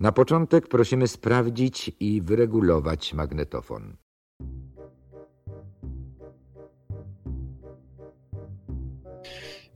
Na 0.00 0.12
początek 0.12 0.68
prosimy 0.68 1.08
sprawdzić 1.08 1.92
i 2.00 2.22
wyregulować 2.22 3.14
magnetofon. 3.14 3.96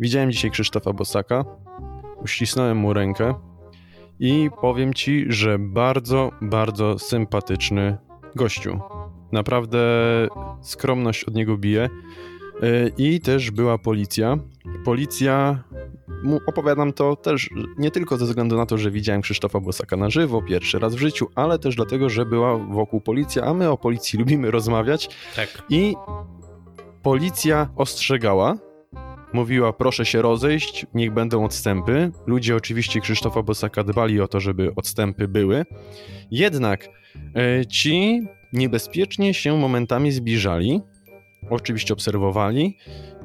Widziałem 0.00 0.32
dzisiaj 0.32 0.50
Krzysztofa 0.50 0.92
Bosaka, 0.92 1.44
uścisnąłem 2.22 2.76
mu 2.76 2.92
rękę 2.92 3.34
i 4.18 4.50
powiem 4.60 4.94
ci, 4.94 5.24
że 5.28 5.58
bardzo, 5.58 6.30
bardzo 6.42 6.98
sympatyczny 6.98 7.98
gościu. 8.34 8.80
Naprawdę 9.32 9.78
skromność 10.60 11.24
od 11.24 11.34
niego 11.34 11.56
bije. 11.58 11.88
Y, 12.62 12.92
I 12.98 13.20
też 13.20 13.50
była 13.50 13.78
policja. 13.78 14.38
Policja, 14.84 15.64
opowiadam 16.46 16.92
to 16.92 17.16
też 17.16 17.50
nie 17.78 17.90
tylko 17.90 18.16
ze 18.16 18.24
względu 18.24 18.56
na 18.56 18.66
to, 18.66 18.78
że 18.78 18.90
widziałem 18.90 19.22
Krzysztofa 19.22 19.60
Bosaka 19.60 19.96
na 19.96 20.10
żywo 20.10 20.42
pierwszy 20.42 20.78
raz 20.78 20.94
w 20.94 20.98
życiu, 20.98 21.26
ale 21.34 21.58
też 21.58 21.76
dlatego, 21.76 22.08
że 22.08 22.26
była 22.26 22.58
wokół 22.58 23.00
policja, 23.00 23.42
a 23.42 23.54
my 23.54 23.70
o 23.70 23.76
policji 23.76 24.18
lubimy 24.20 24.50
rozmawiać. 24.50 25.08
Tak. 25.36 25.62
I 25.70 25.94
policja 27.02 27.68
ostrzegała, 27.76 28.58
mówiła 29.32 29.72
proszę 29.72 30.04
się 30.04 30.22
rozejść, 30.22 30.86
niech 30.94 31.12
będą 31.12 31.44
odstępy. 31.44 32.10
Ludzie 32.26 32.56
oczywiście 32.56 33.00
Krzysztofa 33.00 33.42
Bosaka 33.42 33.84
dbali 33.84 34.20
o 34.20 34.28
to, 34.28 34.40
żeby 34.40 34.74
odstępy 34.76 35.28
były. 35.28 35.64
Jednak 36.30 36.88
e, 37.34 37.66
ci 37.66 38.22
niebezpiecznie 38.52 39.34
się 39.34 39.58
momentami 39.58 40.12
zbliżali, 40.12 40.82
oczywiście 41.50 41.94
obserwowali 41.94 42.76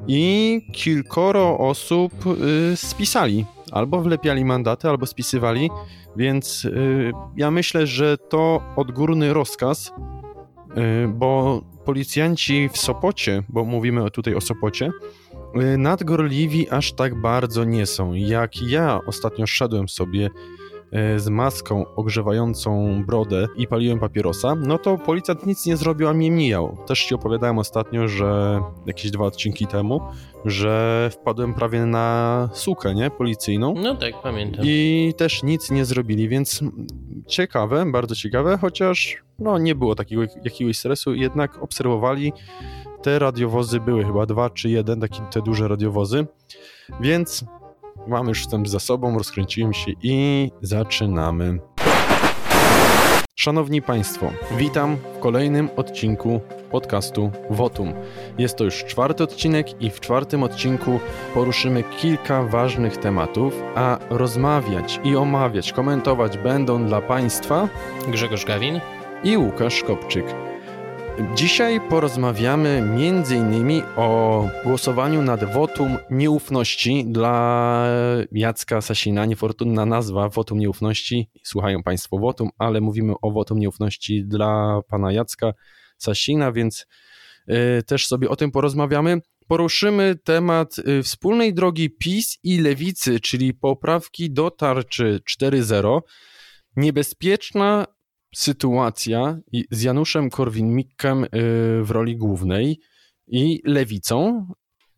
i 0.08 0.60
kilkoro 0.72 1.58
osób 1.58 2.12
y, 2.72 2.76
spisali. 2.76 3.44
Albo 3.72 4.00
wlepiali 4.00 4.44
mandaty, 4.44 4.88
albo 4.88 5.06
spisywali, 5.06 5.70
więc 6.16 6.64
y, 6.64 7.12
ja 7.36 7.50
myślę, 7.50 7.86
że 7.86 8.18
to 8.18 8.62
odgórny 8.76 9.34
rozkaz, 9.34 9.92
y, 11.04 11.08
bo 11.08 11.62
policjanci 11.84 12.68
w 12.72 12.78
Sopocie, 12.78 13.42
bo 13.48 13.64
mówimy 13.64 14.10
tutaj 14.10 14.34
o 14.34 14.40
Sopocie, 14.40 14.90
nadgorliwi 15.78 16.70
aż 16.70 16.92
tak 16.92 17.20
bardzo 17.20 17.64
nie 17.64 17.86
są. 17.86 18.12
Jak 18.12 18.62
ja 18.62 19.00
ostatnio 19.06 19.46
szedłem 19.46 19.88
sobie 19.88 20.30
z 21.16 21.28
maską 21.28 21.94
ogrzewającą 21.96 23.02
brodę 23.06 23.46
i 23.56 23.66
paliłem 23.66 23.98
papierosa, 24.00 24.54
no 24.54 24.78
to 24.78 24.98
policjant 24.98 25.46
nic 25.46 25.66
nie 25.66 25.76
zrobił, 25.76 26.08
a 26.08 26.12
mnie 26.12 26.30
mijał. 26.30 26.76
Też 26.86 27.04
ci 27.04 27.14
opowiadałem 27.14 27.58
ostatnio, 27.58 28.08
że 28.08 28.60
jakieś 28.86 29.10
dwa 29.10 29.24
odcinki 29.24 29.66
temu, 29.66 30.00
że 30.44 31.08
wpadłem 31.12 31.54
prawie 31.54 31.86
na 31.86 32.48
sukę, 32.52 32.94
nie? 32.94 33.10
Policyjną. 33.10 33.74
No 33.82 33.96
tak, 33.96 34.14
pamiętam. 34.22 34.64
I 34.64 35.14
też 35.16 35.42
nic 35.42 35.70
nie 35.70 35.84
zrobili, 35.84 36.28
więc 36.28 36.60
ciekawe, 37.26 37.86
bardzo 37.92 38.14
ciekawe, 38.14 38.58
chociaż 38.60 39.24
no, 39.38 39.58
nie 39.58 39.74
było 39.74 39.94
takiego 39.94 40.22
jakiegoś 40.44 40.78
stresu, 40.78 41.14
jednak 41.14 41.62
obserwowali. 41.62 42.32
Te 43.02 43.18
radiowozy 43.18 43.80
były 43.80 44.04
chyba 44.04 44.26
dwa 44.26 44.50
czy 44.50 44.68
jeden, 44.70 45.00
takie 45.00 45.20
te 45.30 45.42
duże 45.42 45.68
radiowozy, 45.68 46.26
więc 47.00 47.44
mamy 48.06 48.28
już 48.28 48.40
wstęp 48.40 48.68
za 48.68 48.80
sobą, 48.80 49.18
rozkręciłem 49.18 49.72
się 49.72 49.92
i 50.02 50.50
zaczynamy. 50.62 51.58
Szanowni 53.36 53.82
Państwo, 53.82 54.30
witam 54.58 54.96
w 54.96 55.18
kolejnym 55.18 55.70
odcinku 55.76 56.40
podcastu 56.70 57.30
Votum. 57.50 57.92
Jest 58.38 58.56
to 58.56 58.64
już 58.64 58.84
czwarty 58.84 59.24
odcinek 59.24 59.82
i 59.82 59.90
w 59.90 60.00
czwartym 60.00 60.42
odcinku 60.42 61.00
poruszymy 61.34 61.82
kilka 62.00 62.42
ważnych 62.42 62.96
tematów, 62.96 63.62
a 63.74 63.98
rozmawiać 64.10 65.00
i 65.04 65.16
omawiać, 65.16 65.72
komentować 65.72 66.38
będą 66.38 66.86
dla 66.86 67.00
Państwa 67.00 67.68
Grzegorz 68.08 68.44
Gawin. 68.44 68.80
i 69.24 69.36
Łukasz 69.36 69.82
Kopczyk. 69.82 70.53
Dzisiaj 71.34 71.80
porozmawiamy 71.90 72.68
m.in. 72.68 73.82
o 73.96 74.48
głosowaniu 74.64 75.22
nad 75.22 75.52
wotum 75.52 75.98
nieufności 76.10 77.04
dla 77.04 77.86
Jacka 78.32 78.80
Sasina. 78.80 79.26
Niefortunna 79.26 79.86
nazwa 79.86 80.28
wotum 80.28 80.58
nieufności. 80.58 81.30
Słuchają 81.42 81.82
Państwo 81.82 82.18
wotum, 82.18 82.50
ale 82.58 82.80
mówimy 82.80 83.12
o 83.22 83.30
wotum 83.30 83.58
nieufności 83.58 84.24
dla 84.24 84.80
pana 84.88 85.12
Jacka 85.12 85.52
Sasina, 85.98 86.52
więc 86.52 86.86
y, 87.48 87.82
też 87.82 88.06
sobie 88.06 88.28
o 88.28 88.36
tym 88.36 88.50
porozmawiamy. 88.50 89.20
Poruszymy 89.48 90.16
temat 90.24 90.78
y, 90.78 91.02
wspólnej 91.02 91.54
drogi 91.54 91.90
PiS 91.90 92.38
i 92.42 92.58
Lewicy, 92.58 93.20
czyli 93.20 93.54
poprawki 93.54 94.30
do 94.30 94.50
tarczy 94.50 95.20
4.0. 95.40 96.00
Niebezpieczna 96.76 97.86
sytuacja 98.34 99.38
z 99.70 99.82
Januszem 99.82 100.30
Korwin-Mikkem 100.30 101.24
y, 101.24 101.28
w 101.84 101.90
roli 101.90 102.16
głównej 102.16 102.80
i 103.26 103.60
Lewicą. 103.64 104.46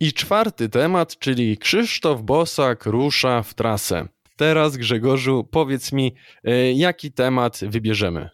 I 0.01 0.13
czwarty 0.13 0.69
temat, 0.69 1.19
czyli 1.19 1.59
Krzysztof 1.59 2.23
Bosak 2.23 2.87
rusza 2.87 3.43
w 3.43 3.55
trasę. 3.55 4.09
Teraz 4.37 4.77
Grzegorzu, 4.77 5.49
powiedz 5.51 5.93
mi, 5.93 6.15
y, 6.49 6.73
jaki 6.73 7.13
temat 7.13 7.61
wybierzemy? 7.63 8.29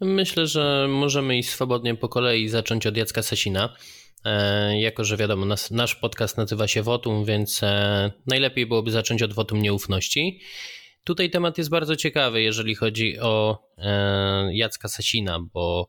Myślę, 0.00 0.46
że 0.46 0.86
możemy 0.90 1.38
iść 1.38 1.48
swobodnie 1.50 1.94
po 1.94 2.08
kolei 2.08 2.48
zacząć 2.48 2.86
od 2.86 2.96
Jacka 2.96 3.22
Sasina. 3.22 3.76
E, 4.24 4.80
jako, 4.80 5.04
że 5.04 5.16
wiadomo, 5.16 5.46
nas, 5.46 5.70
nasz 5.70 5.94
podcast 5.94 6.36
nazywa 6.36 6.68
się 6.68 6.82
Wotum, 6.82 7.24
więc 7.24 7.62
e, 7.62 8.10
najlepiej 8.26 8.66
byłoby 8.66 8.90
zacząć 8.90 9.22
od 9.22 9.32
Wotum 9.32 9.62
Nieufności. 9.62 10.40
Tutaj 11.04 11.30
temat 11.30 11.58
jest 11.58 11.70
bardzo 11.70 11.96
ciekawy, 11.96 12.42
jeżeli 12.42 12.74
chodzi 12.74 13.18
o 13.20 13.62
e, 13.78 14.56
Jacka 14.56 14.88
Sasina, 14.88 15.38
bo 15.52 15.88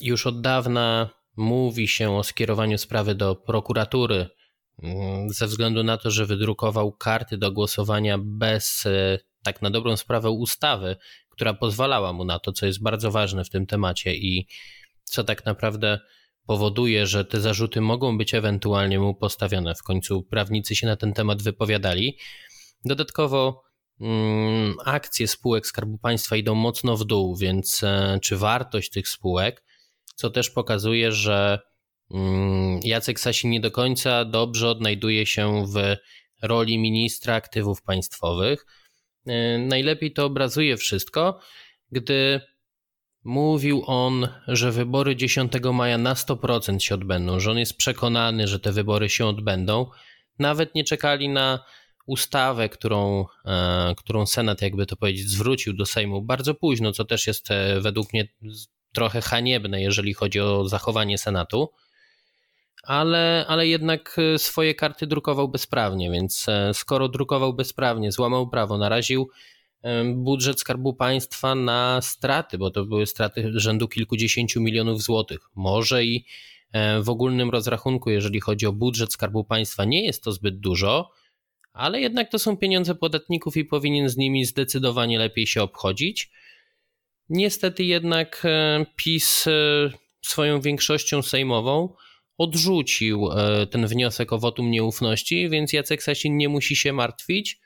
już 0.00 0.26
od 0.26 0.40
dawna 0.40 1.10
mówi 1.36 1.88
się 1.88 2.16
o 2.16 2.22
skierowaniu 2.22 2.78
sprawy 2.78 3.14
do 3.14 3.34
prokuratury 3.36 4.28
mm, 4.82 5.30
ze 5.30 5.46
względu 5.46 5.82
na 5.82 5.98
to, 5.98 6.10
że 6.10 6.26
wydrukował 6.26 6.92
karty 6.92 7.38
do 7.38 7.52
głosowania 7.52 8.18
bez 8.18 8.86
e, 8.86 9.18
tak 9.42 9.62
na 9.62 9.70
dobrą 9.70 9.96
sprawę 9.96 10.30
ustawy, 10.30 10.96
która 11.30 11.54
pozwalała 11.54 12.12
mu 12.12 12.24
na 12.24 12.38
to, 12.38 12.52
co 12.52 12.66
jest 12.66 12.82
bardzo 12.82 13.10
ważne 13.10 13.44
w 13.44 13.50
tym 13.50 13.66
temacie 13.66 14.14
i 14.14 14.46
co 15.04 15.24
tak 15.24 15.44
naprawdę 15.44 16.00
powoduje, 16.46 17.06
że 17.06 17.24
te 17.24 17.40
zarzuty 17.40 17.80
mogą 17.80 18.18
być 18.18 18.34
ewentualnie 18.34 19.00
mu 19.00 19.14
postawione. 19.14 19.74
W 19.74 19.82
końcu 19.82 20.22
prawnicy 20.22 20.76
się 20.76 20.86
na 20.86 20.96
ten 20.96 21.12
temat 21.12 21.42
wypowiadali. 21.42 22.18
Dodatkowo 22.84 23.71
akcje 24.84 25.28
spółek 25.28 25.66
Skarbu 25.66 25.98
Państwa 25.98 26.36
idą 26.36 26.54
mocno 26.54 26.96
w 26.96 27.04
dół, 27.04 27.36
więc 27.36 27.82
e, 27.82 28.18
czy 28.22 28.36
wartość 28.36 28.90
tych 28.90 29.08
spółek, 29.08 29.64
co 30.14 30.30
też 30.30 30.50
pokazuje, 30.50 31.12
że 31.12 31.60
mm, 32.10 32.80
Jacek 32.84 33.20
Sasin 33.20 33.50
nie 33.50 33.60
do 33.60 33.70
końca 33.70 34.24
dobrze 34.24 34.68
odnajduje 34.68 35.26
się 35.26 35.66
w 35.66 35.96
roli 36.42 36.78
ministra 36.78 37.34
aktywów 37.34 37.82
państwowych. 37.82 38.66
E, 39.26 39.58
Najlepiej 39.58 40.12
to 40.12 40.24
obrazuje 40.24 40.76
wszystko, 40.76 41.38
gdy 41.92 42.40
mówił 43.24 43.82
on, 43.86 44.28
że 44.48 44.72
wybory 44.72 45.16
10 45.16 45.52
maja 45.72 45.98
na 45.98 46.14
100% 46.14 46.78
się 46.78 46.94
odbędą, 46.94 47.40
że 47.40 47.50
on 47.50 47.58
jest 47.58 47.76
przekonany, 47.76 48.48
że 48.48 48.60
te 48.60 48.72
wybory 48.72 49.10
się 49.10 49.26
odbędą. 49.26 49.86
Nawet 50.38 50.74
nie 50.74 50.84
czekali 50.84 51.28
na 51.28 51.64
ustawę, 52.06 52.68
którą, 52.68 53.24
e, 53.44 53.94
którą 53.96 54.26
Senat, 54.26 54.62
jakby 54.62 54.86
to 54.86 54.96
powiedzieć, 54.96 55.28
zwrócił 55.28 55.72
do 55.72 55.86
Sejmu 55.86 56.22
bardzo 56.22 56.54
późno, 56.54 56.92
co 56.92 57.04
też 57.04 57.26
jest 57.26 57.50
e, 57.50 57.80
według 57.80 58.12
mnie 58.12 58.28
trochę 58.92 59.20
haniebne, 59.20 59.82
jeżeli 59.82 60.14
chodzi 60.14 60.40
o 60.40 60.68
zachowanie 60.68 61.18
Senatu. 61.18 61.68
Ale, 62.82 63.44
ale 63.48 63.66
jednak 63.66 64.16
e, 64.18 64.38
swoje 64.38 64.74
karty 64.74 65.06
drukował 65.06 65.48
bezprawnie, 65.48 66.10
więc 66.10 66.46
skoro 66.72 67.08
drukował 67.08 67.54
bezprawnie, 67.54 68.12
złamał 68.12 68.50
prawo, 68.50 68.78
naraził 68.78 69.30
budżet 70.14 70.60
Skarbu 70.60 70.94
Państwa 70.94 71.54
na 71.54 72.00
straty, 72.02 72.58
bo 72.58 72.70
to 72.70 72.84
były 72.84 73.06
straty 73.06 73.52
rzędu 73.54 73.88
kilkudziesięciu 73.88 74.60
milionów 74.60 75.02
złotych. 75.02 75.38
Może 75.54 76.04
i 76.04 76.24
w 77.02 77.08
ogólnym 77.08 77.50
rozrachunku, 77.50 78.10
jeżeli 78.10 78.40
chodzi 78.40 78.66
o 78.66 78.72
budżet 78.72 79.12
Skarbu 79.12 79.44
Państwa, 79.44 79.84
nie 79.84 80.04
jest 80.04 80.22
to 80.22 80.32
zbyt 80.32 80.60
dużo, 80.60 81.10
ale 81.72 82.00
jednak 82.00 82.30
to 82.30 82.38
są 82.38 82.56
pieniądze 82.56 82.94
podatników 82.94 83.56
i 83.56 83.64
powinien 83.64 84.08
z 84.08 84.16
nimi 84.16 84.44
zdecydowanie 84.44 85.18
lepiej 85.18 85.46
się 85.46 85.62
obchodzić. 85.62 86.30
Niestety 87.28 87.84
jednak 87.84 88.42
e, 88.44 88.86
PiS 88.96 89.46
e, 89.46 89.50
swoją 90.24 90.60
większością 90.60 91.22
sejmową 91.22 91.94
odrzucił 92.38 93.28
e, 93.32 93.66
ten 93.66 93.86
wniosek 93.86 94.32
o 94.32 94.38
wotum 94.38 94.70
nieufności, 94.70 95.48
więc 95.48 95.72
Jacek 95.72 96.02
Sasin 96.02 96.36
nie 96.36 96.48
musi 96.48 96.76
się 96.76 96.92
martwić. 96.92 97.60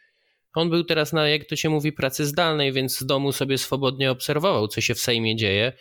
On 0.54 0.70
był 0.70 0.84
teraz 0.84 1.12
na, 1.12 1.28
jak 1.28 1.44
to 1.44 1.56
się 1.56 1.70
mówi, 1.70 1.92
pracy 1.92 2.26
zdalnej, 2.26 2.72
więc 2.72 2.98
z 2.98 3.06
domu 3.06 3.32
sobie 3.32 3.58
swobodnie 3.58 4.10
obserwował, 4.10 4.68
co 4.68 4.80
się 4.80 4.94
w 4.94 5.00
Sejmie 5.00 5.36
dzieje. 5.36 5.72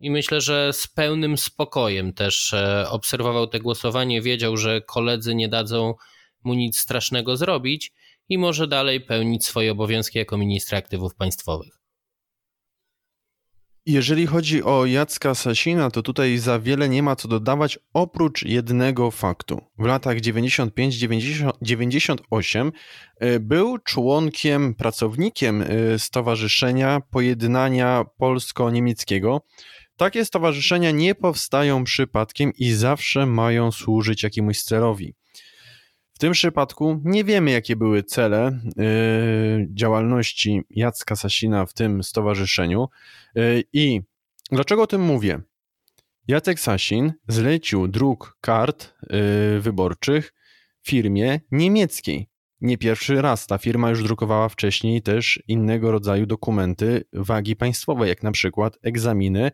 I 0.00 0.10
myślę, 0.10 0.40
że 0.40 0.72
z 0.72 0.86
pełnym 0.86 1.38
spokojem 1.38 2.12
też 2.12 2.54
obserwował 2.90 3.46
te 3.46 3.60
głosowanie, 3.60 4.22
wiedział, 4.22 4.56
że 4.56 4.80
koledzy 4.80 5.34
nie 5.34 5.48
dadzą 5.48 5.94
mu 6.44 6.54
nic 6.54 6.78
strasznego 6.78 7.36
zrobić 7.36 7.92
i 8.28 8.38
może 8.38 8.68
dalej 8.68 9.00
pełnić 9.00 9.44
swoje 9.44 9.72
obowiązki 9.72 10.18
jako 10.18 10.38
ministra 10.38 10.78
aktywów 10.78 11.14
państwowych. 11.14 11.84
Jeżeli 13.86 14.26
chodzi 14.26 14.62
o 14.62 14.86
Jacka 14.86 15.34
Sasina, 15.34 15.90
to 15.90 16.02
tutaj 16.02 16.38
za 16.38 16.58
wiele 16.58 16.88
nie 16.88 17.02
ma 17.02 17.16
co 17.16 17.28
dodawać 17.28 17.78
oprócz 17.92 18.42
jednego 18.42 19.10
faktu. 19.10 19.60
W 19.78 19.84
latach 19.84 20.16
95-98 20.16 22.72
e, 23.18 23.40
był 23.40 23.78
członkiem, 23.78 24.74
pracownikiem 24.74 25.62
e, 25.62 25.66
Stowarzyszenia 25.98 27.00
Pojednania 27.10 28.04
Polsko-Niemieckiego. 28.18 29.40
Takie 29.96 30.24
stowarzyszenia 30.24 30.90
nie 30.90 31.14
powstają 31.14 31.84
przypadkiem 31.84 32.52
i 32.58 32.72
zawsze 32.72 33.26
mają 33.26 33.72
służyć 33.72 34.22
jakiemuś 34.22 34.62
celowi. 34.62 35.14
W 36.14 36.18
tym 36.18 36.32
przypadku 36.32 37.00
nie 37.04 37.24
wiemy, 37.24 37.50
jakie 37.50 37.76
były 37.76 38.02
cele 38.02 38.60
yy, 38.76 39.68
działalności 39.74 40.62
Jacka 40.70 41.16
Sasina 41.16 41.66
w 41.66 41.74
tym 41.74 42.02
stowarzyszeniu 42.02 42.88
yy, 43.34 43.64
i 43.72 44.00
dlaczego 44.52 44.82
o 44.82 44.86
tym 44.86 45.00
mówię. 45.00 45.40
Jacek 46.28 46.60
Sasin 46.60 47.12
zlecił 47.28 47.88
druk 47.88 48.38
kart 48.40 48.94
yy, 49.02 49.60
wyborczych 49.60 50.34
firmie 50.82 51.40
niemieckiej. 51.50 52.28
Nie 52.60 52.78
pierwszy 52.78 53.22
raz 53.22 53.46
ta 53.46 53.58
firma 53.58 53.90
już 53.90 54.02
drukowała 54.02 54.48
wcześniej 54.48 55.02
też 55.02 55.42
innego 55.48 55.90
rodzaju 55.90 56.26
dokumenty 56.26 57.04
wagi 57.12 57.56
państwowej, 57.56 58.08
jak 58.08 58.22
na 58.22 58.32
przykład 58.32 58.78
egzaminy 58.82 59.50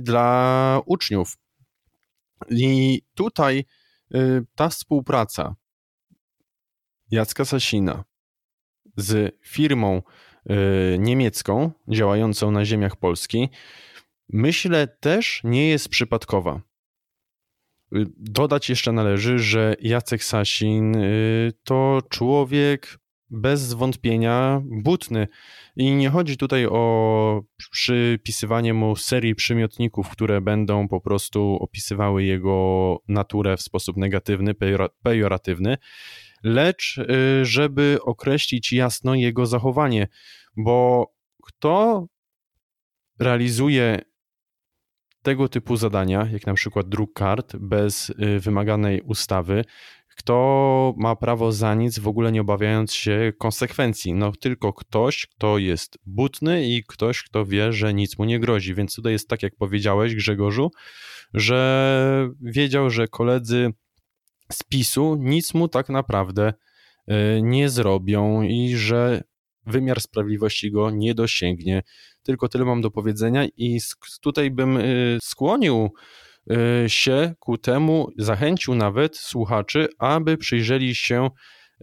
dla 0.00 0.80
uczniów. 0.86 1.38
I 2.50 3.02
tutaj 3.14 3.64
ta 4.54 4.68
współpraca 4.68 5.54
Jacka 7.10 7.44
Sasina 7.44 8.04
z 8.96 9.36
firmą 9.42 10.02
y, 10.50 10.98
niemiecką 10.98 11.70
działającą 11.88 12.50
na 12.50 12.64
ziemiach 12.64 12.96
Polski, 12.96 13.48
myślę 14.28 14.86
też 14.86 15.40
nie 15.44 15.68
jest 15.68 15.88
przypadkowa. 15.88 16.60
Y, 17.96 18.06
dodać 18.16 18.68
jeszcze 18.68 18.92
należy, 18.92 19.38
że 19.38 19.74
Jacek 19.80 20.24
Sasin 20.24 20.96
to 21.64 22.02
człowiek 22.08 22.98
bez 23.30 23.60
zwątpienia 23.60 24.62
butny. 24.64 25.28
I 25.76 25.90
nie 25.90 26.10
chodzi 26.10 26.36
tutaj 26.36 26.66
o 26.66 27.42
przypisywanie 27.70 28.74
mu 28.74 28.96
serii 28.96 29.34
przymiotników, 29.34 30.08
które 30.08 30.40
będą 30.40 30.88
po 30.88 31.00
prostu 31.00 31.58
opisywały 31.60 32.24
jego 32.24 32.98
naturę 33.08 33.56
w 33.56 33.62
sposób 33.62 33.96
negatywny, 33.96 34.54
pejoratywny, 35.02 35.76
lecz 36.42 36.98
y, 36.98 37.44
żeby 37.44 37.98
określić 38.02 38.72
jasno 38.72 39.14
jego 39.14 39.46
zachowanie, 39.46 40.08
bo 40.56 41.06
kto 41.42 42.06
realizuje 43.18 44.00
tego 45.22 45.48
typu 45.48 45.76
zadania, 45.76 46.28
jak 46.32 46.46
na 46.46 46.54
przykład 46.54 46.88
druk 46.88 47.12
kart 47.12 47.56
bez 47.56 48.10
y, 48.10 48.40
wymaganej 48.40 49.00
ustawy, 49.00 49.64
kto 50.18 50.94
ma 50.96 51.16
prawo 51.16 51.52
za 51.52 51.74
nic, 51.74 51.98
w 51.98 52.08
ogóle 52.08 52.32
nie 52.32 52.40
obawiając 52.40 52.94
się 52.94 53.32
konsekwencji. 53.38 54.14
No 54.14 54.32
tylko 54.32 54.72
ktoś, 54.72 55.26
kto 55.26 55.58
jest 55.58 55.98
butny 56.06 56.68
i 56.68 56.84
ktoś, 56.84 57.22
kto 57.22 57.46
wie, 57.46 57.72
że 57.72 57.94
nic 57.94 58.18
mu 58.18 58.24
nie 58.24 58.40
grozi. 58.40 58.74
Więc 58.74 58.94
tutaj 58.94 59.12
jest 59.12 59.28
tak, 59.28 59.42
jak 59.42 59.56
powiedziałeś, 59.56 60.14
Grzegorzu, 60.14 60.70
że 61.34 62.30
wiedział, 62.40 62.90
że 62.90 63.08
koledzy 63.08 63.70
z 64.52 64.62
PiSu 64.62 65.16
nic 65.18 65.54
mu 65.54 65.68
tak 65.68 65.88
naprawdę 65.88 66.52
e, 67.06 67.42
nie 67.42 67.68
zrobią 67.68 68.42
i 68.42 68.76
że 68.76 69.22
wymiar 69.66 70.00
sprawiedliwości 70.00 70.70
go 70.70 70.90
nie 70.90 71.14
dosięgnie. 71.14 71.82
Tylko 72.22 72.48
tyle 72.48 72.64
mam 72.64 72.80
do 72.80 72.90
powiedzenia 72.90 73.46
i 73.56 73.78
tutaj 74.20 74.50
bym 74.50 74.76
e, 74.76 74.82
skłonił 75.22 75.90
się 76.86 77.34
ku 77.38 77.58
temu, 77.58 78.08
zachęcił 78.18 78.74
nawet 78.74 79.16
słuchaczy, 79.16 79.88
aby 79.98 80.36
przyjrzeli 80.36 80.94
się 80.94 81.30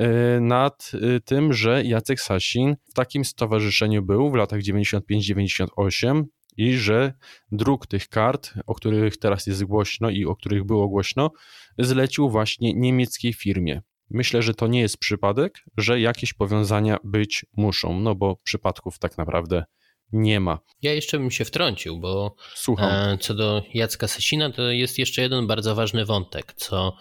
y, 0.01 0.05
nad 0.41 0.91
y, 0.93 1.21
tym, 1.21 1.53
że 1.53 1.83
Jacek 1.83 2.21
Sasin 2.21 2.75
w 2.89 2.93
takim 2.93 3.25
stowarzyszeniu 3.25 4.03
był 4.03 4.31
w 4.31 4.35
latach 4.35 4.59
95-98 4.59 6.23
i 6.57 6.73
że 6.73 7.13
druk 7.51 7.87
tych 7.87 8.07
kart, 8.09 8.53
o 8.67 8.75
których 8.75 9.17
teraz 9.17 9.47
jest 9.47 9.63
głośno 9.63 10.09
i 10.09 10.25
o 10.25 10.35
których 10.35 10.63
było 10.63 10.87
głośno, 10.87 11.31
zlecił 11.79 12.29
właśnie 12.29 12.73
niemieckiej 12.73 13.33
firmie. 13.33 13.81
Myślę, 14.09 14.41
że 14.41 14.53
to 14.53 14.67
nie 14.67 14.81
jest 14.81 14.97
przypadek, 14.97 15.63
że 15.77 15.99
jakieś 15.99 16.33
powiązania 16.33 16.97
być 17.03 17.45
muszą, 17.57 17.99
no 17.99 18.15
bo 18.15 18.35
przypadków 18.43 18.99
tak 18.99 19.17
naprawdę 19.17 19.63
nie 20.11 20.39
ma. 20.39 20.59
Ja 20.81 20.93
jeszcze 20.93 21.19
bym 21.19 21.31
się 21.31 21.45
wtrącił, 21.45 21.99
bo 21.99 22.35
Słucham. 22.55 22.91
E, 22.91 23.17
co 23.17 23.33
do 23.33 23.63
Jacka 23.73 24.07
Sasina, 24.07 24.51
to 24.51 24.61
jest 24.71 24.99
jeszcze 24.99 25.21
jeden 25.21 25.47
bardzo 25.47 25.75
ważny 25.75 26.05
wątek, 26.05 26.53
co 26.53 26.97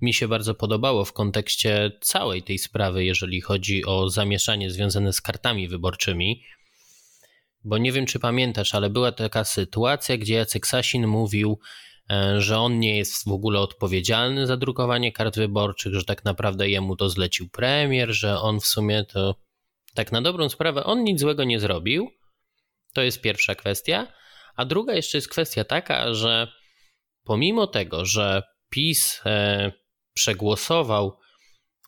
mi 0.00 0.14
się 0.14 0.28
bardzo 0.28 0.54
podobało 0.54 1.04
w 1.04 1.12
kontekście 1.12 1.92
całej 2.00 2.42
tej 2.42 2.58
sprawy, 2.58 3.04
jeżeli 3.04 3.40
chodzi 3.40 3.84
o 3.84 4.08
zamieszanie 4.08 4.70
związane 4.70 5.12
z 5.12 5.20
kartami 5.20 5.68
wyborczymi. 5.68 6.42
Bo 7.64 7.78
nie 7.78 7.92
wiem, 7.92 8.06
czy 8.06 8.18
pamiętasz, 8.18 8.74
ale 8.74 8.90
była 8.90 9.12
taka 9.12 9.44
sytuacja, 9.44 10.16
gdzie 10.16 10.34
Jacek 10.34 10.66
Sasin 10.66 11.06
mówił, 11.06 11.58
e, 12.10 12.40
że 12.40 12.58
on 12.58 12.78
nie 12.78 12.96
jest 12.96 13.24
w 13.24 13.32
ogóle 13.32 13.60
odpowiedzialny 13.60 14.46
za 14.46 14.56
drukowanie 14.56 15.12
kart 15.12 15.36
wyborczych, 15.36 15.94
że 15.94 16.04
tak 16.04 16.24
naprawdę 16.24 16.68
jemu 16.68 16.96
to 16.96 17.08
zlecił 17.08 17.48
premier, 17.48 18.12
że 18.12 18.40
on 18.40 18.60
w 18.60 18.66
sumie 18.66 19.04
to 19.04 19.34
tak 19.94 20.12
na 20.12 20.22
dobrą 20.22 20.48
sprawę 20.48 20.84
on 20.84 21.04
nic 21.04 21.20
złego 21.20 21.44
nie 21.44 21.60
zrobił, 21.60 22.10
to 22.92 23.02
jest 23.02 23.20
pierwsza 23.20 23.54
kwestia. 23.54 24.12
A 24.56 24.64
druga 24.64 24.94
jeszcze 24.94 25.18
jest 25.18 25.28
kwestia 25.28 25.64
taka, 25.64 26.14
że 26.14 26.52
pomimo 27.24 27.66
tego, 27.66 28.04
że 28.04 28.42
PiS 28.70 29.20
e, 29.26 29.72
przegłosował 30.14 31.18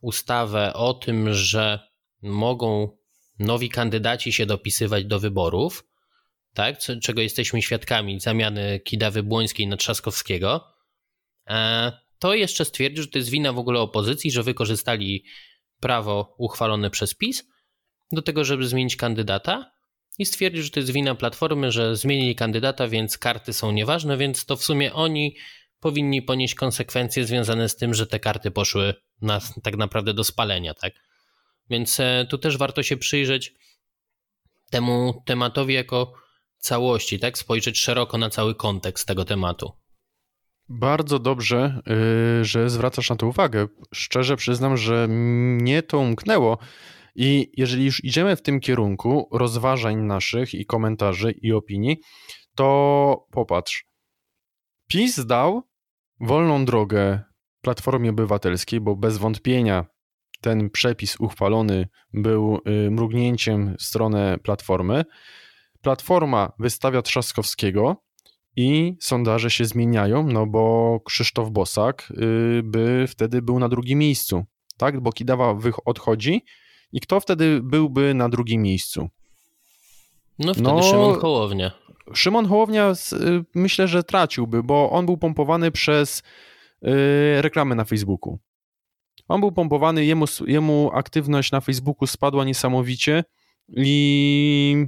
ustawę 0.02 0.75
o 0.75 0.94
tym, 0.94 1.35
że 1.35 1.88
mogą 2.23 2.99
nowi 3.38 3.69
kandydaci 3.69 4.32
się 4.32 4.47
dopisywać 4.47 5.05
do 5.05 5.20
wyborów, 5.20 5.85
tak, 6.55 6.79
czego 7.03 7.20
jesteśmy 7.20 7.62
świadkami, 7.62 8.20
zamiany 8.20 8.81
Kidawy 8.81 9.23
Błońskiej 9.23 9.67
na 9.67 9.76
Trzaskowskiego, 9.76 10.64
e, 11.46 11.93
to 12.19 12.35
jeszcze 12.35 12.64
stwierdził, 12.64 13.03
że 13.03 13.11
to 13.11 13.19
jest 13.19 13.31
wina 13.31 13.53
w 13.53 13.58
ogóle 13.58 13.81
opozycji, 13.81 14.31
że 14.31 14.43
wykorzystali 14.43 15.25
prawo 15.81 16.35
uchwalone 16.38 16.91
przez 16.91 17.14
PiS 17.14 17.44
do 18.12 18.23
tego, 18.23 18.44
żeby 18.44 18.69
zmienić 18.69 18.96
kandydata, 18.96 19.73
i 20.20 20.26
stwierdził, 20.26 20.62
że 20.62 20.70
to 20.70 20.81
jest 20.81 20.93
wina 20.93 21.15
Platformy, 21.15 21.72
że 21.72 21.96
zmienili 21.96 22.34
kandydata, 22.34 22.89
więc 22.89 23.19
karty 23.19 23.53
są 23.53 23.72
nieważne, 23.72 24.17
więc 24.17 24.44
to 24.44 24.56
w 24.56 24.65
sumie 24.65 24.94
oni 24.94 25.36
powinni 25.81 26.22
ponieść 26.22 26.55
konsekwencje 26.55 27.27
związane 27.27 27.69
z 27.69 27.77
tym, 27.77 27.94
że 27.94 28.06
te 28.06 28.20
karty 28.20 28.50
poszły 28.50 28.94
na, 29.22 29.41
tak 29.62 29.77
naprawdę 29.77 30.15
do 30.15 30.24
spalenia, 30.24 30.74
tak? 30.74 30.93
Więc 31.70 32.00
e, 32.00 32.27
tu 32.31 32.39
też 32.39 32.56
warto 32.56 32.82
się 32.82 32.96
przyjrzeć 32.96 33.55
temu 34.70 35.22
tematowi 35.27 35.74
jako 35.74 36.12
całości, 36.58 37.19
tak? 37.19 37.39
Spojrzeć 37.39 37.79
szeroko 37.79 38.19
na 38.19 38.31
cały 38.31 38.55
kontekst 38.55 39.08
tego 39.08 39.24
tematu. 39.24 39.72
Bardzo 40.69 41.19
dobrze, 41.19 41.82
yy, 41.86 42.44
że 42.44 42.70
zwracasz 42.70 43.10
na 43.10 43.17
to 43.17 43.27
uwagę. 43.27 43.69
Szczerze 43.94 44.36
przyznam, 44.36 44.77
że 44.77 45.08
mnie 45.08 45.82
to 45.82 45.98
umknęło. 45.98 46.58
I 47.14 47.50
jeżeli 47.56 47.84
już 47.84 48.05
idziemy 48.05 48.36
w 48.36 48.43
tym 48.43 48.60
kierunku 48.60 49.29
rozważań 49.32 49.96
naszych 49.96 50.55
i 50.55 50.67
komentarzy 50.67 51.31
i 51.43 51.52
opinii, 51.52 51.96
to 52.55 53.26
popatrz. 53.31 53.84
PiS 54.88 55.26
dał 55.26 55.62
wolną 56.20 56.64
drogę 56.64 57.20
Platformie 57.60 58.10
Obywatelskiej, 58.10 58.81
bo 58.81 58.96
bez 58.96 59.19
wątpienia 59.19 59.86
ten 60.40 60.70
przepis 60.70 61.17
uchwalony 61.20 61.88
był 62.12 62.60
y, 62.86 62.90
mrugnięciem 62.90 63.76
w 63.79 63.82
stronę 63.82 64.38
Platformy. 64.43 65.05
Platforma 65.82 66.52
wystawia 66.58 67.02
Trzaskowskiego 67.02 68.02
i 68.56 68.96
sondaże 69.00 69.50
się 69.50 69.64
zmieniają, 69.64 70.26
no 70.26 70.46
bo 70.46 71.00
Krzysztof 71.05 71.50
Bosak 71.50 72.12
y, 72.19 72.62
by 72.64 73.05
wtedy 73.08 73.43
był 73.43 73.58
na 73.58 73.69
drugim 73.69 73.98
miejscu, 73.98 74.44
tak? 74.76 75.00
Bo 75.00 75.12
Kidawa 75.12 75.56
odchodzi, 75.84 76.44
i 76.93 77.01
kto 77.01 77.20
wtedy 77.20 77.61
byłby 77.63 78.15
na 78.15 78.29
drugim 78.29 78.63
miejscu? 78.63 79.09
No 80.39 80.55
wtedy 80.55 80.69
no, 80.69 80.82
Szymon 80.82 81.20
Hołownia. 81.20 81.70
Szymon 82.15 82.47
Hołownia 82.47 82.91
y, 83.13 83.44
myślę, 83.55 83.89
że 83.89 84.03
traciłby, 84.05 84.63
bo 84.63 84.91
on 84.91 85.06
był 85.06 85.17
pompowany 85.17 85.70
przez 85.70 86.19
y, 86.19 87.43
reklamy 87.43 87.75
na 87.75 87.85
Facebooku. 87.85 88.39
On 89.29 89.41
był 89.41 89.53
pompowany, 89.53 90.05
jemu, 90.05 90.25
jemu 90.47 90.91
aktywność 90.94 91.53
na 91.53 91.61
Facebooku 91.61 92.06
spadła 92.06 92.44
niesamowicie 92.44 93.25
i 93.69 94.87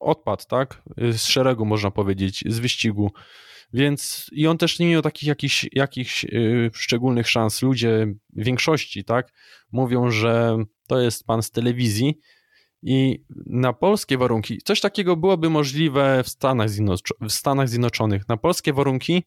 odpadł, 0.00 0.42
tak? 0.48 0.82
Z 0.96 1.24
szeregu, 1.24 1.64
można 1.64 1.90
powiedzieć, 1.90 2.44
z 2.46 2.58
wyścigu 2.58 3.12
Więc 3.72 4.26
i 4.32 4.46
on 4.46 4.58
też 4.58 4.78
nie 4.78 4.86
miał 4.86 5.02
takich 5.02 5.28
jakichś, 5.28 5.66
jakichś 5.72 6.24
yy, 6.24 6.70
szczególnych 6.74 7.28
szans. 7.28 7.62
Ludzie 7.62 8.06
w 8.30 8.44
większości, 8.44 9.04
tak, 9.04 9.32
mówią, 9.72 10.10
że 10.10 10.56
to 10.88 11.00
jest 11.00 11.26
pan 11.26 11.42
z 11.42 11.50
telewizji 11.50 12.18
i 12.82 13.24
na 13.46 13.72
polskie 13.72 14.18
warunki, 14.18 14.58
coś 14.64 14.80
takiego 14.80 15.16
byłoby 15.16 15.50
możliwe 15.50 16.22
w 16.24 16.28
Stanach, 16.28 16.68
w 17.20 17.30
Stanach 17.32 17.68
Zjednoczonych. 17.68 18.28
Na 18.28 18.36
polskie 18.36 18.72
warunki 18.72 19.22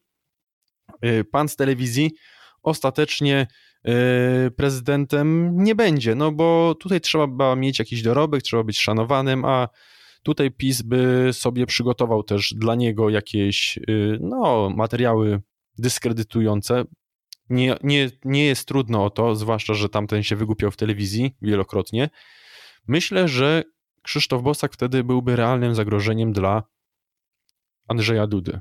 yy, 1.02 1.24
pan 1.24 1.48
z 1.48 1.56
telewizji 1.56 2.10
ostatecznie 2.62 3.46
yy, 3.84 3.92
prezydentem 4.56 5.56
nie 5.64 5.74
będzie, 5.74 6.14
no 6.14 6.32
bo 6.32 6.74
tutaj 6.80 7.00
trzeba 7.00 7.56
mieć 7.56 7.78
jakiś 7.78 8.02
dorobek, 8.02 8.42
trzeba 8.42 8.64
być 8.64 8.80
szanowanym, 8.80 9.44
a 9.44 9.68
Tutaj 10.22 10.50
PiS 10.50 10.82
by 10.82 11.30
sobie 11.32 11.66
przygotował 11.66 12.22
też 12.22 12.54
dla 12.56 12.74
niego 12.74 13.10
jakieś 13.10 13.78
y, 13.78 14.18
no, 14.20 14.70
materiały 14.76 15.42
dyskredytujące. 15.78 16.84
Nie, 17.50 17.76
nie, 17.82 18.10
nie 18.24 18.46
jest 18.46 18.68
trudno 18.68 19.04
o 19.04 19.10
to, 19.10 19.34
zwłaszcza, 19.34 19.74
że 19.74 19.88
tamten 19.88 20.22
się 20.22 20.36
wygłupiał 20.36 20.70
w 20.70 20.76
telewizji 20.76 21.36
wielokrotnie. 21.42 22.10
Myślę, 22.88 23.28
że 23.28 23.64
Krzysztof 24.02 24.42
Bosak 24.42 24.72
wtedy 24.72 25.04
byłby 25.04 25.36
realnym 25.36 25.74
zagrożeniem 25.74 26.32
dla 26.32 26.62
Andrzeja 27.88 28.26
Dudy. 28.26 28.60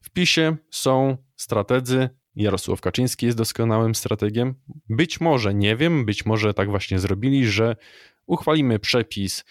W 0.00 0.10
PiSie 0.10 0.56
są 0.70 1.16
strategzy. 1.36 2.08
Jarosław 2.34 2.80
Kaczyński 2.80 3.26
jest 3.26 3.38
doskonałym 3.38 3.94
strategiem. 3.94 4.54
Być 4.88 5.20
może, 5.20 5.54
nie 5.54 5.76
wiem, 5.76 6.04
być 6.04 6.26
może 6.26 6.54
tak 6.54 6.70
właśnie 6.70 6.98
zrobili, 6.98 7.46
że 7.46 7.76
uchwalimy 8.26 8.78
przepis 8.78 9.44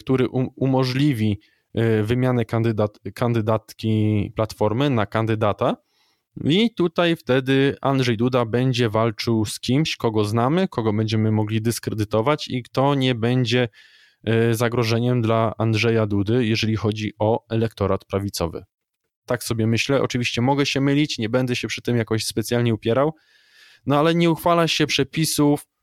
który 0.00 0.28
um, 0.28 0.48
umożliwi 0.56 1.40
y, 1.78 2.02
wymianę 2.02 2.44
kandydat, 2.44 2.98
kandydatki 3.14 4.32
Platformy 4.36 4.90
na 4.90 5.06
kandydata. 5.06 5.76
I 6.44 6.74
tutaj 6.74 7.16
wtedy 7.16 7.76
Andrzej 7.80 8.16
Duda 8.16 8.44
będzie 8.44 8.88
walczył 8.88 9.44
z 9.44 9.60
kimś, 9.60 9.96
kogo 9.96 10.24
znamy, 10.24 10.68
kogo 10.68 10.92
będziemy 10.92 11.32
mogli 11.32 11.62
dyskredytować 11.62 12.48
i 12.48 12.62
kto 12.62 12.94
nie 12.94 13.14
będzie 13.14 13.68
y, 14.28 14.54
zagrożeniem 14.54 15.22
dla 15.22 15.54
Andrzeja 15.58 16.06
Dudy, 16.06 16.46
jeżeli 16.46 16.76
chodzi 16.76 17.12
o 17.18 17.44
elektorat 17.48 18.04
prawicowy. 18.04 18.64
Tak 19.26 19.44
sobie 19.44 19.66
myślę. 19.66 20.02
Oczywiście 20.02 20.40
mogę 20.42 20.66
się 20.66 20.80
mylić, 20.80 21.18
nie 21.18 21.28
będę 21.28 21.56
się 21.56 21.68
przy 21.68 21.82
tym 21.82 21.96
jakoś 21.96 22.24
specjalnie 22.24 22.74
upierał, 22.74 23.14
no 23.86 23.98
ale 23.98 24.14
nie 24.14 24.30
uchwala 24.30 24.68
się 24.68 24.86
przepisów, 24.86 25.64
Y, 25.64 25.77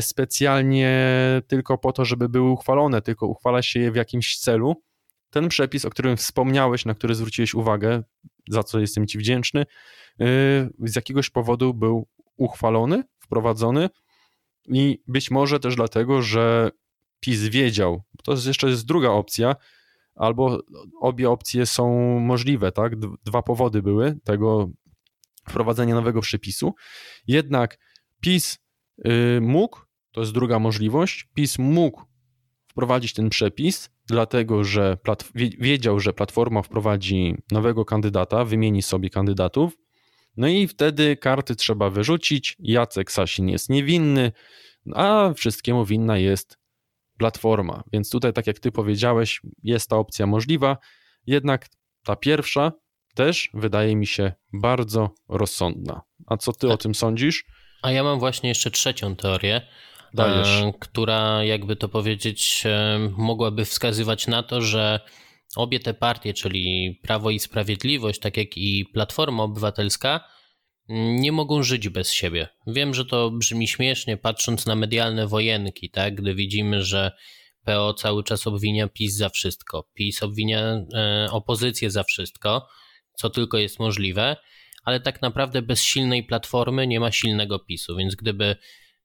specjalnie 0.00 1.12
tylko 1.46 1.78
po 1.78 1.92
to, 1.92 2.04
żeby 2.04 2.28
były 2.28 2.50
uchwalone, 2.50 3.02
tylko 3.02 3.26
uchwala 3.26 3.62
się 3.62 3.80
je 3.80 3.92
w 3.92 3.96
jakimś 3.96 4.38
celu. 4.38 4.82
Ten 5.30 5.48
przepis, 5.48 5.84
o 5.84 5.90
którym 5.90 6.16
wspomniałeś, 6.16 6.84
na 6.84 6.94
który 6.94 7.14
zwróciłeś 7.14 7.54
uwagę, 7.54 8.02
za 8.48 8.62
co 8.62 8.80
jestem 8.80 9.06
Ci 9.06 9.18
wdzięczny, 9.18 9.60
y, 9.60 9.66
z 10.80 10.96
jakiegoś 10.96 11.30
powodu 11.30 11.74
był 11.74 12.08
uchwalony, 12.36 13.02
wprowadzony 13.18 13.88
i 14.68 15.02
być 15.08 15.30
może 15.30 15.60
też 15.60 15.76
dlatego, 15.76 16.22
że 16.22 16.70
PiS 17.20 17.40
wiedział, 17.40 18.02
to 18.24 18.32
jest 18.32 18.46
jeszcze 18.46 18.68
jest 18.68 18.86
druga 18.86 19.08
opcja, 19.08 19.56
albo 20.14 20.58
obie 21.00 21.30
opcje 21.30 21.66
są 21.66 22.18
możliwe, 22.20 22.72
tak? 22.72 22.92
Dwa 23.24 23.42
powody 23.42 23.82
były 23.82 24.18
tego 24.24 24.70
wprowadzenia 25.48 25.94
nowego 25.94 26.20
przepisu. 26.20 26.74
Jednak 27.26 27.78
PiS 28.20 28.58
Y, 28.58 28.65
mógł, 29.40 29.80
to 30.12 30.20
jest 30.20 30.32
druga 30.32 30.58
możliwość, 30.58 31.28
PiS 31.34 31.58
mógł 31.58 32.02
wprowadzić 32.70 33.12
ten 33.12 33.30
przepis, 33.30 33.90
dlatego 34.06 34.64
że 34.64 34.98
wiedział, 35.34 36.00
że 36.00 36.12
Platforma 36.12 36.62
wprowadzi 36.62 37.34
nowego 37.50 37.84
kandydata, 37.84 38.44
wymieni 38.44 38.82
sobie 38.82 39.10
kandydatów, 39.10 39.76
no 40.36 40.48
i 40.48 40.68
wtedy 40.68 41.16
karty 41.16 41.56
trzeba 41.56 41.90
wyrzucić. 41.90 42.56
Jacek 42.58 43.12
Sasin 43.12 43.48
jest 43.48 43.70
niewinny, 43.70 44.32
a 44.94 45.32
wszystkiemu 45.36 45.84
winna 45.84 46.18
jest 46.18 46.58
Platforma. 47.18 47.82
Więc 47.92 48.10
tutaj, 48.10 48.32
tak 48.32 48.46
jak 48.46 48.58
ty 48.58 48.72
powiedziałeś, 48.72 49.40
jest 49.62 49.90
ta 49.90 49.96
opcja 49.96 50.26
możliwa, 50.26 50.76
jednak 51.26 51.68
ta 52.04 52.16
pierwsza 52.16 52.72
też 53.14 53.50
wydaje 53.54 53.96
mi 53.96 54.06
się 54.06 54.32
bardzo 54.52 55.10
rozsądna. 55.28 56.02
A 56.26 56.36
co 56.36 56.52
ty 56.52 56.68
o 56.68 56.76
tym 56.76 56.94
sądzisz? 56.94 57.44
A 57.86 57.92
ja 57.92 58.04
mam 58.04 58.18
właśnie 58.18 58.48
jeszcze 58.48 58.70
trzecią 58.70 59.16
teorię, 59.16 59.60
Dajesz. 60.14 60.48
E, 60.48 60.72
która 60.80 61.44
jakby 61.44 61.76
to 61.76 61.88
powiedzieć 61.88 62.62
e, 62.64 62.98
mogłaby 63.16 63.64
wskazywać 63.64 64.26
na 64.26 64.42
to, 64.42 64.62
że 64.62 65.00
obie 65.56 65.80
te 65.80 65.94
partie, 65.94 66.34
czyli 66.34 66.98
Prawo 67.02 67.30
i 67.30 67.38
Sprawiedliwość, 67.38 68.20
tak 68.20 68.36
jak 68.36 68.56
i 68.56 68.84
Platforma 68.84 69.42
Obywatelska, 69.42 70.28
nie 70.88 71.32
mogą 71.32 71.62
żyć 71.62 71.88
bez 71.88 72.12
siebie. 72.12 72.48
Wiem, 72.66 72.94
że 72.94 73.04
to 73.04 73.30
brzmi 73.30 73.68
śmiesznie, 73.68 74.16
patrząc 74.16 74.66
na 74.66 74.74
medialne 74.74 75.26
wojenki, 75.26 75.90
tak? 75.90 76.14
gdy 76.14 76.34
widzimy, 76.34 76.82
że 76.82 77.12
PO 77.64 77.94
cały 77.94 78.24
czas 78.24 78.46
obwinia 78.46 78.88
PiS 78.88 79.16
za 79.16 79.28
wszystko, 79.28 79.88
PiS 79.94 80.22
obwinia 80.22 80.60
e, 80.94 81.28
opozycję 81.30 81.90
za 81.90 82.04
wszystko, 82.04 82.68
co 83.14 83.30
tylko 83.30 83.58
jest 83.58 83.78
możliwe 83.78 84.36
ale 84.86 85.00
tak 85.00 85.22
naprawdę 85.22 85.62
bez 85.62 85.82
silnej 85.82 86.24
platformy 86.24 86.86
nie 86.86 87.00
ma 87.00 87.12
silnego 87.12 87.58
PiSu, 87.58 87.96
więc 87.96 88.14
gdyby 88.14 88.56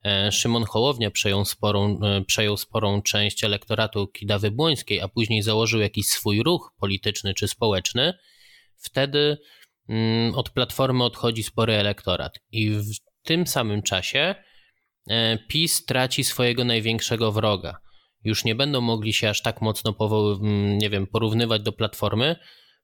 e, 0.05 0.31
Szymon 0.31 0.63
Hołownia 0.63 1.11
przejął 1.11 1.45
sporą, 1.45 1.99
e, 2.03 2.21
przejął 2.25 2.57
sporą 2.57 3.01
część 3.01 3.43
elektoratu 3.43 4.07
Kidawy 4.07 4.51
Błońskiej, 4.51 5.01
a 5.01 5.07
później 5.07 5.41
założył 5.41 5.79
jakiś 5.79 6.05
swój 6.07 6.43
ruch 6.43 6.73
polityczny 6.79 7.33
czy 7.33 7.47
społeczny, 7.47 8.13
wtedy 8.77 9.37
mm, 9.89 10.35
od 10.35 10.49
platformy 10.49 11.03
odchodzi 11.03 11.43
spory 11.43 11.73
elektorat. 11.73 12.39
I 12.51 12.69
w 12.69 13.23
tym 13.23 13.47
samym 13.47 13.81
czasie 13.81 14.35
e, 15.09 15.37
PiS 15.47 15.85
traci 15.85 16.23
swojego 16.23 16.63
największego 16.63 17.31
wroga. 17.31 17.77
Już 18.23 18.45
nie 18.45 18.55
będą 18.55 18.81
mogli 18.81 19.13
się 19.13 19.29
aż 19.29 19.41
tak 19.41 19.61
mocno 19.61 19.95
mm, 20.41 20.77
nie 20.77 20.89
wiem, 20.89 21.07
porównywać 21.07 21.61
do 21.61 21.71
platformy, 21.71 22.35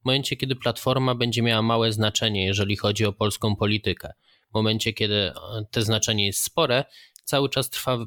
w 0.02 0.06
momencie, 0.06 0.36
kiedy 0.36 0.56
platforma 0.56 1.16
będzie 1.16 1.42
miała 1.42 1.62
małe 1.62 1.92
znaczenie, 1.92 2.46
jeżeli 2.46 2.78
chodzi 2.78 3.06
o 3.06 3.14
polską 3.14 3.56
politykę. 3.56 4.14
W 4.52 4.54
momencie, 4.54 4.94
kiedy 4.94 5.16
e, 5.16 5.34
te 5.72 5.82
znaczenie 5.82 6.26
jest 6.26 6.44
spore, 6.44 6.86
cały 7.24 7.50
czas 7.50 7.70
trwa 7.70 7.98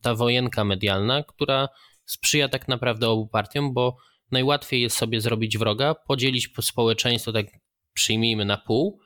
ta 0.00 0.14
wojenka 0.14 0.64
medialna, 0.64 1.22
która 1.22 1.68
sprzyja 2.04 2.48
tak 2.48 2.68
naprawdę 2.68 3.08
obu 3.08 3.28
partiom, 3.28 3.74
bo 3.74 3.96
najłatwiej 4.30 4.82
jest 4.82 4.96
sobie 4.96 5.20
zrobić 5.20 5.58
wroga, 5.58 5.94
podzielić 5.94 6.48
społeczeństwo, 6.60 7.32
tak 7.32 7.46
przyjmijmy 7.94 8.44
na 8.44 8.56
pół, 8.56 9.00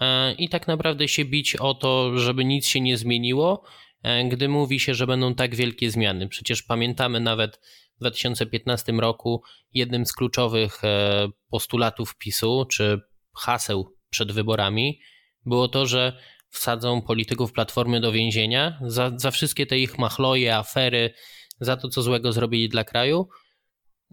e, 0.00 0.32
i 0.32 0.48
tak 0.48 0.68
naprawdę 0.68 1.08
się 1.08 1.24
bić 1.24 1.56
o 1.56 1.74
to, 1.74 2.18
żeby 2.18 2.44
nic 2.44 2.66
się 2.66 2.80
nie 2.80 2.96
zmieniło, 2.96 3.64
e, 4.02 4.28
gdy 4.28 4.48
mówi 4.48 4.80
się, 4.80 4.94
że 4.94 5.06
będą 5.06 5.34
tak 5.34 5.54
wielkie 5.54 5.90
zmiany. 5.90 6.28
Przecież 6.28 6.62
pamiętamy 6.62 7.20
nawet 7.20 7.60
w 7.96 8.00
2015 8.00 8.92
roku 8.92 9.42
jednym 9.72 10.06
z 10.06 10.12
kluczowych 10.12 10.84
e, 10.84 11.28
postulatów 11.50 12.16
PiSu 12.16 12.66
czy 12.70 13.00
haseł 13.36 13.96
przed 14.10 14.32
wyborami 14.32 15.00
było 15.46 15.68
to, 15.68 15.86
że 15.86 16.18
wsadzą 16.48 17.02
polityków 17.02 17.52
Platformy 17.52 18.00
do 18.00 18.12
więzienia 18.12 18.80
za, 18.86 19.12
za 19.16 19.30
wszystkie 19.30 19.66
te 19.66 19.78
ich 19.78 19.98
machloje, 19.98 20.56
afery, 20.56 21.14
za 21.60 21.76
to, 21.76 21.88
co 21.88 22.02
złego 22.02 22.32
zrobili 22.32 22.68
dla 22.68 22.84
kraju. 22.84 23.28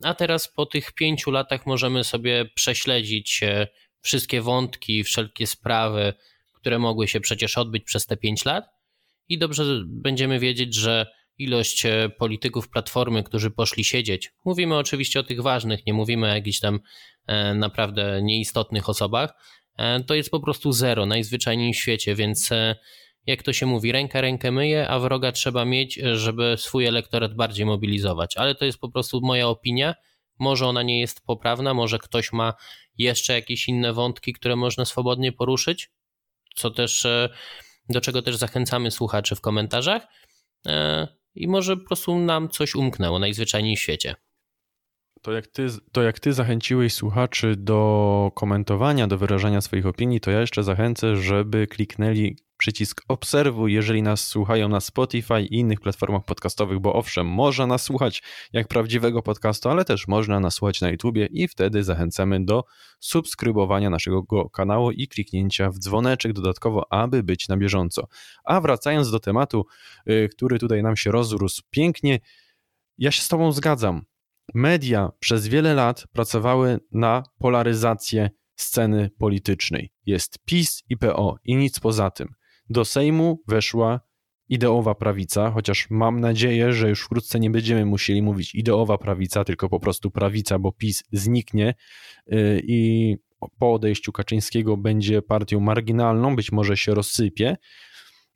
A 0.04 0.14
teraz 0.14 0.48
po 0.48 0.66
tych 0.66 0.92
pięciu 0.92 1.32
latach 1.32 1.66
możemy 1.66 2.04
sobie 2.04 2.46
prześledzić 2.56 3.44
e, 3.44 3.68
wszystkie 4.02 4.42
wątki, 4.42 5.04
wszelkie 5.04 5.48
sprawy, 5.48 6.14
które 6.54 6.80
mogły 6.80 7.08
się 7.08 7.20
przecież 7.20 7.58
odbyć 7.58 7.84
przez 7.84 8.06
te 8.06 8.18
pięć 8.18 8.46
lat 8.46 8.66
i 9.30 9.38
dobrze 9.38 9.84
będziemy 9.86 10.40
wiedzieć, 10.40 10.76
że 10.76 11.08
ilość 11.38 11.86
e, 11.86 12.10
polityków 12.10 12.70
Platformy, 12.70 13.24
którzy 13.24 13.52
poszli 13.52 13.84
siedzieć. 13.84 14.32
Mówimy 14.46 14.78
oczywiście 14.78 15.20
o 15.20 15.24
tych 15.24 15.42
ważnych, 15.42 15.86
nie 15.86 15.94
mówimy 15.94 16.28
o 16.28 16.36
jakichś 16.36 16.60
tam 16.60 16.80
e, 17.28 17.54
naprawdę 17.54 18.22
nieistotnych 18.24 18.90
osobach. 18.90 19.34
E, 19.78 20.04
to 20.04 20.16
jest 20.16 20.30
po 20.30 20.40
prostu 20.40 20.72
zero, 20.72 21.06
najzwyczajniej 21.06 21.74
w 21.74 21.78
świecie, 21.78 22.16
więc 22.16 22.50
jak 23.26 23.44
to 23.44 23.54
się 23.54 23.66
mówi, 23.66 23.92
ręka 23.92 24.22
rękę 24.22 24.52
myje, 24.52 24.90
a 24.90 25.00
wroga 25.00 25.32
trzeba 25.32 25.66
mieć, 25.66 26.00
żeby 26.14 26.56
swój 26.58 26.86
elektorat 26.86 27.36
bardziej 27.36 27.66
mobilizować. 27.66 28.38
Ale 28.38 28.56
to 28.56 28.66
jest 28.66 28.78
po 28.78 28.90
prostu 28.90 29.22
moja 29.22 29.48
opinia. 29.48 29.96
Może 30.40 30.68
ona 30.68 30.84
nie 30.84 31.00
jest 31.00 31.26
poprawna, 31.26 31.74
może 31.74 32.00
ktoś 32.00 32.34
ma 32.34 32.54
jeszcze 32.98 33.34
jakieś 33.34 33.68
inne 33.68 33.94
wątki, 33.94 34.34
które 34.34 34.56
można 34.56 34.86
swobodnie 34.86 35.32
poruszyć, 35.32 35.92
co 36.56 36.72
też 36.72 37.08
do 37.90 38.02
czego 38.02 38.22
też 38.22 38.36
zachęcamy 38.36 38.92
słuchaczy 38.92 39.36
w 39.36 39.42
komentarzach 39.42 40.08
i 41.36 41.48
może 41.48 41.78
po 41.78 41.86
prostu 41.86 42.20
nam 42.20 42.50
coś 42.50 42.76
umknęło 42.76 43.20
najzwyczajniej 43.20 43.76
w 43.76 43.80
świecie. 43.80 44.16
To 45.22 45.32
jak, 45.32 45.48
ty, 45.48 45.68
to 45.92 46.04
jak 46.04 46.20
ty 46.20 46.34
zachęciłeś 46.34 46.94
słuchaczy 46.94 47.56
do 47.58 48.32
komentowania, 48.36 49.08
do 49.08 49.18
wyrażania 49.18 49.62
swoich 49.62 49.86
opinii, 49.86 50.20
to 50.20 50.32
ja 50.32 50.42
jeszcze 50.42 50.64
zachęcę, 50.64 51.16
żeby 51.16 51.68
kliknęli 51.68 52.38
przycisk 52.64 53.02
obserwuj, 53.08 53.74
jeżeli 53.74 54.02
nas 54.02 54.28
słuchają 54.28 54.70
na 54.70 54.80
Spotify 54.80 55.42
i 55.42 55.56
innych 55.56 55.80
platformach 55.80 56.26
podcastowych, 56.26 56.80
bo 56.80 56.94
owszem, 56.94 57.28
można 57.28 57.68
nas 57.68 57.84
słuchać 57.84 58.24
jak 58.54 58.68
prawdziwego 58.68 59.22
podcastu, 59.22 59.70
ale 59.70 59.86
też 59.86 60.08
można 60.08 60.40
nas 60.40 60.54
słuchać 60.54 60.82
na 60.82 60.90
YouTubie 60.90 61.26
i 61.26 61.48
wtedy 61.48 61.84
zachęcamy 61.84 62.46
do 62.46 62.64
subskrybowania 63.00 63.90
naszego 63.90 64.50
kanału 64.50 64.92
i 64.92 65.08
kliknięcia 65.08 65.70
w 65.70 65.80
dzwoneczek 65.80 66.34
dodatkowo, 66.34 66.94
aby 66.94 67.24
być 67.24 67.48
na 67.48 67.58
bieżąco. 67.58 68.08
A 68.44 68.62
wracając 68.62 69.12
do 69.12 69.20
tematu, 69.20 69.66
y, 70.10 70.30
który 70.32 70.60
tutaj 70.60 70.84
nam 70.84 70.96
się 70.96 71.12
rozrósł 71.12 71.62
pięknie, 71.70 72.20
ja 72.98 73.12
się 73.12 73.22
z 73.22 73.28
Tobą 73.28 73.52
zgadzam. 73.52 74.02
Media 74.54 75.10
przez 75.20 75.48
wiele 75.48 75.74
lat 75.74 76.06
pracowały 76.14 76.80
na 76.92 77.24
polaryzację 77.40 78.30
sceny 78.56 79.10
politycznej. 79.18 79.92
Jest 80.06 80.40
PiS 80.46 80.84
i 80.90 80.98
PO 80.98 81.36
i 81.44 81.56
nic 81.56 81.80
poza 81.80 82.12
tym. 82.12 82.28
Do 82.74 82.86
Sejmu 82.86 83.40
weszła 83.48 84.00
ideowa 84.50 84.96
prawica, 84.96 85.52
chociaż 85.52 85.88
mam 85.90 86.20
nadzieję, 86.20 86.74
że 86.74 86.90
już 86.90 87.02
wkrótce 87.02 87.40
nie 87.40 87.50
będziemy 87.50 87.86
musieli 87.86 88.22
mówić 88.22 88.56
ideowa 88.56 88.98
prawica, 88.98 89.44
tylko 89.44 89.70
po 89.70 89.80
prostu 89.80 90.12
prawica, 90.12 90.60
bo 90.60 90.72
PiS 90.72 91.04
zniknie 91.12 91.74
y, 92.34 92.62
i 92.68 93.16
po 93.60 93.74
odejściu 93.74 94.12
Kaczyńskiego 94.12 94.78
będzie 94.78 95.22
partią 95.22 95.60
marginalną, 95.60 96.36
być 96.36 96.52
może 96.52 96.78
się 96.78 96.94
rozsypie. 96.94 97.58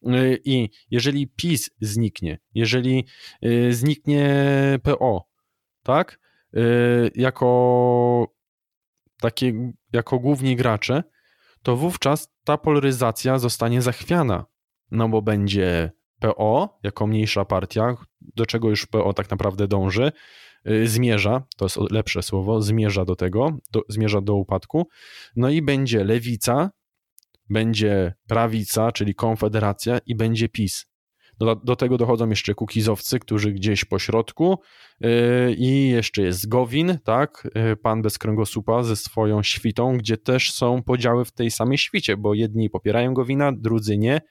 Y, 0.08 0.39
I 0.46 0.70
jeżeli 0.91 1.27
PiS 1.27 1.70
zniknie, 1.82 2.39
jeżeli 2.53 3.06
y, 3.46 3.74
zniknie 3.74 4.29
PO, 4.84 5.27
tak, 5.84 6.20
jako 7.15 8.27
takie, 9.22 9.72
jako 9.94 10.20
główni 10.20 10.56
gracze, 10.56 11.03
to 11.63 11.75
wówczas 11.75 12.37
ta 12.48 12.58
polaryzacja 12.58 13.39
zostanie 13.39 13.82
zachwiana, 13.82 14.46
no 14.92 15.10
bo 15.10 15.22
będzie 15.22 15.92
PO 16.20 16.80
jako 16.84 17.08
mniejsza 17.08 17.46
partia, 17.46 17.96
do 18.22 18.46
czego 18.46 18.70
już 18.70 18.86
PO 18.86 19.13
tak 19.13 19.30
naprawdę 19.30 19.68
dąży, 19.68 20.12
y, 20.70 20.88
zmierza, 20.88 21.44
to 21.58 21.66
jest 21.66 21.77
lepsze 21.92 22.22
słowo, 22.22 22.62
zmierza 22.62 23.06
do 23.06 23.16
tego, 23.16 23.58
do, 23.72 23.82
zmierza 23.89 24.22
do 24.22 24.36
upadku, 24.36 24.88
no 25.36 25.50
i 25.50 25.62
będzie 25.62 26.04
lewica, 26.04 26.72
będzie 27.50 28.13
prawica, 28.27 28.92
czyli 28.92 29.16
konfederacja 29.16 30.00
i 30.06 30.16
będzie 30.16 30.50
PiS. 30.50 30.86
Do, 31.39 31.56
do 31.56 31.75
tego 31.75 31.98
dochodzą 31.98 32.29
jeszcze 32.29 32.53
kukizowcy, 32.53 33.20
którzy 33.20 33.51
gdzieś 33.51 33.86
po 33.86 34.00
środku. 34.00 34.60
Yy, 35.00 35.10
i 35.58 35.89
jeszcze 35.89 36.22
jest 36.22 36.50
Gowin, 36.50 36.98
tak, 37.03 37.48
yy, 37.56 37.75
pan 37.75 38.01
bez 38.01 38.17
kręgosłupa 38.17 38.84
ze 38.84 38.96
swoją 38.96 39.44
świtą, 39.44 39.98
gdzie 39.98 40.17
też 40.17 40.51
są 40.51 40.84
podziały 40.84 41.25
w 41.25 41.32
tej 41.32 41.51
samej 41.51 41.77
świcie, 41.77 42.17
bo 42.17 42.34
jedni 42.34 42.70
popierają 42.70 43.13
Gowina, 43.13 43.51
drudzy 43.51 43.98
nie. 43.98 44.22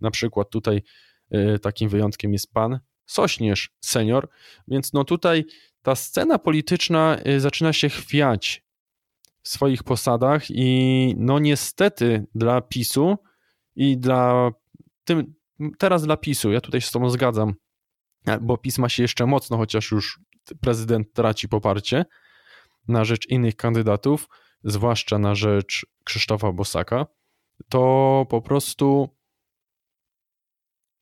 Na 0.00 0.10
przykład 0.10 0.50
tutaj 0.50 0.82
yy, 1.30 1.58
takim 1.58 1.88
wyjątkiem 1.88 2.32
jest 2.32 2.52
pan 2.52 2.80
Sośnierz 3.06 3.70
senior, 3.80 4.28
więc 4.68 4.92
no 4.92 5.04
tutaj 5.04 5.44
ta 5.82 5.94
scena 5.94 6.38
polityczna 6.38 7.18
zaczyna 7.38 7.72
się 7.72 7.88
chwiać 7.88 8.64
w 9.42 9.48
swoich 9.48 9.82
posadach 9.82 10.50
i 10.50 11.14
no 11.18 11.38
niestety 11.38 12.26
dla 12.34 12.60
PiSu 12.60 13.16
i 13.76 13.98
dla 13.98 14.50
tym, 15.04 15.34
teraz 15.78 16.02
dla 16.02 16.16
PiSu, 16.16 16.52
ja 16.52 16.60
tutaj 16.60 16.80
się 16.80 16.86
z 16.86 16.90
tobą 16.90 17.10
zgadzam, 17.10 17.54
bo 18.40 18.58
PiS 18.58 18.78
ma 18.78 18.88
się 18.88 19.02
jeszcze 19.02 19.26
mocno, 19.26 19.56
chociaż 19.56 19.90
już 19.90 20.20
prezydent 20.60 21.12
traci 21.12 21.48
poparcie 21.48 22.04
na 22.88 23.04
rzecz 23.04 23.28
innych 23.28 23.56
kandydatów, 23.56 24.28
zwłaszcza 24.64 25.18
na 25.18 25.34
rzecz 25.34 25.86
Krzysztofa 26.04 26.52
Bosaka, 26.52 27.06
to 27.68 28.26
po 28.30 28.42
prostu 28.42 29.08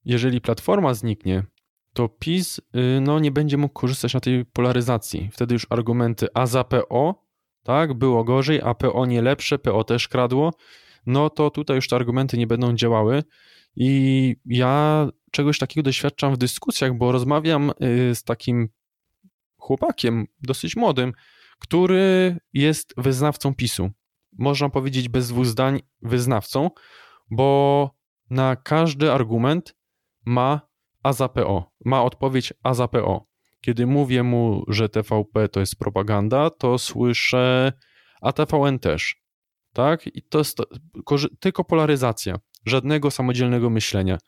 jeżeli 0.05 0.41
Platforma 0.41 0.95
zniknie, 0.95 1.45
to 1.93 2.09
PiS 2.09 2.59
y, 2.59 3.01
no, 3.01 3.19
nie 3.19 3.31
będzie 3.31 3.57
mógł 3.57 3.75
korzystać 3.75 4.15
na 4.15 4.21
tej 4.21 4.45
polaryzacji. 4.45 5.31
Wtedy 5.33 5.55
już 5.55 5.67
argumenty 5.71 6.27
a 6.35 6.47
za 6.47 6.65
PO, 6.65 7.25
tak, 7.63 7.95
było 7.95 8.25
gorzej, 8.25 8.61
a 8.63 8.75
PO 8.75 9.07
nie 9.07 9.23
lepsze, 9.23 9.59
PO 9.59 9.85
też 9.85 10.09
kradło, 10.09 10.53
no 11.07 11.31
to 11.31 11.51
tutaj 11.51 11.77
już 11.77 11.89
te 11.89 11.97
argumenty 11.97 12.39
nie 12.39 12.47
będą 12.47 12.75
działały 12.75 13.23
i 13.77 14.37
ja 14.47 15.09
czegoś 15.31 15.59
takiego 15.59 15.83
doświadczam 15.83 16.35
w 16.35 16.39
dyskusjach, 16.39 16.99
bo 16.99 17.13
rozmawiam 17.13 17.73
y, 18.11 18.15
z 18.15 18.23
takim 18.23 18.69
chłopakiem, 19.57 20.27
dosyć 20.43 20.77
młodym, 20.77 21.13
który 21.59 22.37
jest 22.53 22.95
wyznawcą 22.97 23.55
PiSu. 23.55 23.91
Można 24.39 24.69
powiedzieć 24.69 25.09
bez 25.09 25.29
dwóch 25.29 25.47
zdań 25.47 25.81
wyznawcą, 26.03 26.71
bo 27.31 27.91
na 28.31 28.57
każdy 28.57 29.13
argument 29.13 29.77
ma 30.27 30.61
A 31.03 31.13
za 31.13 31.29
PO, 31.29 31.73
ma 31.85 32.03
odpowiedź 32.03 32.53
A 32.63 32.75
za 32.75 32.89
PO. 32.89 33.27
Kiedy 33.61 33.87
mówię 33.87 34.23
mu, 34.23 34.65
że 34.69 34.89
TVP 34.89 35.49
to 35.49 35.61
jest 35.61 35.77
propaganda, 35.77 36.51
to 36.51 36.79
słyszę, 36.79 37.73
a 38.23 38.33
TVN 38.33 38.79
też. 38.79 39.23
Tak? 39.73 40.07
I 40.07 40.23
to 40.23 40.39
jest 40.39 40.57
to, 40.57 40.65
tylko 41.41 41.65
polaryzacja 41.65 42.39
żadnego 42.67 43.11
samodzielnego 43.11 43.71
myślenia. 43.71 44.19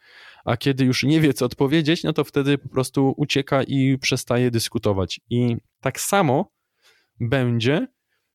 A 0.45 0.57
kiedy 0.57 0.85
już 0.85 1.03
nie 1.03 1.21
wie, 1.21 1.35
co 1.35 1.47
odpowiedzieć, 1.47 2.05
no 2.05 2.13
to 2.13 2.25
wtedy 2.25 2.59
po 2.59 2.69
prostu 2.69 3.15
ucieka 3.17 3.63
i 3.63 3.99
przestaje 3.99 4.51
dyskutować. 4.51 5.21
I 5.31 5.57
tak 5.81 6.01
samo 6.01 6.53
będzie 7.21 7.87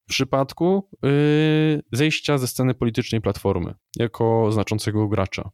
w 0.05 0.09
przypadku 0.09 0.89
yy, 1.03 1.81
zejścia 1.91 2.37
ze 2.37 2.47
sceny 2.47 2.73
politycznej 2.73 3.21
Platformy 3.21 3.73
jako 3.95 4.51
znaczącego 4.51 5.07
gracza. 5.07 5.49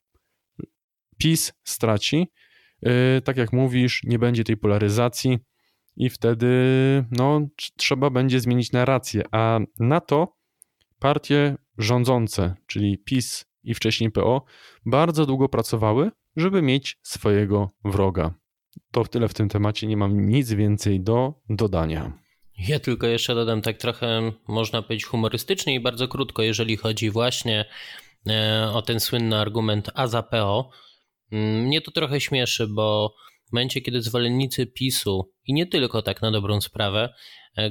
PiS 1.18 1.54
straci, 1.64 2.28
yy, 2.82 2.92
tak 3.24 3.38
jak 3.38 3.54
mówisz, 3.54 4.02
nie 4.04 4.20
będzie 4.20 4.44
tej 4.44 4.58
polaryzacji 4.58 5.40
i 5.98 6.10
wtedy 6.10 6.48
no, 7.12 7.48
trzeba 7.78 8.10
będzie 8.10 8.40
zmienić 8.40 8.72
narrację, 8.72 9.24
a 9.32 9.60
na 9.80 10.00
to 10.00 10.36
partie 11.00 11.56
rządzące, 11.78 12.56
czyli 12.68 12.98
PiS 12.98 13.49
i 13.64 13.74
wcześniej 13.74 14.12
PO, 14.12 14.44
bardzo 14.86 15.26
długo 15.26 15.50
pracowały, 15.50 16.12
żeby 16.36 16.62
mieć 16.62 16.98
swojego 17.02 17.70
wroga. 17.86 18.34
To 18.92 19.06
tyle 19.06 19.28
w 19.28 19.34
tym 19.34 19.50
temacie, 19.50 19.88
nie 19.88 19.98
mam 19.98 20.30
nic 20.30 20.54
więcej 20.54 21.02
do 21.02 21.34
dodania. 21.50 22.12
Ja 22.68 22.80
tylko 22.80 23.08
jeszcze 23.08 23.36
dodam 23.36 23.62
tak 23.62 23.78
trochę, 23.78 24.32
można 24.48 24.82
powiedzieć, 24.82 25.06
humorystycznie 25.06 25.76
i 25.76 25.80
bardzo 25.80 26.08
krótko, 26.08 26.42
jeżeli 26.42 26.78
chodzi 26.78 27.10
właśnie 27.10 27.66
e, 28.30 28.70
o 28.74 28.82
ten 28.82 29.00
słynny 29.00 29.38
argument 29.38 29.90
A 29.94 30.08
za 30.08 30.24
PO. 30.24 30.70
Mm, 31.32 31.62
mnie 31.62 31.82
to 31.82 31.92
trochę 31.92 32.22
śmieszy, 32.22 32.68
bo 32.68 33.16
w 33.50 33.54
momencie, 33.54 33.82
kiedy 33.82 34.02
zwolennicy 34.02 34.68
PiSu 34.68 35.32
i 35.46 35.54
nie 35.54 35.68
tylko 35.68 36.02
tak 36.02 36.22
na 36.22 36.32
dobrą 36.32 36.62
sprawę, 36.62 37.14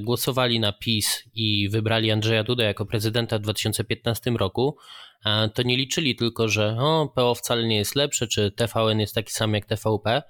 głosowali 0.00 0.60
na 0.60 0.72
PiS 0.72 1.24
i 1.34 1.68
wybrali 1.68 2.10
Andrzeja 2.10 2.44
Duda 2.44 2.64
jako 2.64 2.86
prezydenta 2.86 3.38
w 3.38 3.42
2015 3.42 4.30
roku, 4.30 4.76
e, 5.24 5.48
to 5.48 5.62
nie 5.62 5.76
liczyli 5.76 6.16
tylko, 6.16 6.48
że 6.48 6.76
o, 6.80 7.12
PO 7.14 7.34
wcale 7.34 7.64
nie 7.64 7.76
jest 7.76 7.94
lepsze, 7.94 8.26
czy 8.26 8.50
TVN 8.50 9.00
jest 9.00 9.14
taki 9.14 9.32
sam 9.32 9.54
jak 9.54 9.66
TVP, 9.66 10.22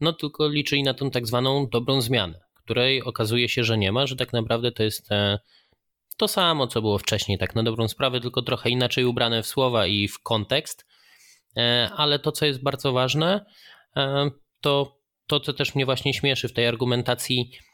no 0.00 0.12
tylko 0.12 0.48
liczyli 0.48 0.82
na 0.82 0.94
tą 0.94 1.10
tak 1.10 1.26
zwaną 1.26 1.68
dobrą 1.68 2.00
zmianę, 2.00 2.40
której 2.64 3.02
okazuje 3.02 3.48
się, 3.48 3.64
że 3.64 3.78
nie 3.78 3.92
ma, 3.92 4.06
że 4.06 4.16
tak 4.16 4.32
naprawdę 4.32 4.72
to 4.72 4.82
jest 4.82 5.12
e, 5.12 5.38
to 6.16 6.28
samo, 6.28 6.66
co 6.66 6.80
było 6.80 6.98
wcześniej, 6.98 7.38
tak 7.38 7.54
na 7.54 7.62
dobrą 7.62 7.88
sprawę, 7.88 8.20
tylko 8.20 8.42
trochę 8.42 8.70
inaczej 8.70 9.04
ubrane 9.04 9.42
w 9.42 9.46
słowa 9.46 9.86
i 9.86 10.08
w 10.08 10.18
kontekst. 10.22 10.86
Ale 11.96 12.18
to, 12.18 12.32
co 12.32 12.46
jest 12.46 12.62
bardzo 12.62 12.92
ważne, 12.92 13.44
to 14.60 15.02
to, 15.26 15.40
co 15.40 15.52
też 15.52 15.74
mnie 15.74 15.84
właśnie 15.84 16.14
śmieszy 16.14 16.48
w 16.48 16.52
tej 16.52 16.66
argumentacji 16.66 17.50
e, 17.50 17.71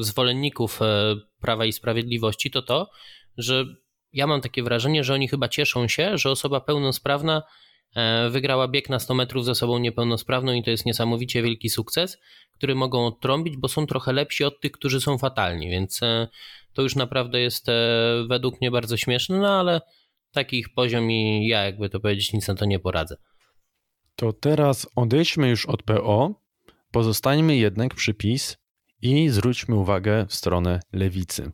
zwolenników 0.00 0.82
e, 0.82 1.14
Prawa 1.40 1.64
i 1.64 1.72
Sprawiedliwości, 1.72 2.50
to 2.50 2.62
to, 2.62 2.90
że 3.36 3.64
ja 4.12 4.26
mam 4.26 4.40
takie 4.40 4.62
wrażenie, 4.62 5.04
że 5.04 5.14
oni 5.14 5.28
chyba 5.28 5.48
cieszą 5.48 5.88
się, 5.88 6.18
że 6.18 6.30
osoba 6.30 6.60
pełnosprawna 6.60 7.42
e, 7.96 8.30
wygrała 8.30 8.68
bieg 8.68 8.88
na 8.88 8.98
100 8.98 9.14
metrów 9.14 9.44
z 9.44 9.48
osobą 9.48 9.78
niepełnosprawną 9.78 10.52
i 10.52 10.62
to 10.62 10.70
jest 10.70 10.86
niesamowicie 10.86 11.42
wielki 11.42 11.70
sukces, 11.70 12.18
który 12.56 12.74
mogą 12.74 13.06
odtrąbić, 13.06 13.56
bo 13.56 13.68
są 13.68 13.86
trochę 13.86 14.12
lepsi 14.12 14.44
od 14.44 14.60
tych, 14.60 14.72
którzy 14.72 15.00
są 15.00 15.18
fatalni, 15.18 15.70
więc 15.70 16.00
to 16.72 16.82
już 16.82 16.96
naprawdę 16.96 17.40
jest 17.40 17.66
według 18.28 18.60
mnie 18.60 18.70
bardzo 18.70 18.96
śmieszne, 18.96 19.38
no 19.38 19.48
ale 19.48 19.80
takich 20.32 20.74
poziom 20.74 21.10
i 21.10 21.46
ja 21.46 21.64
jakby 21.64 21.88
to 21.88 22.00
powiedzieć 22.00 22.32
nic 22.32 22.48
na 22.48 22.54
to 22.54 22.64
nie 22.64 22.78
poradzę. 22.78 23.16
To 24.16 24.32
teraz 24.32 24.86
odejdźmy 24.96 25.48
już 25.48 25.66
od 25.66 25.82
PO, 25.82 26.34
pozostańmy 26.92 27.56
jednak 27.56 27.94
przy 27.94 28.14
PiS 28.14 28.56
i 29.02 29.28
zwróćmy 29.28 29.74
uwagę 29.74 30.26
w 30.28 30.34
stronę 30.34 30.80
lewicy. 30.92 31.50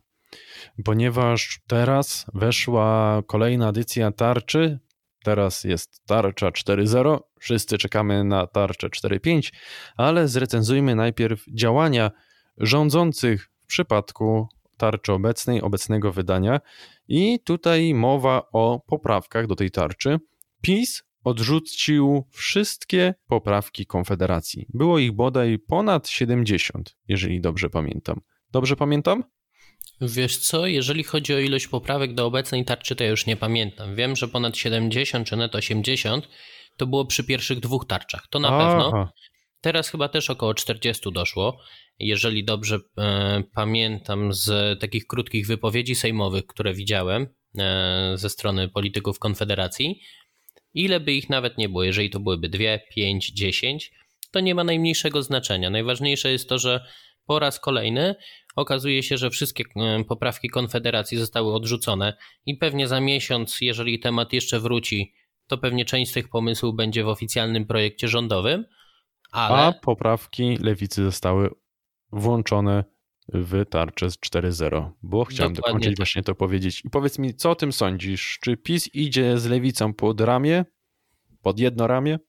Ponieważ 0.85 1.59
teraz 1.67 2.25
weszła 2.33 3.21
kolejna 3.27 3.69
edycja 3.69 4.11
tarczy, 4.11 4.79
teraz 5.23 5.63
jest 5.63 6.05
tarcza 6.05 6.49
4.0, 6.49 7.19
wszyscy 7.39 7.77
czekamy 7.77 8.23
na 8.23 8.47
tarczę 8.47 8.87
4.5, 8.87 9.53
ale 9.97 10.27
zrecenzujmy 10.27 10.95
najpierw 10.95 11.43
działania 11.53 12.11
rządzących 12.57 13.49
w 13.63 13.65
przypadku 13.67 14.47
tarczy 14.77 15.13
obecnej, 15.13 15.61
obecnego 15.61 16.11
wydania. 16.11 16.59
I 17.07 17.39
tutaj 17.39 17.93
mowa 17.93 18.41
o 18.51 18.79
poprawkach 18.87 19.47
do 19.47 19.55
tej 19.55 19.71
tarczy. 19.71 20.19
PiS 20.61 21.03
odrzucił 21.25 22.27
wszystkie 22.31 23.13
poprawki 23.27 23.85
Konfederacji. 23.85 24.65
Było 24.73 24.99
ich 24.99 25.11
bodaj 25.11 25.59
ponad 25.59 26.09
70, 26.09 26.97
jeżeli 27.07 27.41
dobrze 27.41 27.69
pamiętam. 27.69 28.21
Dobrze 28.51 28.75
pamiętam? 28.75 29.23
Wiesz 30.01 30.37
co, 30.37 30.67
jeżeli 30.67 31.03
chodzi 31.03 31.33
o 31.33 31.39
ilość 31.39 31.67
poprawek 31.67 32.13
do 32.13 32.25
obecnej 32.25 32.65
tarczy, 32.65 32.95
to 32.95 33.03
ja 33.03 33.09
już 33.09 33.25
nie 33.25 33.37
pamiętam. 33.37 33.95
Wiem, 33.95 34.15
że 34.15 34.27
ponad 34.27 34.57
70 34.57 35.27
czy 35.27 35.35
nawet 35.35 35.55
80 35.55 36.29
to 36.77 36.87
było 36.87 37.05
przy 37.05 37.23
pierwszych 37.23 37.59
dwóch 37.59 37.87
tarczach. 37.87 38.27
To 38.29 38.39
na 38.39 38.47
Aha. 38.47 38.67
pewno. 38.67 39.09
Teraz 39.61 39.89
chyba 39.89 40.09
też 40.09 40.29
około 40.29 40.53
40 40.53 41.11
doszło. 41.11 41.59
Jeżeli 41.99 42.45
dobrze 42.45 42.79
e, 42.97 43.43
pamiętam 43.55 44.33
z 44.33 44.79
takich 44.79 45.07
krótkich 45.07 45.47
wypowiedzi 45.47 45.95
sejmowych, 45.95 46.45
które 46.45 46.73
widziałem 46.73 47.27
e, 47.57 48.13
ze 48.15 48.29
strony 48.29 48.69
polityków 48.69 49.19
Konfederacji, 49.19 49.99
ile 50.75 50.99
by 50.99 51.13
ich 51.13 51.29
nawet 51.29 51.57
nie 51.57 51.69
było, 51.69 51.83
jeżeli 51.83 52.09
to 52.09 52.19
byłyby 52.19 52.49
2, 52.49 52.63
5, 52.89 53.31
10, 53.31 53.91
to 54.31 54.39
nie 54.39 54.55
ma 54.55 54.63
najmniejszego 54.63 55.23
znaczenia. 55.23 55.69
Najważniejsze 55.69 56.31
jest 56.31 56.49
to, 56.49 56.57
że 56.57 56.85
po 57.25 57.39
raz 57.39 57.59
kolejny 57.59 58.15
okazuje 58.55 59.03
się, 59.03 59.17
że 59.17 59.29
wszystkie 59.29 59.63
e, 59.75 60.03
poprawki 60.03 60.49
Konfederacji 60.49 61.17
zostały 61.17 61.53
odrzucone 61.53 62.17
i 62.45 62.57
pewnie 62.57 62.87
za 62.87 63.01
miesiąc, 63.01 63.61
jeżeli 63.61 63.99
temat 63.99 64.33
jeszcze 64.33 64.59
wróci, 64.59 65.13
to 65.47 65.57
pewnie 65.57 65.85
część 65.85 66.11
z 66.11 66.13
tych 66.13 66.29
pomysłów 66.29 66.75
będzie 66.75 67.03
w 67.03 67.07
oficjalnym 67.07 67.65
projekcie 67.65 68.07
rządowym. 68.07 68.65
Ale... 69.31 69.57
A 69.57 69.71
poprawki 69.71 70.57
lewicy 70.57 71.03
zostały 71.03 71.49
włączone 72.11 72.83
w 73.27 73.65
tarczę 73.69 74.11
z 74.11 74.17
4.0, 74.17 74.91
bo 75.03 75.25
chciałem 75.25 75.53
Dokładnie 75.53 75.73
dokończyć 75.73 75.91
tak. 75.91 75.97
właśnie 75.97 76.23
to 76.23 76.35
powiedzieć. 76.35 76.81
I 76.85 76.89
powiedz 76.89 77.19
mi, 77.19 77.33
co 77.33 77.51
o 77.51 77.55
tym 77.55 77.73
sądzisz? 77.73 78.39
Czy 78.41 78.57
PiS 78.57 78.95
idzie 78.95 79.37
z 79.37 79.45
lewicą 79.45 79.93
pod 79.93 80.21
ramię, 80.21 80.65
pod 81.41 81.59
jedno 81.59 81.87
ramię? 81.87 82.19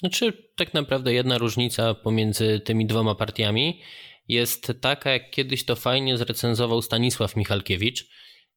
Znaczy, 0.00 0.50
tak 0.56 0.74
naprawdę 0.74 1.14
jedna 1.14 1.38
różnica 1.38 1.94
pomiędzy 1.94 2.60
tymi 2.60 2.86
dwoma 2.86 3.14
partiami 3.14 3.80
jest 4.28 4.72
taka, 4.80 5.10
jak 5.10 5.30
kiedyś 5.30 5.64
to 5.64 5.76
fajnie 5.76 6.16
zrecenzował 6.16 6.82
Stanisław 6.82 7.36
Michalkiewicz, 7.36 8.08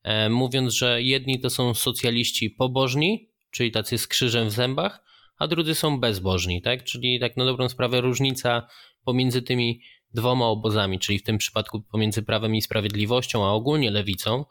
e, 0.03 0.29
mówiąc, 0.29 0.73
że 0.73 1.01
jedni 1.01 1.39
to 1.39 1.49
są 1.49 1.73
socjaliści 1.73 2.49
pobożni, 2.49 3.29
czyli 3.51 3.71
tacy 3.71 3.97
z 3.97 4.07
krzyżem 4.07 4.47
w 4.47 4.51
zębach, 4.51 5.03
a 5.37 5.47
drudzy 5.47 5.75
są 5.75 5.99
bezbożni, 5.99 6.61
tak? 6.61 6.83
Czyli 6.83 7.19
tak 7.19 7.37
na 7.37 7.45
dobrą 7.45 7.69
sprawę 7.69 8.01
różnica 8.01 8.67
pomiędzy 9.03 9.41
tymi 9.41 9.81
dwoma 10.13 10.45
obozami, 10.45 10.99
czyli 10.99 11.19
w 11.19 11.23
tym 11.23 11.37
przypadku 11.37 11.81
pomiędzy 11.81 12.23
Prawem 12.23 12.55
i 12.55 12.61
Sprawiedliwością, 12.61 13.45
a 13.45 13.51
ogólnie 13.51 13.91
lewicą, 13.91 14.45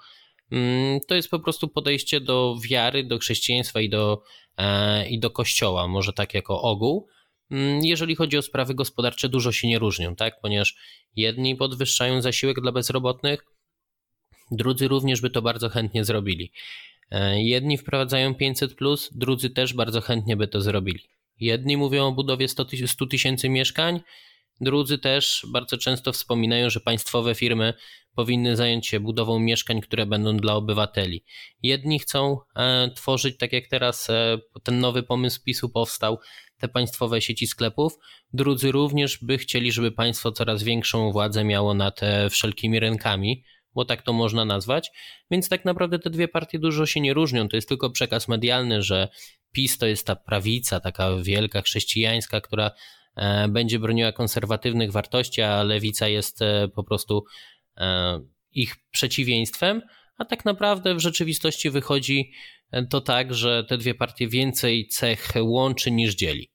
mm, 0.50 1.00
to 1.08 1.14
jest 1.14 1.30
po 1.30 1.38
prostu 1.38 1.68
podejście 1.68 2.20
do 2.20 2.56
wiary, 2.70 3.04
do 3.04 3.18
chrześcijaństwa 3.18 3.80
i 3.80 3.88
do, 3.88 4.22
e, 4.56 5.08
i 5.08 5.20
do 5.20 5.30
kościoła, 5.30 5.88
może 5.88 6.12
tak 6.12 6.34
jako 6.34 6.62
ogół. 6.62 7.08
Mm, 7.50 7.84
jeżeli 7.84 8.14
chodzi 8.14 8.38
o 8.38 8.42
sprawy 8.42 8.74
gospodarcze, 8.74 9.28
dużo 9.28 9.52
się 9.52 9.68
nie 9.68 9.78
różnią, 9.78 10.16
tak? 10.16 10.40
Ponieważ 10.40 10.74
jedni 11.16 11.56
podwyższają 11.56 12.22
zasiłek 12.22 12.60
dla 12.60 12.72
bezrobotnych, 12.72 13.44
drudzy 14.50 14.88
również 14.88 15.20
by 15.20 15.30
to 15.30 15.42
bardzo 15.42 15.68
chętnie 15.68 16.04
zrobili. 16.04 16.52
E, 17.10 17.42
jedni 17.42 17.78
wprowadzają 17.78 18.34
500, 18.34 18.74
drudzy 19.14 19.50
też 19.50 19.74
bardzo 19.74 20.00
chętnie 20.00 20.36
by 20.36 20.48
to 20.48 20.60
zrobili. 20.60 21.00
Jedni 21.40 21.76
mówią 21.76 22.06
o 22.06 22.12
budowie 22.12 22.48
100 22.48 23.06
tysięcy 23.06 23.48
mieszkań, 23.48 24.00
drudzy 24.60 24.98
też 24.98 25.46
bardzo 25.52 25.78
często 25.78 26.12
wspominają, 26.12 26.70
że 26.70 26.80
państwowe 26.80 27.34
firmy 27.34 27.74
powinny 28.14 28.56
zająć 28.56 28.86
się 28.86 29.00
budową 29.00 29.38
mieszkań, 29.38 29.80
które 29.80 30.06
będą 30.06 30.36
dla 30.36 30.54
obywateli. 30.54 31.24
Jedni 31.62 31.98
chcą 31.98 32.38
e, 32.56 32.90
tworzyć, 32.94 33.36
tak 33.38 33.52
jak 33.52 33.68
teraz 33.68 34.10
e, 34.10 34.38
ten 34.62 34.80
nowy 34.80 35.02
pomysł 35.02 35.40
PiSu 35.44 35.68
powstał, 35.68 36.18
te 36.58 36.68
państwowe 36.68 37.20
sieci 37.20 37.46
sklepów, 37.46 37.92
drudzy 38.32 38.72
również 38.72 39.18
by 39.22 39.38
chcieli, 39.38 39.72
żeby 39.72 39.92
państwo 39.92 40.32
coraz 40.32 40.62
większą 40.62 41.12
władzę 41.12 41.44
miało 41.44 41.74
nad 41.74 42.00
wszelkimi 42.30 42.80
rynkami, 42.80 43.44
bo 43.74 43.84
tak 43.84 44.02
to 44.02 44.12
można 44.12 44.44
nazwać. 44.44 44.90
Więc 45.30 45.48
tak 45.48 45.64
naprawdę 45.64 45.98
te 45.98 46.10
dwie 46.10 46.28
partie 46.28 46.58
dużo 46.58 46.86
się 46.86 47.00
nie 47.00 47.14
różnią. 47.14 47.48
To 47.48 47.56
jest 47.56 47.68
tylko 47.68 47.90
przekaz 47.90 48.28
medialny, 48.28 48.82
że 48.82 49.08
PiS 49.52 49.78
to 49.78 49.86
jest 49.86 50.06
ta 50.06 50.16
prawica, 50.16 50.80
taka 50.80 51.16
wielka 51.22 51.62
chrześcijańska, 51.62 52.40
która 52.40 52.66
e, 52.66 52.72
będzie 53.48 53.78
broniła 53.78 54.12
konserwatywnych 54.12 54.92
wartości, 54.92 55.42
a 55.42 55.62
lewica 55.62 56.08
jest 56.08 56.42
e, 56.42 56.68
po 56.68 56.84
prostu 56.84 57.24
e, 57.76 58.20
ich 58.52 58.76
przeciwieństwem. 58.90 59.82
A 60.18 60.24
tak 60.24 60.44
naprawdę 60.44 60.94
w 60.94 61.00
rzeczywistości 61.00 61.70
wychodzi 61.70 62.32
to 62.90 63.00
tak, 63.00 63.34
że 63.34 63.64
te 63.64 63.78
dwie 63.78 63.94
partie 63.94 64.28
więcej 64.28 64.86
cech 64.86 65.32
łączy 65.40 65.90
niż 65.90 66.14
dzieli. 66.14 66.50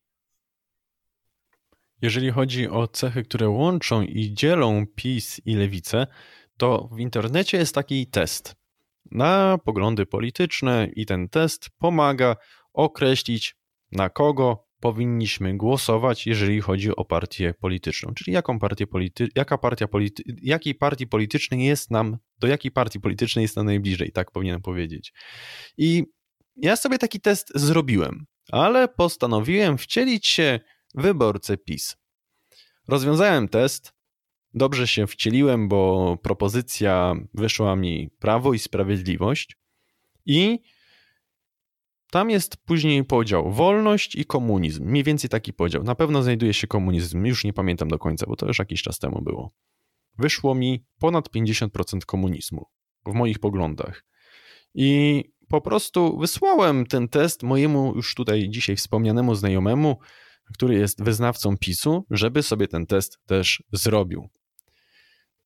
Jeżeli 2.02 2.32
chodzi 2.32 2.70
o 2.70 2.88
cechy, 2.88 3.24
które 3.24 3.50
łączą 3.50 4.02
i 4.02 4.34
dzielą 4.34 4.86
PiS 4.96 5.42
i 5.46 5.56
lewicę, 5.56 6.08
to 6.58 6.90
w 6.92 7.00
internecie 7.00 7.58
jest 7.58 7.76
taki 7.76 8.08
test 8.08 8.56
na 9.12 9.58
poglądy 9.66 10.06
polityczne 10.06 10.88
i 10.96 11.06
ten 11.06 11.30
test 11.30 11.70
pomaga 11.78 12.36
określić, 12.74 13.56
na 13.92 14.10
kogo 14.10 14.68
powinniśmy 14.82 15.58
głosować, 15.58 16.28
jeżeli 16.28 16.62
chodzi 16.62 16.96
o 16.96 17.06
partię 17.06 17.54
polityczną. 17.54 18.14
Czyli 18.14 18.34
jaką 18.34 18.60
partię 18.60 18.88
polity, 18.88 19.28
jaka 19.36 19.58
partia 19.58 19.88
polity, 19.88 20.24
jakiej 20.42 20.76
partii 20.76 21.08
politycznej 21.08 21.66
jest 21.66 21.92
nam, 21.92 22.18
do 22.40 22.48
jakiej 22.48 22.72
partii 22.72 23.00
politycznej 23.00 23.44
jest 23.44 23.56
nam 23.56 23.66
najbliżej, 23.66 24.12
tak 24.12 24.32
powinienem 24.32 24.62
powiedzieć. 24.62 25.14
I 25.78 26.04
ja 26.56 26.76
sobie 26.76 26.98
taki 26.98 27.20
test 27.20 27.52
zrobiłem, 27.56 28.26
ale 28.52 28.88
postanowiłem 28.88 29.78
wcielić 29.78 30.28
się 30.28 30.60
w 30.96 31.02
wyborcę 31.02 31.58
PiS. 31.58 31.98
Rozwiązałem 32.88 33.48
test, 33.48 33.94
Dobrze 34.54 34.88
się 34.88 35.08
wcieliłem, 35.08 35.68
bo 35.68 36.18
propozycja 36.24 37.16
wyszła 37.34 37.76
mi 37.76 38.10
Prawo 38.20 38.54
i 38.54 38.60
Sprawiedliwość 38.60 39.58
i 40.26 40.60
tam 42.12 42.30
jest 42.30 42.58
później 42.58 43.04
podział 43.04 43.52
wolność 43.52 44.16
i 44.16 44.26
komunizm. 44.26 44.86
Mniej 44.86 45.04
więcej 45.04 45.30
taki 45.30 45.54
podział. 45.54 45.84
Na 45.84 45.96
pewno 45.96 46.24
znajduje 46.24 46.54
się 46.54 46.68
komunizm. 46.68 47.26
Już 47.26 47.44
nie 47.44 47.54
pamiętam 47.54 47.88
do 47.88 48.00
końca, 48.00 48.26
bo 48.28 48.36
to 48.36 48.48
już 48.48 48.60
jakiś 48.60 48.82
czas 48.82 49.00
temu 49.00 49.22
było. 49.22 49.52
Wyszło 50.18 50.56
mi 50.56 50.86
ponad 51.00 51.30
50% 51.30 52.06
komunizmu 52.06 52.66
w 53.06 53.14
moich 53.14 53.40
poglądach. 53.40 54.04
I 54.74 55.24
po 55.48 55.62
prostu 55.62 56.18
wysłałem 56.18 56.86
ten 56.86 57.08
test 57.08 57.44
mojemu 57.44 57.94
już 57.96 58.16
tutaj 58.16 58.50
dzisiaj 58.50 58.76
wspomnianemu 58.76 59.36
znajomemu, 59.36 60.00
który 60.54 60.76
jest 60.76 61.04
wyznawcą 61.04 61.58
PiSu, 61.58 62.06
żeby 62.10 62.44
sobie 62.44 62.68
ten 62.68 62.86
test 62.86 63.20
też 63.26 63.64
zrobił 63.72 64.30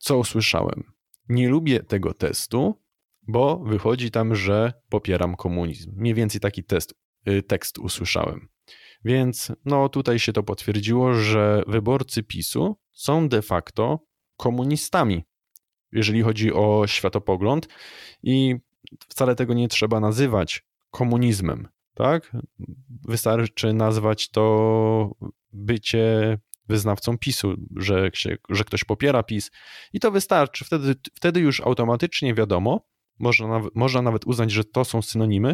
co 0.06 0.17
usłyszałem? 0.17 0.84
Nie 1.30 1.49
lubię 1.49 1.80
tego 1.84 2.13
testu, 2.13 2.82
bo 3.28 3.60
wychodzi 3.60 4.12
tam, 4.12 4.36
że 4.36 4.74
popieram 4.90 5.36
komunizm. 5.36 5.92
Mniej 5.96 6.14
więcej 6.14 6.42
taki 6.42 6.64
test, 6.64 6.94
y, 7.30 7.44
tekst 7.44 7.80
usłyszałem. 7.80 8.48
Więc 9.06 9.52
no 9.66 9.90
tutaj 9.90 10.20
się 10.20 10.34
to 10.34 10.44
potwierdziło, 10.44 11.14
że 11.14 11.64
wyborcy 11.68 12.24
PiSu 12.24 12.78
są 12.92 13.30
de 13.30 13.42
facto 13.42 14.00
komunistami, 14.38 15.24
jeżeli 15.92 16.22
chodzi 16.22 16.54
o 16.54 16.88
światopogląd 16.88 17.68
i 18.24 18.56
wcale 19.10 19.36
tego 19.36 19.54
nie 19.54 19.68
trzeba 19.68 20.00
nazywać 20.00 20.64
komunizmem, 20.92 21.68
tak? 21.94 22.38
Wystarczy 23.08 23.74
nazwać 23.74 24.30
to 24.30 25.16
bycie 25.54 26.38
wyznawcą 26.68 27.18
PiSu, 27.18 27.56
że, 27.76 28.10
się, 28.14 28.38
że 28.50 28.64
ktoś 28.64 28.84
popiera 28.84 29.24
PiS 29.24 29.52
i 29.94 30.00
to 30.00 30.12
wystarczy. 30.12 30.66
Wtedy, 30.66 30.96
wtedy 31.14 31.40
już 31.40 31.62
automatycznie 31.62 32.34
wiadomo, 32.34 32.82
można 33.19 33.47
nawet, 33.47 33.75
można 33.75 34.01
nawet 34.01 34.25
uznać, 34.25 34.51
że 34.51 34.63
to 34.63 34.86
są 34.86 35.01
synonimy, 35.01 35.54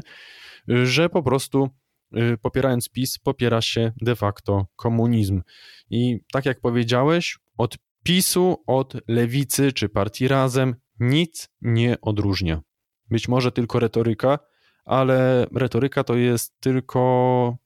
że 0.67 1.09
po 1.09 1.23
prostu 1.23 1.69
y, 2.17 2.37
popierając 2.41 2.89
PiS 2.89 3.19
popiera 3.19 3.61
się 3.61 3.91
de 4.01 4.15
facto 4.15 4.67
komunizm. 4.75 5.41
I 5.89 6.19
tak 6.31 6.45
jak 6.45 6.61
powiedziałeś, 6.61 7.37
od 7.57 7.77
PiSu, 8.03 8.63
od 8.67 8.93
lewicy 9.07 9.73
czy 9.73 9.89
partii 9.89 10.27
razem 10.27 10.75
nic 10.99 11.49
nie 11.61 12.01
odróżnia. 12.01 12.61
Być 13.09 13.27
może 13.27 13.51
tylko 13.51 13.79
retoryka, 13.79 14.39
ale 14.85 15.47
retoryka 15.55 16.03
to 16.03 16.15
jest 16.15 16.59
tylko 16.59 17.57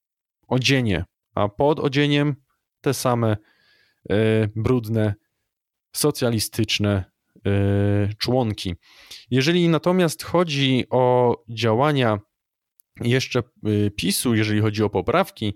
odzienie, 0.48 1.06
a 1.36 1.50
pod 1.50 1.80
odzieniem 1.80 2.36
te 2.82 2.94
same 2.94 3.38
e, 4.10 4.48
brudne, 4.56 5.14
socjalistyczne 5.96 7.15
członki. 8.18 8.76
Jeżeli 9.32 9.70
natomiast 9.70 10.24
chodzi 10.24 10.84
o 10.90 11.36
działania 11.50 12.20
jeszcze 13.02 13.40
e, 13.40 13.44
PiSu, 13.92 14.36
jeżeli 14.36 14.62
chodzi 14.62 14.84
o 14.84 14.90
poprawki, 14.90 15.54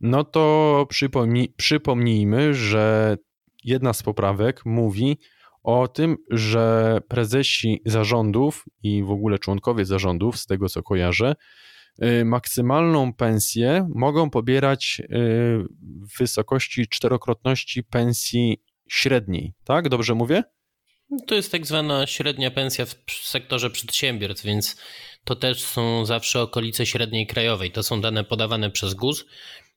no 0.00 0.24
to 0.24 0.86
przypomnij, 0.88 1.54
przypomnijmy, 1.56 2.54
że 2.54 3.16
jedna 3.64 3.92
z 3.92 4.02
poprawek 4.02 4.66
mówi 4.66 5.18
o 5.62 5.88
tym, 5.88 6.16
że 6.30 6.98
prezesi 7.08 7.80
zarządów 7.86 8.64
i 8.82 9.02
w 9.02 9.10
ogóle 9.10 9.38
członkowie 9.38 9.84
zarządów, 9.84 10.38
z 10.38 10.46
tego 10.46 10.68
co 10.68 10.82
kojarzę, 10.82 11.34
y, 12.02 12.24
maksymalną 12.24 13.12
pensję 13.12 13.88
mogą 13.94 14.30
pobierać 14.30 15.00
y, 15.00 15.06
w 16.14 16.18
wysokości 16.18 16.86
czterokrotności 16.88 17.84
pensji 17.84 18.62
średniej, 18.88 19.52
tak? 19.64 19.88
Dobrze 19.88 20.14
mówię? 20.14 20.42
To 21.26 21.34
jest 21.34 21.52
tak 21.52 21.66
zwana 21.66 22.06
średnia 22.06 22.50
pensja 22.50 22.86
w 22.86 22.94
sektorze 23.22 23.70
przedsiębiorstw, 23.70 24.44
więc 24.44 24.76
to 25.24 25.36
też 25.36 25.62
są 25.62 26.06
zawsze 26.06 26.40
okolice 26.42 26.86
średniej 26.86 27.26
krajowej. 27.26 27.70
To 27.70 27.82
są 27.82 28.00
dane 28.00 28.24
podawane 28.24 28.70
przez 28.70 28.94
GUS. 28.94 29.24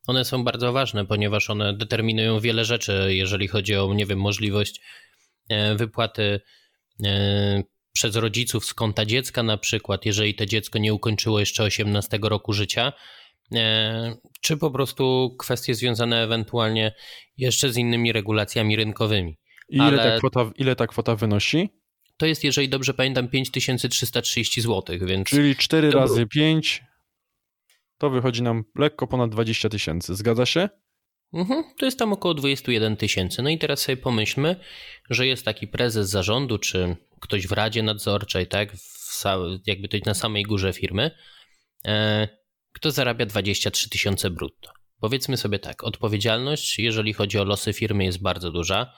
One 0.08 0.26
są 0.26 0.44
bardzo 0.44 0.74
ważne, 0.74 1.06
ponieważ 1.06 1.50
one 1.50 1.74
determinują 1.74 2.40
wiele 2.40 2.66
rzeczy, 2.66 3.08
jeżeli 3.10 3.48
chodzi 3.48 3.76
o, 3.76 3.94
nie 3.94 4.06
wiem, 4.06 4.20
możliwość 4.20 4.82
e, 5.50 5.76
wypłaty 5.76 6.42
e, 7.06 7.64
przez 7.94 8.16
rodziców 8.16 8.66
z 8.66 8.74
konta 8.74 9.06
dziecka 9.06 9.44
na 9.44 9.58
przykład, 9.58 10.06
jeżeli 10.06 10.36
to 10.36 10.46
dziecko 10.46 10.80
nie 10.80 10.94
ukończyło 10.94 11.40
jeszcze 11.40 11.64
18 11.64 12.20
roku 12.22 12.54
życia, 12.54 12.94
e, 13.56 14.16
czy 14.42 14.58
po 14.58 14.72
prostu 14.72 15.36
kwestie 15.40 15.76
związane 15.76 16.24
ewentualnie 16.24 16.94
jeszcze 17.38 17.72
z 17.72 17.78
innymi 17.78 18.12
regulacjami 18.12 18.76
rynkowymi. 18.76 19.38
I 19.70 19.78
ile, 19.78 19.98
ta 19.98 20.18
kwota, 20.18 20.52
ile 20.56 20.76
ta 20.76 20.88
kwota 20.88 21.16
wynosi? 21.16 21.70
To 22.18 22.26
jest, 22.26 22.44
jeżeli 22.44 22.70
dobrze 22.70 22.94
pamiętam, 22.94 23.28
5330 23.28 24.62
zł, 24.62 24.98
więc... 25.02 25.30
Czyli 25.30 25.56
4 25.56 25.92
razy 25.92 26.28
5 26.28 26.84
to 27.98 28.10
wychodzi 28.10 28.44
nam 28.44 28.64
lekko 28.76 29.08
ponad 29.08 29.30
20 29.30 29.70
tysięcy. 29.70 30.16
Zgadza 30.16 30.46
się? 30.46 30.70
Mhm, 31.34 31.64
to 31.78 31.86
jest 31.86 32.00
tam 32.00 32.14
około 32.14 32.34
21 32.34 32.98
tysięcy. 32.98 33.42
No 33.42 33.50
i 33.50 33.58
teraz 33.58 33.80
sobie 33.80 33.98
pomyślmy, 33.98 34.56
że 35.10 35.28
jest 35.28 35.46
taki 35.46 35.68
prezes 35.68 36.10
zarządu, 36.10 36.58
czy 36.58 36.96
ktoś 37.20 37.48
w 37.48 37.52
radzie 37.52 37.84
nadzorczej, 37.84 38.48
tak, 38.48 38.74
jakby 39.66 39.88
to 39.88 39.98
na 40.06 40.14
samej 40.14 40.44
górze 40.44 40.74
firmy, 40.74 41.12
e, 41.88 42.28
kto 42.74 42.92
zarabia 42.92 43.26
23 43.26 43.90
tysiące 43.90 44.30
brutto. 44.30 44.72
Powiedzmy 45.00 45.38
sobie 45.38 45.60
tak, 45.60 45.84
odpowiedzialność, 45.84 46.80
jeżeli 46.80 47.14
chodzi 47.14 47.40
o 47.40 47.44
losy 47.44 47.74
firmy, 47.74 48.04
jest 48.04 48.22
bardzo 48.22 48.52
duża, 48.52 48.94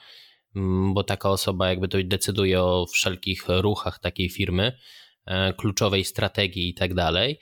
bo 0.94 1.04
taka 1.04 1.30
osoba 1.30 1.68
jakby 1.68 1.88
to 1.88 1.98
decyduje 2.04 2.62
o 2.62 2.86
wszelkich 2.86 3.44
ruchach 3.48 3.98
takiej 3.98 4.28
firmy, 4.28 4.78
e, 5.26 5.52
kluczowej 5.52 6.04
strategii 6.04 6.68
i 6.68 6.74
tak 6.74 6.94
dalej. 6.94 7.40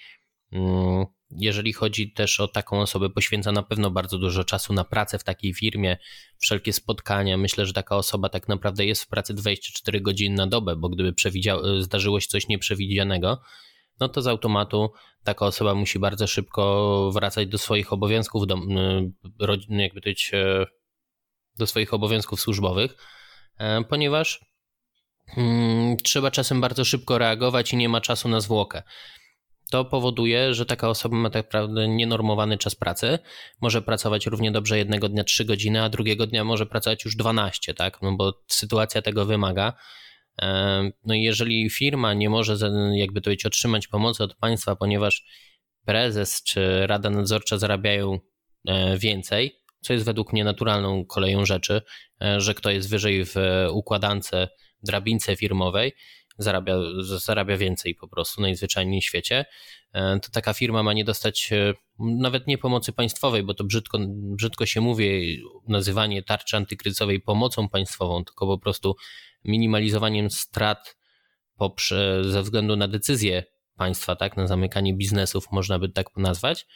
Mm, 0.52 1.04
jeżeli 1.30 1.72
chodzi 1.72 2.12
też 2.12 2.40
o 2.40 2.48
taką 2.48 2.80
osobę, 2.80 3.10
poświęca 3.10 3.52
na 3.52 3.62
pewno 3.62 3.90
bardzo 3.90 4.18
dużo 4.18 4.44
czasu 4.44 4.72
na 4.72 4.84
pracę 4.84 5.18
w 5.18 5.24
takiej 5.24 5.54
firmie, 5.54 5.98
wszelkie 6.38 6.72
spotkania. 6.72 7.36
Myślę, 7.36 7.66
że 7.66 7.72
taka 7.72 7.96
osoba 7.96 8.28
tak 8.28 8.48
naprawdę 8.48 8.84
jest 8.84 9.02
w 9.02 9.08
pracy 9.08 9.34
24 9.34 10.00
godziny 10.00 10.36
na 10.36 10.46
dobę, 10.46 10.76
bo 10.76 10.88
gdyby 10.88 11.12
zdarzyło 11.80 12.20
się 12.20 12.28
coś 12.28 12.48
nieprzewidzianego, 12.48 13.40
no 14.00 14.08
to 14.08 14.22
z 14.22 14.26
automatu 14.26 14.92
taka 15.24 15.46
osoba 15.46 15.74
musi 15.74 15.98
bardzo 15.98 16.26
szybko 16.26 17.10
wracać 17.14 17.48
do 17.48 17.58
swoich 17.58 17.92
obowiązków, 17.92 18.46
do, 18.46 18.56
jakby 19.68 20.00
to 20.00 20.10
e, 20.32 20.66
do 21.60 21.66
swoich 21.66 21.94
obowiązków 21.94 22.40
służbowych, 22.40 22.96
e, 23.58 23.84
ponieważ 23.84 24.40
hmm, 25.26 25.96
trzeba 25.96 26.30
czasem 26.30 26.60
bardzo 26.60 26.84
szybko 26.84 27.18
reagować 27.18 27.72
i 27.72 27.76
nie 27.76 27.88
ma 27.88 28.00
czasu 28.00 28.28
na 28.28 28.40
zwłokę 28.40 28.82
to 29.70 29.84
powoduje, 29.84 30.54
że 30.54 30.66
taka 30.66 30.88
osoba 30.88 31.16
ma 31.16 31.30
tak 31.30 31.46
naprawdę 31.46 31.88
nienormowany 31.88 32.58
czas 32.58 32.74
pracy. 32.74 33.18
Może 33.60 33.82
pracować 33.82 34.26
równie 34.26 34.52
dobrze 34.52 34.78
jednego 34.78 35.08
dnia 35.08 35.24
3 35.24 35.44
godziny, 35.44 35.82
a 35.82 35.88
drugiego 35.88 36.26
dnia 36.26 36.44
może 36.44 36.66
pracować 36.66 37.04
już 37.04 37.16
12, 37.16 37.74
tak? 37.74 38.02
No 38.02 38.16
bo 38.16 38.42
sytuacja 38.48 39.02
tego 39.02 39.26
wymaga. 39.26 39.72
No 41.04 41.14
i 41.14 41.22
jeżeli 41.22 41.70
firma 41.70 42.14
nie 42.14 42.30
może, 42.30 42.56
jakby 42.92 43.20
to 43.20 43.30
być, 43.30 43.46
otrzymać 43.46 43.88
pomocy 43.88 44.24
od 44.24 44.34
państwa, 44.34 44.76
ponieważ 44.76 45.24
prezes 45.84 46.42
czy 46.42 46.86
rada 46.86 47.10
nadzorcza 47.10 47.58
zarabiają 47.58 48.18
e, 48.66 48.98
więcej, 48.98 49.59
co 49.80 49.92
jest 49.92 50.04
według 50.04 50.32
mnie 50.32 50.44
naturalną 50.44 51.04
koleją 51.04 51.44
rzeczy, 51.44 51.82
e, 52.22 52.40
że 52.40 52.54
kto 52.54 52.70
jest 52.70 52.90
wyżej 52.90 53.24
w 53.24 53.34
układance, 53.70 54.30
drabince 54.82 55.36
firmowej, 55.36 55.92
zarabia, 56.38 56.74
zarabia 57.02 57.56
więcej 57.56 57.94
po 57.94 58.08
prostu 58.08 58.42
najzwyczajniej 58.42 59.00
w 59.00 59.04
świecie, 59.04 59.44
e, 59.92 60.20
to 60.20 60.30
taka 60.30 60.52
firma 60.52 60.82
ma 60.82 60.92
nie 60.92 61.04
dostać 61.04 61.52
e, 61.52 61.74
nawet 61.98 62.46
nie 62.46 62.58
pomocy 62.58 62.92
państwowej, 62.92 63.42
bo 63.42 63.54
to 63.54 63.64
brzydko, 63.64 63.98
brzydko 64.10 64.66
się 64.66 64.80
mówi, 64.80 65.38
nazywanie 65.68 66.22
tarczy 66.22 66.56
antykryzysowej 66.56 67.20
pomocą 67.20 67.68
państwową, 67.68 68.24
tylko 68.24 68.46
po 68.46 68.58
prostu 68.58 68.96
minimalizowaniem 69.44 70.30
strat 70.30 70.96
poprze, 71.56 72.24
ze 72.24 72.42
względu 72.42 72.76
na 72.76 72.88
decyzje 72.88 73.44
państwa, 73.76 74.16
tak, 74.16 74.36
na 74.36 74.46
zamykanie 74.46 74.94
biznesów, 74.94 75.44
można 75.52 75.78
by 75.78 75.88
tak 75.88 76.06
nazwać. 76.16 76.66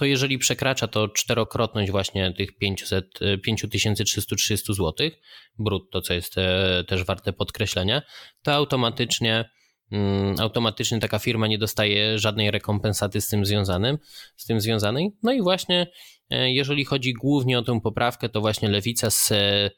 To 0.00 0.04
jeżeli 0.04 0.38
przekracza 0.38 0.88
to 0.88 1.08
czterokrotność 1.08 1.90
właśnie 1.90 2.32
tych 2.32 2.58
500, 2.58 3.18
5330 3.42 4.74
zł 4.74 5.10
brutto, 5.58 6.00
co 6.00 6.14
jest 6.14 6.38
e, 6.38 6.84
też 6.88 7.04
warte 7.04 7.32
podkreślenia, 7.32 8.02
to 8.42 8.52
automatycznie 8.52 9.50
mm, 9.92 10.40
automatycznie 10.40 10.98
taka 11.00 11.18
firma 11.18 11.46
nie 11.46 11.58
dostaje 11.58 12.18
żadnej 12.18 12.50
rekompensaty 12.50 13.20
z 13.20 13.28
tym 13.28 13.44
związanym, 13.44 13.98
z 14.36 14.46
tym 14.46 14.60
związanej. 14.60 15.10
No 15.22 15.32
i 15.32 15.42
właśnie 15.42 15.86
e, 16.30 16.52
jeżeli 16.52 16.84
chodzi 16.84 17.12
głównie 17.12 17.58
o 17.58 17.62
tę 17.62 17.80
poprawkę, 17.80 18.28
to 18.28 18.40
właśnie 18.40 18.68
Lewica 18.68 19.10
z 19.10 19.32
e, 19.32 19.70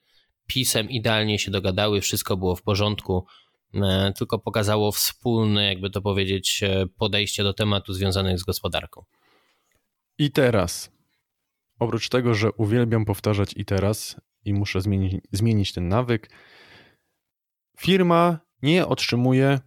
PiSem 0.47 0.91
idealnie 0.91 1.39
się 1.39 1.51
dogadały, 1.51 2.01
wszystko 2.01 2.37
było 2.37 2.57
w 2.57 2.63
porządku, 2.63 3.27
tylko 4.19 4.39
pokazało 4.39 4.93
wspólne, 4.93 5.65
jakby 5.65 5.91
to 5.91 6.03
powiedzieć, 6.03 6.61
podejście 6.99 7.43
do 7.43 7.55
tematu 7.55 7.93
związanych 7.93 8.39
z 8.39 8.43
gospodarką. 8.43 9.05
I 10.19 10.31
teraz. 10.31 10.93
Oprócz 11.79 12.09
tego, 12.09 12.35
że 12.35 12.53
uwielbiam 12.53 13.05
powtarzać 13.05 13.55
i 13.57 13.65
teraz 13.65 14.21
i 14.45 14.55
muszę 14.55 14.81
zmienić, 14.81 15.25
zmienić 15.33 15.73
ten 15.73 15.89
nawyk, 15.89 16.31
firma 17.79 18.41
nie 18.63 18.87
otrzymuje 18.87 19.61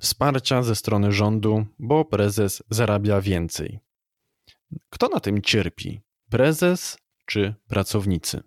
wsparcia 0.00 0.62
ze 0.62 0.76
strony 0.76 1.12
rządu, 1.12 1.66
bo 1.78 2.04
prezes 2.04 2.62
zarabia 2.70 3.20
więcej. 3.20 3.78
Kto 4.90 5.08
na 5.08 5.20
tym 5.20 5.42
cierpi? 5.42 6.00
Prezes 6.30 6.98
czy 7.26 7.54
pracownicy? 7.68 8.42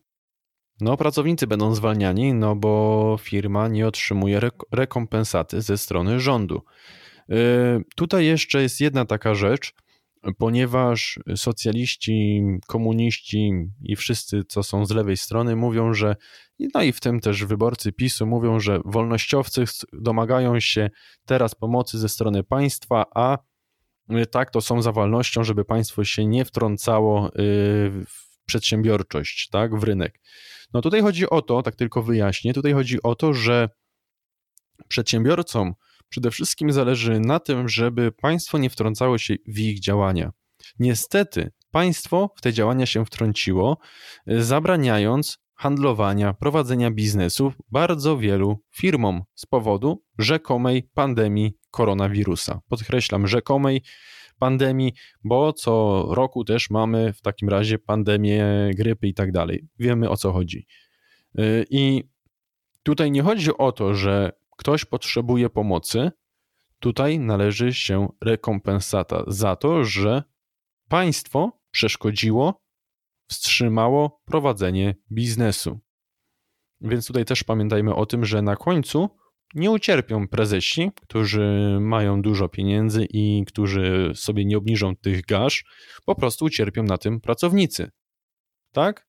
No, 0.81 0.97
pracownicy 0.97 1.47
będą 1.47 1.75
zwalniani, 1.75 2.33
no 2.33 2.55
bo 2.55 3.17
firma 3.21 3.67
nie 3.67 3.87
otrzymuje 3.87 4.39
rekompensaty 4.71 5.61
ze 5.61 5.77
strony 5.77 6.19
rządu. 6.19 6.61
Yy, 7.29 7.83
tutaj 7.95 8.25
jeszcze 8.25 8.61
jest 8.61 8.81
jedna 8.81 9.05
taka 9.05 9.35
rzecz, 9.35 9.73
ponieważ 10.37 11.19
socjaliści, 11.35 12.43
komuniści 12.67 13.51
i 13.81 13.95
wszyscy, 13.95 14.43
co 14.43 14.63
są 14.63 14.85
z 14.85 14.91
lewej 14.91 15.17
strony, 15.17 15.55
mówią, 15.55 15.93
że, 15.93 16.15
no 16.73 16.83
i 16.83 16.91
w 16.91 16.99
tym 16.99 17.19
też 17.19 17.45
wyborcy 17.45 17.91
PiSu 17.91 18.25
mówią, 18.25 18.59
że 18.59 18.79
wolnościowcy 18.85 19.63
domagają 19.93 20.59
się 20.59 20.89
teraz 21.25 21.55
pomocy 21.55 21.99
ze 21.99 22.09
strony 22.09 22.43
państwa, 22.43 23.05
a 23.15 23.37
y, 24.11 24.25
tak 24.25 24.51
to 24.51 24.61
są 24.61 24.81
za 24.81 24.91
wolnością, 24.91 25.43
żeby 25.43 25.65
państwo 25.65 26.03
się 26.03 26.25
nie 26.25 26.45
wtrącało 26.45 27.27
y, 27.27 27.31
w 28.07 28.31
przedsiębiorczość, 28.45 29.49
tak, 29.49 29.79
w 29.79 29.83
rynek. 29.83 30.19
No 30.73 30.81
tutaj 30.81 31.01
chodzi 31.01 31.29
o 31.29 31.41
to, 31.41 31.63
tak 31.63 31.75
tylko 31.75 32.03
wyjaśnię, 32.03 32.53
tutaj 32.53 32.73
chodzi 32.73 33.03
o 33.03 33.15
to, 33.15 33.33
że 33.33 33.69
przedsiębiorcom 34.87 35.73
przede 36.11 36.31
wszystkim 36.31 36.71
zależy 36.71 37.19
na 37.19 37.39
tym, 37.39 37.69
żeby 37.69 38.11
państwo 38.11 38.57
nie 38.57 38.69
wtrącało 38.69 39.17
się 39.17 39.35
w 39.47 39.59
ich 39.59 39.79
działania. 39.79 40.31
Niestety, 40.79 41.51
państwo 41.71 42.33
w 42.35 42.41
te 42.41 42.53
działania 42.53 42.85
się 42.85 43.05
wtrąciło, 43.05 43.77
zabraniając 44.27 45.39
handlowania, 45.55 46.33
prowadzenia 46.33 46.91
biznesu 46.91 47.53
bardzo 47.69 48.17
wielu 48.17 48.59
firmom 48.71 49.21
z 49.35 49.45
powodu 49.45 50.03
rzekomej 50.17 50.89
pandemii 50.93 51.57
koronawirusa. 51.71 52.59
Podkreślam, 52.69 53.27
rzekomej 53.27 53.81
pandemii, 54.39 54.93
bo 55.23 55.53
co 55.53 56.05
roku 56.09 56.43
też 56.43 56.69
mamy 56.69 57.13
w 57.13 57.21
takim 57.21 57.49
razie 57.49 57.79
pandemię 57.79 58.45
grypy 58.75 59.07
i 59.07 59.13
tak 59.13 59.31
dalej. 59.31 59.67
Wiemy 59.79 60.09
o 60.09 60.17
co 60.17 60.31
chodzi. 60.31 60.65
I 61.69 62.03
tutaj 62.83 63.11
nie 63.11 63.21
chodzi 63.21 63.57
o 63.57 63.71
to, 63.71 63.93
że 63.93 64.31
ktoś 64.61 64.85
potrzebuje 64.85 65.49
pomocy, 65.49 66.11
tutaj 66.79 67.19
należy 67.19 67.73
się 67.73 68.07
rekompensata 68.21 69.23
za 69.27 69.55
to, 69.55 69.83
że 69.83 70.23
państwo 70.89 71.61
przeszkodziło, 71.71 72.61
wstrzymało 73.27 74.21
prowadzenie 74.25 74.95
biznesu. 75.11 75.79
Więc 76.81 77.07
tutaj 77.07 77.25
też 77.25 77.43
pamiętajmy 77.43 77.95
o 77.95 78.05
tym, 78.05 78.25
że 78.25 78.41
na 78.41 78.55
końcu 78.55 79.09
nie 79.55 79.71
ucierpią 79.71 80.27
prezesi, 80.27 80.91
którzy 81.01 81.77
mają 81.79 82.21
dużo 82.21 82.49
pieniędzy 82.49 83.07
i 83.09 83.45
którzy 83.47 84.11
sobie 84.15 84.45
nie 84.45 84.57
obniżą 84.57 84.95
tych 84.95 85.21
gaż, 85.21 85.63
po 86.05 86.15
prostu 86.15 86.45
ucierpią 86.45 86.83
na 86.83 86.97
tym 86.97 87.21
pracownicy. 87.21 87.91
Tak? 88.71 89.07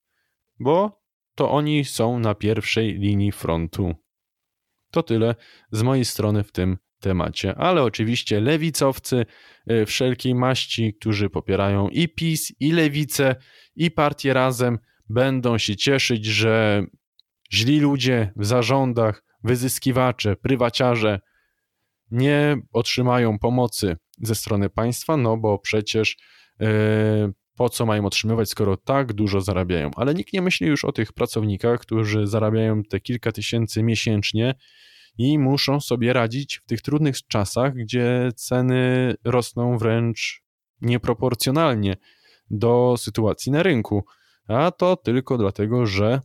Bo 0.59 1.01
to 1.35 1.51
oni 1.51 1.85
są 1.85 2.19
na 2.19 2.35
pierwszej 2.35 2.93
linii 2.93 3.31
frontu. 3.31 4.02
To 4.93 5.03
tyle 5.03 5.35
z 5.71 5.81
mojej 5.81 6.05
strony 6.05 6.43
w 6.43 6.51
tym 6.51 6.77
temacie, 6.99 7.55
ale 7.55 7.83
oczywiście 7.83 8.41
lewicowcy 8.41 9.25
y, 9.71 9.85
wszelkiej 9.85 10.35
maści, 10.35 10.93
którzy 10.93 11.29
popierają 11.29 11.89
i 11.89 12.09
PiS, 12.09 12.53
i 12.59 12.71
lewicę, 12.71 13.35
i 13.75 13.91
partię 13.91 14.33
razem, 14.33 14.79
będą 15.09 15.57
się 15.57 15.75
cieszyć, 15.75 16.25
że 16.25 16.85
źli 17.53 17.79
ludzie 17.79 18.31
w 18.35 18.45
zarządach, 18.45 19.23
wyzyskiwacze, 19.43 20.35
prywaciarze 20.35 21.19
nie 22.11 22.57
otrzymają 22.71 23.39
pomocy 23.39 23.97
ze 24.21 24.35
strony 24.35 24.69
państwa, 24.69 25.17
no 25.17 25.37
bo 25.37 25.59
przecież 25.59 26.17
yy, 26.59 26.67
po 27.55 27.69
co 27.69 27.85
mają 27.85 28.05
otrzymywać, 28.05 28.49
skoro 28.49 28.77
tak 28.77 29.13
dużo 29.13 29.41
zarabiają. 29.41 29.91
Ale 29.95 30.13
nikt 30.13 30.33
nie 30.33 30.41
myśli 30.41 30.67
już 30.67 30.85
o 30.85 30.91
tych 30.91 31.13
pracownikach, 31.13 31.79
którzy 31.79 32.27
zarabiają 32.27 32.83
te 32.83 32.99
kilka 32.99 33.31
tysięcy 33.31 33.83
miesięcznie 33.83 34.55
i 35.17 35.39
muszą 35.39 35.79
sobie 35.79 36.13
radzić 36.13 36.57
w 36.57 36.65
tych 36.65 36.81
trudnych 36.81 37.27
czasach, 37.27 37.73
gdzie 37.73 38.31
ceny 38.35 39.13
rosną 39.23 39.77
wręcz 39.77 40.43
nieproporcjonalnie 40.81 41.97
do 42.49 42.95
sytuacji 42.97 43.51
na 43.51 43.63
rynku. 43.63 44.03
A 44.47 44.71
to 44.71 44.95
tylko 44.95 45.37
dlatego, 45.37 45.85
że 45.85 46.21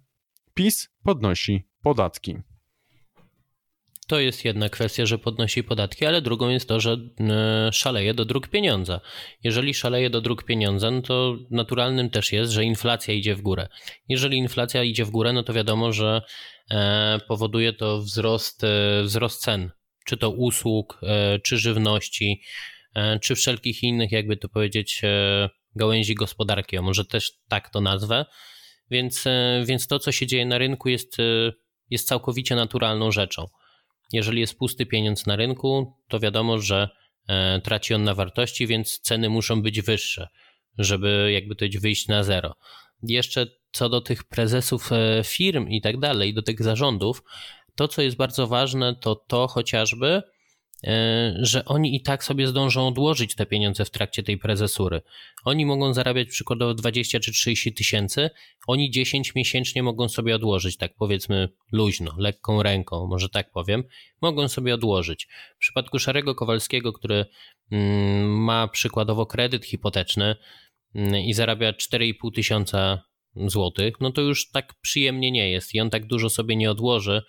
PiS 0.54 0.88
podnosi 1.02 1.68
podatki. 1.82 2.36
To 4.08 4.20
jest 4.20 4.44
jedna 4.44 4.68
kwestia, 4.68 5.06
że 5.06 5.18
podnosi 5.18 5.64
podatki, 5.64 6.06
ale 6.06 6.22
drugą 6.22 6.48
jest 6.48 6.68
to, 6.68 6.80
że 6.80 6.96
e, 7.20 7.72
szaleje 7.72 8.14
do 8.14 8.24
dróg 8.24 8.48
pieniądza. 8.48 9.00
Jeżeli 9.44 9.74
szaleje 9.74 10.10
do 10.10 10.20
dróg 10.20 10.44
pieniądza, 10.44 10.90
no 10.90 11.02
to 11.02 11.36
naturalnym 11.50 12.10
też 12.10 12.32
jest, 12.32 12.52
że 12.52 12.64
inflacja 12.64 13.14
idzie 13.14 13.34
w 13.34 13.42
górę. 13.42 13.68
Jeżeli 14.08 14.36
inflacja 14.36 14.84
idzie 14.84 15.04
w 15.04 15.10
górę, 15.10 15.32
no 15.32 15.42
to 15.42 15.52
wiadomo, 15.52 15.92
że 15.92 16.22
e, 16.70 17.20
powoduje 17.28 17.72
to 17.72 17.98
wzrost, 17.98 18.64
e, 18.64 19.02
wzrost 19.02 19.42
cen, 19.42 19.70
czy 20.06 20.16
to 20.16 20.30
usług, 20.30 21.00
czy 21.42 21.58
żywności, 21.58 22.42
czy 23.22 23.34
wszelkich 23.34 23.82
innych, 23.82 24.12
jakby 24.12 24.36
to 24.36 24.48
powiedzieć, 24.48 25.02
gałęzi 25.76 26.14
gospodarki, 26.14 26.76
a 26.76 26.82
może 26.82 27.04
też 27.04 27.32
tak 27.48 27.70
to 27.70 27.80
nazwę. 27.80 28.26
Więc, 28.90 29.24
więc 29.64 29.86
to, 29.86 29.98
co 29.98 30.12
się 30.12 30.26
dzieje 30.26 30.46
na 30.46 30.58
rynku, 30.58 30.88
jest, 30.88 31.16
jest 31.90 32.08
całkowicie 32.08 32.56
naturalną 32.56 33.12
rzeczą. 33.12 33.46
Jeżeli 34.12 34.40
jest 34.40 34.58
pusty 34.58 34.86
pieniądz 34.86 35.26
na 35.26 35.36
rynku, 35.36 35.94
to 36.08 36.20
wiadomo, 36.20 36.58
że 36.58 36.88
e, 37.28 37.60
traci 37.60 37.94
on 37.94 38.04
na 38.04 38.14
wartości, 38.14 38.66
więc 38.66 39.00
ceny 39.00 39.28
muszą 39.30 39.62
być 39.62 39.82
wyższe, 39.82 40.28
żeby 40.78 41.30
jakby 41.32 41.56
to 41.56 41.64
wyjść 41.80 42.08
na 42.08 42.22
zero. 42.22 42.54
Jeszcze 43.02 43.46
co 43.72 43.88
do 43.88 44.00
tych 44.00 44.24
prezesów 44.24 44.92
e, 44.92 45.22
firm 45.24 45.68
i 45.68 45.80
tak 45.80 45.98
dalej, 45.98 46.34
do 46.34 46.42
tych 46.42 46.62
zarządów, 46.62 47.22
to 47.74 47.88
co 47.88 48.02
jest 48.02 48.16
bardzo 48.16 48.46
ważne, 48.46 48.94
to 48.94 49.14
to 49.14 49.48
chociażby, 49.48 50.22
że 51.40 51.64
oni 51.64 51.96
i 51.96 52.02
tak 52.02 52.24
sobie 52.24 52.46
zdążą 52.46 52.88
odłożyć 52.88 53.34
te 53.34 53.46
pieniądze 53.46 53.84
w 53.84 53.90
trakcie 53.90 54.22
tej 54.22 54.38
prezesury. 54.38 55.02
Oni 55.44 55.66
mogą 55.66 55.94
zarabiać 55.94 56.28
przykładowo 56.28 56.74
20 56.74 57.20
czy 57.20 57.32
30 57.32 57.74
tysięcy, 57.74 58.30
oni 58.66 58.90
10 58.90 59.34
miesięcznie 59.34 59.82
mogą 59.82 60.08
sobie 60.08 60.34
odłożyć, 60.34 60.76
tak 60.76 60.94
powiedzmy 60.94 61.48
luźno, 61.72 62.14
lekką 62.18 62.62
ręką, 62.62 63.06
może 63.06 63.28
tak 63.28 63.50
powiem, 63.50 63.84
mogą 64.22 64.48
sobie 64.48 64.74
odłożyć. 64.74 65.28
W 65.56 65.58
przypadku 65.58 65.98
Szarego 65.98 66.34
Kowalskiego, 66.34 66.92
który 66.92 67.26
mm, 67.72 68.44
ma 68.44 68.68
przykładowo 68.68 69.26
kredyt 69.26 69.64
hipoteczny 69.64 70.36
mm, 70.94 71.16
i 71.20 71.34
zarabia 71.34 71.72
4,5 71.72 72.34
tysiąca 72.34 73.02
złotych, 73.36 73.94
no 74.00 74.12
to 74.12 74.20
już 74.20 74.50
tak 74.50 74.74
przyjemnie 74.80 75.30
nie 75.30 75.50
jest 75.50 75.74
i 75.74 75.80
on 75.80 75.90
tak 75.90 76.06
dużo 76.06 76.30
sobie 76.30 76.56
nie 76.56 76.70
odłoży, 76.70 77.22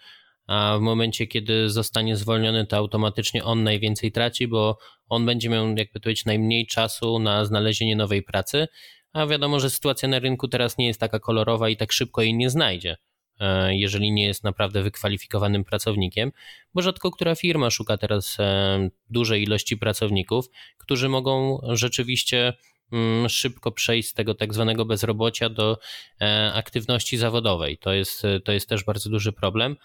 a 0.50 0.78
w 0.78 0.82
momencie, 0.82 1.28
kiedy 1.28 1.70
zostanie 1.70 2.16
zwolniony, 2.16 2.66
to 2.66 2.78
automatycznie 2.78 3.44
on 3.44 3.64
najwięcej 3.64 4.12
traci, 4.12 4.48
bo 4.48 4.78
on 5.10 5.26
będzie 5.26 5.50
miał, 5.50 5.68
jakby 5.78 6.00
powiedzieć, 6.00 6.26
najmniej 6.26 6.68
czasu 6.68 7.20
na 7.20 7.46
znalezienie 7.46 7.96
nowej 7.96 8.24
pracy, 8.24 8.68
a 9.14 9.28
wiadomo, 9.28 9.60
że 9.60 9.70
sytuacja 9.70 10.10
na 10.10 10.20
rynku 10.20 10.48
teraz 10.48 10.78
nie 10.78 10.88
jest 10.88 11.00
taka 11.00 11.20
kolorowa 11.20 11.70
i 11.70 11.78
tak 11.78 11.92
szybko 11.92 12.22
jej 12.22 12.34
nie 12.34 12.50
znajdzie, 12.50 12.98
e, 13.40 13.76
jeżeli 13.76 14.12
nie 14.12 14.26
jest 14.26 14.44
naprawdę 14.44 14.84
wykwalifikowanym 14.84 15.64
pracownikiem, 15.64 16.32
bo 16.74 16.82
rzadko 16.82 17.12
która 17.12 17.36
firma 17.36 17.70
szuka 17.70 17.98
teraz 17.98 18.38
e, 18.40 18.90
dużej 19.10 19.44
ilości 19.44 19.78
pracowników, 19.78 20.46
którzy 20.78 21.10
mogą 21.10 21.60
rzeczywiście 21.64 22.54
mm, 22.92 23.30
szybko 23.30 23.72
przejść 23.72 24.10
z 24.10 24.14
tego 24.14 24.36
tak 24.36 24.54
zwanego 24.54 24.86
bezrobocia 24.86 25.50
do 25.50 25.78
e, 26.22 26.52
aktywności 26.54 27.18
zawodowej. 27.18 27.78
To 27.78 27.94
jest, 27.94 28.24
to 28.46 28.52
jest 28.52 28.70
też 28.70 28.84
bardzo 28.84 29.10
duży 29.10 29.34
problem. 29.34 29.76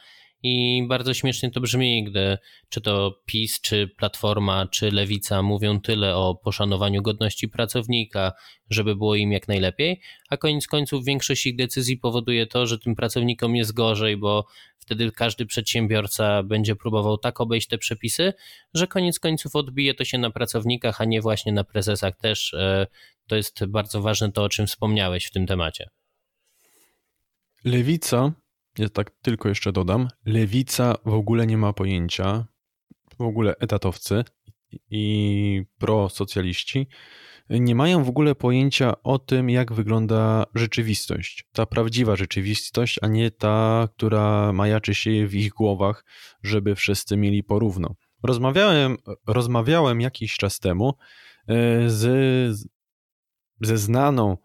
I 0.47 0.85
bardzo 0.89 1.15
śmiesznie 1.15 1.51
to 1.51 1.61
brzmi, 1.61 2.05
gdy 2.05 2.39
czy 2.69 2.81
to 2.81 3.23
PiS, 3.27 3.61
czy 3.61 3.89
Platforma, 3.89 4.67
czy 4.67 4.91
Lewica 4.91 5.43
mówią 5.43 5.81
tyle 5.81 6.17
o 6.17 6.35
poszanowaniu 6.35 7.03
godności 7.03 7.49
pracownika, 7.49 8.33
żeby 8.71 8.97
było 8.97 9.15
im 9.15 9.33
jak 9.33 9.49
najlepiej, 9.49 10.01
a 10.31 10.37
koniec 10.37 10.67
końców 10.67 11.05
większość 11.05 11.47
ich 11.47 11.57
decyzji 11.57 11.97
powoduje 11.97 12.47
to, 12.47 12.67
że 12.67 12.79
tym 12.79 12.95
pracownikom 12.95 13.57
jest 13.57 13.73
gorzej, 13.73 14.17
bo 14.17 14.47
wtedy 14.79 15.13
każdy 15.13 15.47
przedsiębiorca 15.47 16.43
będzie 16.43 16.77
próbował 16.77 17.19
tak 17.19 17.41
obejść 17.41 17.69
te 17.69 17.79
przepisy, 17.79 18.33
że 18.75 18.87
koniec 18.87 19.19
końców 19.19 19.57
odbije 19.57 19.95
to 19.95 20.05
się 20.05 20.19
na 20.19 20.31
pracownikach, 20.31 21.01
a 21.01 21.05
nie 21.05 21.21
właśnie 21.21 21.53
na 21.53 21.65
prezesach 21.65 22.17
też. 22.17 22.55
E, 22.55 22.87
to 23.27 23.37
jest 23.37 23.65
bardzo 23.67 24.03
ważne 24.03 24.33
to, 24.33 24.43
o 24.43 24.49
czym 24.49 24.67
wspomniałeś 24.67 25.27
w 25.27 25.31
tym 25.31 25.47
temacie. 25.47 25.91
Lewica 27.65 28.33
ja 28.79 28.89
tak 28.89 29.11
tylko 29.11 29.49
jeszcze 29.49 29.73
dodam, 29.73 30.09
lewica 30.27 30.95
w 31.05 31.15
ogóle 31.15 31.47
nie 31.47 31.59
ma 31.59 31.73
pojęcia, 31.73 32.47
w 33.19 33.23
ogóle 33.23 33.55
etatowcy 33.59 34.25
i 34.91 35.65
prosocjaliści 35.79 36.89
nie 37.51 37.75
mają 37.75 38.05
w 38.05 38.09
ogóle 38.09 38.35
pojęcia 38.35 39.03
o 39.03 39.19
tym, 39.19 39.51
jak 39.51 39.73
wygląda 39.73 40.47
rzeczywistość. 40.55 41.49
Ta 41.53 41.67
prawdziwa 41.67 42.17
rzeczywistość, 42.17 42.99
a 43.03 43.07
nie 43.07 43.31
ta, 43.31 43.89
która 43.97 44.53
majaczy 44.53 44.95
się 44.95 45.27
w 45.27 45.35
ich 45.35 45.51
głowach, 45.51 46.05
żeby 46.43 46.75
wszyscy 46.75 47.17
mieli 47.17 47.43
porówno. 47.43 47.95
Rozmawiałem, 48.23 48.97
rozmawiałem 49.27 50.01
jakiś 50.01 50.37
czas 50.37 50.61
temu 50.61 50.95
e, 51.49 51.91
z, 51.91 52.69
ze 53.61 53.79
znaną 53.79 54.37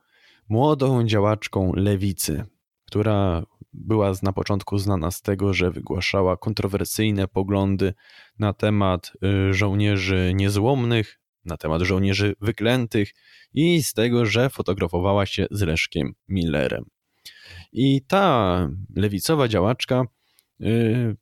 młodą 0.49 1.05
działaczką 1.05 1.73
lewicy, 1.73 2.45
która 2.85 3.43
była 3.73 4.13
na 4.23 4.33
początku 4.33 4.77
znana 4.77 5.11
z 5.11 5.21
tego, 5.21 5.53
że 5.53 5.71
wygłaszała 5.71 6.37
kontrowersyjne 6.37 7.27
poglądy 7.27 7.93
na 8.39 8.53
temat 8.53 9.11
y, 9.49 9.53
żołnierzy 9.53 10.31
niezłomnych, 10.35 11.19
na 11.45 11.57
temat 11.57 11.81
żołnierzy 11.81 12.35
wyklętych 12.41 13.13
i 13.53 13.83
z 13.83 13.93
tego, 13.93 14.25
że 14.25 14.49
fotografowała 14.49 15.25
się 15.25 15.47
z 15.51 15.61
Leszkiem 15.61 16.13
Millerem. 16.27 16.85
I 17.71 18.01
ta 18.07 18.69
lewicowa 18.95 19.47
działaczka, 19.47 20.03
y, 20.61 21.15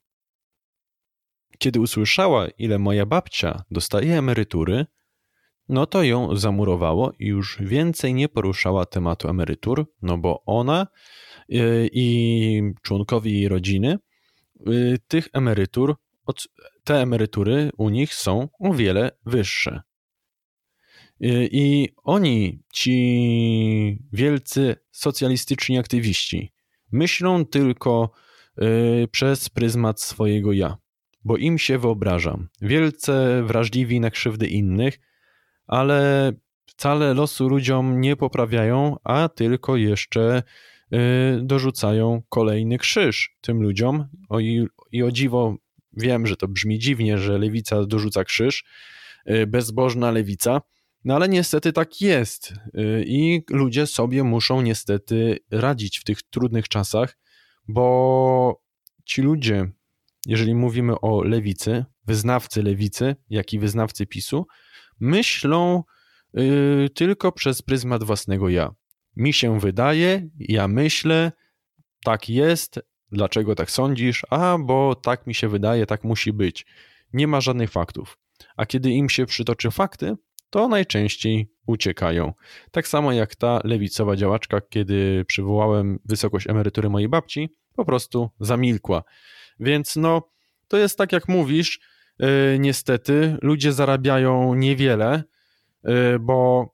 kiedy 1.58 1.80
usłyszała, 1.80 2.48
ile 2.48 2.80
moja 2.80 3.06
babcia 3.06 3.64
dostaje 3.72 4.18
emerytury, 4.18 4.86
no 5.70 5.86
to 5.86 6.04
ją 6.04 6.36
zamurowało 6.36 7.12
i 7.20 7.26
już 7.26 7.58
więcej 7.60 8.14
nie 8.14 8.30
poruszała 8.30 8.86
tematu 8.86 9.30
emerytur, 9.30 9.86
no 10.02 10.18
bo 10.18 10.44
ona 10.46 10.88
i 11.92 12.62
członkowie 12.82 13.32
jej 13.32 13.48
rodziny 13.48 13.98
y, 14.68 14.98
tych 15.08 15.28
emerytur, 15.34 15.96
te 16.84 17.02
emerytury 17.02 17.72
u 17.78 17.90
nich 17.90 18.14
są 18.14 18.50
o 18.60 18.74
wiele 18.74 19.12
wyższe. 19.26 19.82
Y, 21.22 21.50
I 21.52 21.90
oni, 22.04 22.60
ci 22.74 24.00
wielcy 24.14 24.76
socjalistyczni 24.92 25.78
aktywiści, 25.78 26.54
myślą 26.92 27.46
tylko 27.46 28.12
przez 29.12 29.50
pryzmat 29.50 30.02
swojego 30.02 30.54
ja, 30.54 30.78
bo 31.24 31.38
im 31.38 31.58
się 31.58 31.78
wyobrażam. 31.78 32.50
Wielce 32.62 33.44
wrażliwi 33.44 34.00
na 34.00 34.12
krzywdy 34.12 34.48
innych, 34.48 35.00
ale 35.68 36.32
wcale 36.66 37.14
losu 37.14 37.50
ludziom 37.50 38.02
nie 38.02 38.16
poprawiają, 38.16 38.96
a 39.04 39.30
tylko 39.30 39.76
jeszcze 39.76 40.44
Y, 40.44 40.77
dorzucają 41.42 42.22
kolejny 42.30 42.78
krzyż 42.78 43.38
tym 43.42 43.62
ludziom. 43.62 44.08
O 44.30 44.40
i, 44.40 44.68
I 44.92 45.04
o 45.04 45.12
dziwo 45.12 45.58
wiem, 45.98 46.28
że 46.28 46.36
to 46.38 46.48
brzmi 46.48 46.80
dziwnie, 46.80 47.18
że 47.18 47.38
lewica 47.38 47.86
dorzuca 47.86 48.24
krzyż, 48.24 48.64
y, 49.30 49.48
bezbożna 49.48 50.12
lewica, 50.12 50.62
no 51.06 51.16
ale 51.16 51.30
niestety 51.30 51.74
tak 51.74 52.02
jest. 52.02 52.52
Y, 52.52 53.04
I 53.08 53.44
ludzie 53.50 53.88
sobie 53.88 54.24
muszą 54.24 54.62
niestety 54.62 55.40
radzić 55.52 56.00
w 56.00 56.04
tych 56.04 56.24
trudnych 56.24 56.70
czasach, 56.70 57.18
bo 57.68 58.62
ci 59.06 59.22
ludzie, 59.22 59.72
jeżeli 60.26 60.56
mówimy 60.56 61.00
o 61.02 61.24
lewicy, 61.24 61.86
wyznawcy 62.06 62.64
lewicy, 62.64 63.16
jak 63.30 63.54
i 63.54 63.60
wyznawcy 63.60 64.06
PiSu, 64.06 64.48
myślą 65.00 65.84
tylko 66.96 67.32
przez 67.32 67.62
pryzmat 67.62 68.04
własnego 68.04 68.50
ja 68.50 68.72
mi 69.18 69.34
się 69.34 69.60
wydaje, 69.60 70.30
ja 70.40 70.68
myślę, 70.68 71.32
tak 72.04 72.30
jest, 72.30 72.80
dlaczego 73.12 73.56
tak 73.56 73.72
sądzisz? 73.72 74.26
A, 74.30 74.58
bo 74.58 74.96
tak 74.96 75.28
mi 75.28 75.36
się 75.36 75.50
wydaje, 75.50 75.86
tak 75.86 76.04
musi 76.04 76.34
być. 76.34 76.66
nie 77.14 77.28
ma 77.28 77.42
żadnych 77.42 77.72
faktów. 77.72 78.18
A 78.58 78.66
kiedy 78.66 78.92
im 78.92 79.10
się 79.10 79.26
przytoczy 79.26 79.72
fakty, 79.72 80.16
to 80.50 80.68
najczęściej 80.68 81.52
uciekają. 81.68 82.34
Tak 82.72 82.88
samo 82.88 83.12
jak 83.12 83.36
ta 83.36 83.62
lewicowa 83.64 84.16
działaczka, 84.16 84.62
kiedy 84.62 85.26
przywołałem 85.28 86.00
wysokość 86.06 86.48
emerytury 86.48 86.90
mojej 86.90 87.10
babci, 87.10 87.50
po 87.76 87.86
prostu 87.86 88.30
zamilkła. 88.40 89.04
Więc 89.60 89.96
no, 89.96 90.22
to 90.68 90.78
jest 90.78 90.98
tak 90.98 91.12
jak 91.12 91.28
mówisz, 91.28 91.80
yy, 92.20 92.28
niestety, 92.60 93.38
ludzie 93.42 93.74
zarabiają 93.74 94.54
niewiele, 94.54 95.24
yy, 95.84 96.20
bo 96.20 96.70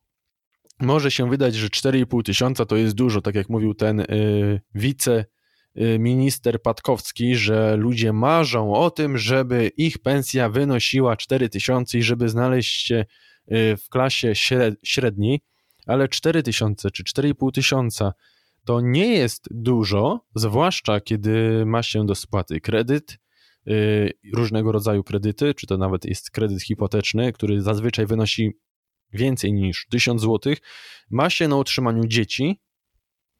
może 0.83 1.11
się 1.11 1.29
wydać, 1.29 1.55
że 1.55 1.67
4,5 1.67 2.23
tysiąca 2.23 2.65
to 2.65 2.75
jest 2.75 2.95
dużo, 2.95 3.21
tak 3.21 3.35
jak 3.35 3.49
mówił 3.49 3.73
ten 3.73 3.97
yy, 3.99 4.61
wiceminister 4.75 6.61
Patkowski, 6.61 7.35
że 7.35 7.75
ludzie 7.77 8.13
marzą 8.13 8.73
o 8.73 8.91
tym, 8.91 9.17
żeby 9.17 9.71
ich 9.77 9.97
pensja 9.97 10.49
wynosiła 10.49 11.17
4 11.17 11.49
tysiące 11.49 11.97
i 11.97 12.03
żeby 12.03 12.29
znaleźć 12.29 12.85
się 12.85 13.05
y, 13.51 13.77
w 13.77 13.89
klasie 13.89 14.33
średniej, 14.83 15.41
ale 15.87 16.07
4 16.07 16.43
tysiące 16.43 16.91
czy 16.91 17.03
4,5 17.03 17.51
tysiąca 17.51 18.13
to 18.65 18.81
nie 18.81 19.13
jest 19.13 19.47
dużo, 19.51 20.25
zwłaszcza 20.35 21.01
kiedy 21.01 21.65
ma 21.65 21.83
się 21.83 22.05
do 22.05 22.15
spłaty 22.15 22.61
kredyt, 22.61 23.17
y, 23.67 24.11
różnego 24.33 24.71
rodzaju 24.71 25.03
kredyty, 25.03 25.53
czy 25.53 25.67
to 25.67 25.77
nawet 25.77 26.05
jest 26.05 26.31
kredyt 26.31 26.61
hipoteczny, 26.61 27.33
który 27.33 27.61
zazwyczaj 27.61 28.05
wynosi 28.05 28.51
więcej 29.13 29.53
niż 29.53 29.87
1000 29.91 30.21
zł, 30.21 30.53
ma 31.09 31.29
się 31.29 31.47
na 31.47 31.55
utrzymaniu 31.55 32.07
dzieci 32.07 32.61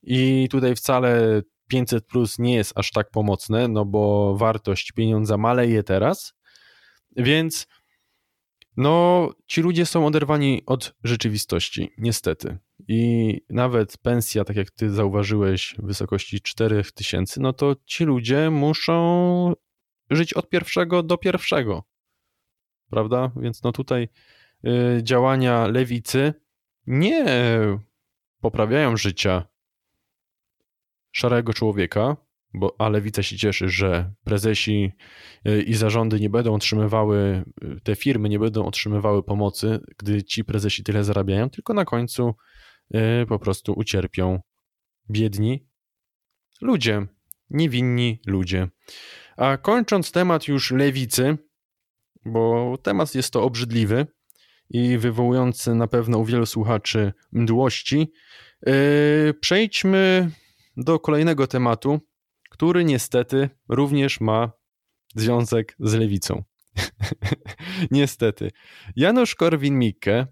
i 0.04 0.48
tutaj 0.52 0.76
wcale 0.76 1.42
500 1.68 2.06
plus 2.06 2.40
nie 2.40 2.56
jest 2.56 2.74
aż 2.76 2.92
tak 2.92 3.10
pomocne, 3.12 3.68
no 3.68 3.86
bo 3.86 4.36
wartość 4.38 4.92
pieniądza 4.92 5.38
maleje 5.38 5.84
teraz, 5.84 6.34
więc 7.16 7.68
no 8.78 9.30
ci 9.48 9.62
ludzie 9.62 9.86
są 9.86 10.06
oderwani 10.06 10.62
od 10.66 10.96
rzeczywistości, 11.04 11.90
niestety. 11.98 12.58
I 12.88 13.42
nawet 13.50 13.98
pensja, 13.98 14.44
tak 14.44 14.56
jak 14.56 14.72
ty 14.72 14.90
zauważyłeś, 14.90 15.76
w 15.80 15.86
wysokości 15.86 16.42
4000, 16.42 17.42
no 17.42 17.54
to 17.54 17.76
ci 17.86 18.04
ludzie 18.04 18.50
muszą 18.50 19.54
żyć 20.10 20.34
od 20.34 20.50
pierwszego 20.50 21.04
do 21.04 21.18
pierwszego. 21.18 21.84
Prawda? 22.90 23.32
Więc 23.36 23.64
no 23.64 23.72
tutaj 23.72 24.10
działania 25.02 25.68
lewicy 25.68 26.34
nie 26.88 27.26
poprawiają 28.42 28.98
życia 28.98 29.48
szarego 31.12 31.54
człowieka, 31.54 32.18
bo, 32.54 32.76
a 32.80 32.90
lewica 32.90 33.24
się 33.24 33.38
cieszy, 33.38 33.70
że 33.70 34.14
prezesi 34.24 34.92
y, 35.48 35.62
i 35.62 35.74
zarządy 35.74 36.20
nie 36.20 36.30
będą 36.30 36.56
otrzymywały, 36.56 37.44
y, 37.64 37.82
te 37.84 37.96
firmy 37.96 38.30
nie 38.30 38.40
będą 38.40 38.66
otrzymywały 38.66 39.24
pomocy, 39.24 39.80
gdy 39.98 40.24
ci 40.24 40.44
prezesi 40.44 40.84
tyle 40.84 41.04
zarabiają, 41.04 41.50
tylko 41.50 41.74
na 41.74 41.86
końcu 41.86 42.34
po 43.30 43.40
prostu 43.40 43.74
ucierpią 43.74 44.40
biedni 45.10 45.68
ludzie, 46.62 47.08
niewinni 47.50 48.20
ludzie. 48.26 48.68
A 49.38 49.58
kończąc 49.58 50.12
temat 50.12 50.48
już 50.48 50.72
lewicy, 50.72 51.38
bo 52.26 52.76
temat 52.84 53.16
jest 53.16 53.34
to 53.34 53.44
obrzydliwy, 53.44 54.08
i 54.74 54.98
wywołujący 54.98 55.76
na 55.76 55.88
pewno 55.88 56.18
u 56.18 56.26
wielu 56.26 56.46
słuchaczy 56.46 57.14
mdłości. 57.32 58.12
Yy, 58.66 59.34
przejdźmy 59.42 60.32
do 60.78 61.00
kolejnego 61.00 61.48
tematu, 61.48 62.00
który 62.50 62.86
niestety 62.86 63.50
również 63.70 64.22
ma 64.22 64.52
związek 65.16 65.76
z 65.80 65.94
lewicą. 65.94 66.44
niestety. 67.92 68.52
Janusz 68.96 69.36
Korwin-Mikke, 69.36 70.26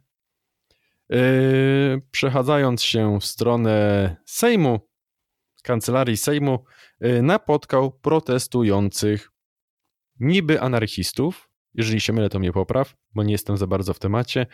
yy, 1.10 2.02
przechadzając 2.12 2.84
się 2.84 3.20
w 3.20 3.26
stronę 3.26 4.16
Sejmu, 4.26 4.80
kancelarii 5.64 6.18
Sejmu, 6.18 6.64
yy, 7.02 7.22
napotkał 7.22 7.92
protestujących 7.92 9.32
niby 10.20 10.62
anarchistów, 10.62 11.51
jeżeli 11.74 12.02
się 12.02 12.14
mylę, 12.14 12.30
to 12.30 12.40
mnie 12.40 12.52
popraw, 12.52 12.96
bo 13.14 13.24
nie 13.24 13.32
jestem 13.32 13.58
za 13.58 13.68
bardzo 13.68 13.94
w 13.94 14.00
temacie, 14.00 14.46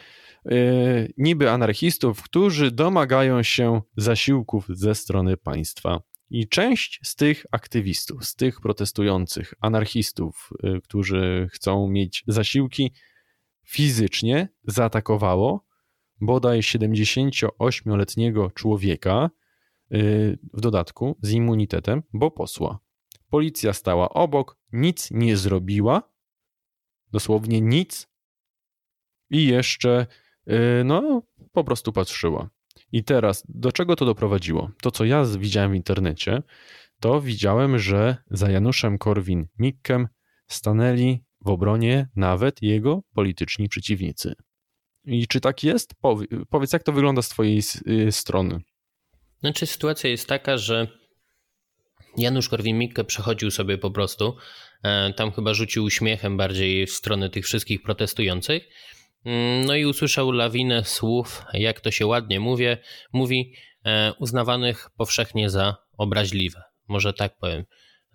yy, 0.46 1.14
niby 1.18 1.52
anarchistów, 1.52 2.24
którzy 2.24 2.72
domagają 2.72 3.44
się 3.44 3.82
zasiłków 3.98 4.66
ze 4.70 4.96
strony 4.96 5.38
państwa. 5.38 6.02
I 6.30 6.48
część 6.48 7.00
z 7.04 7.16
tych 7.16 7.46
aktywistów, 7.52 8.26
z 8.26 8.36
tych 8.36 8.62
protestujących 8.62 9.54
anarchistów, 9.62 10.50
yy, 10.64 10.82
którzy 10.82 11.50
chcą 11.54 11.88
mieć 11.88 12.24
zasiłki, 12.28 12.94
fizycznie 13.66 14.50
zaatakowało 14.64 15.68
bodaj 16.22 16.60
78-letniego 16.60 18.52
człowieka, 18.52 19.30
yy, 19.90 20.40
w 20.54 20.62
dodatku 20.62 21.18
z 21.22 21.32
immunitetem, 21.32 22.04
bo 22.14 22.32
posła. 22.32 22.80
Policja 23.30 23.74
stała 23.74 24.10
obok, 24.10 24.58
nic 24.72 25.12
nie 25.12 25.38
zrobiła, 25.38 26.17
dosłownie 27.12 27.62
nic 27.62 28.08
i 29.30 29.48
jeszcze 29.48 30.08
y, 30.48 30.84
no 30.86 31.22
po 31.52 31.64
prostu 31.64 31.94
patrzyła. 31.94 32.50
I 32.92 33.04
teraz 33.04 33.44
do 33.50 33.72
czego 33.72 33.96
to 33.96 34.06
doprowadziło? 34.06 34.72
To 34.82 34.92
co 34.92 35.06
ja 35.06 35.26
widziałem 35.26 35.72
w 35.72 35.76
internecie, 35.76 36.44
to 37.00 37.22
widziałem, 37.22 37.80
że 37.80 38.18
za 38.32 38.52
Januszem 38.52 38.98
Korwin-Mikkem 38.98 40.06
stanęli 40.48 41.24
w 41.42 41.50
obronie 41.50 42.10
nawet 42.16 42.62
jego 42.62 43.02
polityczni 43.14 43.70
przeciwnicy. 43.70 44.34
I 45.06 45.28
czy 45.28 45.42
tak 45.42 45.64
jest? 45.64 45.94
Powiedz, 46.50 46.74
jak 46.74 46.84
to 46.84 46.92
wygląda 46.92 47.22
z 47.22 47.30
twojej 47.30 47.62
y, 47.88 48.12
strony? 48.12 48.60
Znaczy, 49.40 49.66
sytuacja 49.66 50.10
jest 50.10 50.28
taka, 50.28 50.58
że 50.58 50.88
Janusz 52.18 52.50
Korwin-Mikke 52.50 53.04
przechodził 53.04 53.52
sobie 53.52 53.78
po 53.78 53.92
prostu 53.92 54.38
tam 55.16 55.32
chyba 55.32 55.54
rzucił 55.54 55.84
uśmiechem 55.84 56.38
bardziej 56.38 56.88
w 56.88 56.92
stronę 56.92 57.30
tych 57.30 57.46
wszystkich 57.46 57.82
protestujących. 57.82 58.70
Mm, 59.26 59.66
no 59.66 59.76
i 59.76 59.86
usłyszał 59.86 60.32
lawinę 60.32 60.84
słów, 60.86 61.46
jak 61.54 61.82
to 61.82 61.92
się 61.92 62.06
ładnie 62.06 62.40
mówię, 62.40 62.78
mówi, 63.14 63.54
e, 63.86 64.14
uznawanych 64.20 64.90
powszechnie 64.98 65.50
za 65.50 65.76
obraźliwe. 65.98 66.64
Może 66.88 67.14
tak 67.14 67.38
powiem. 67.38 67.66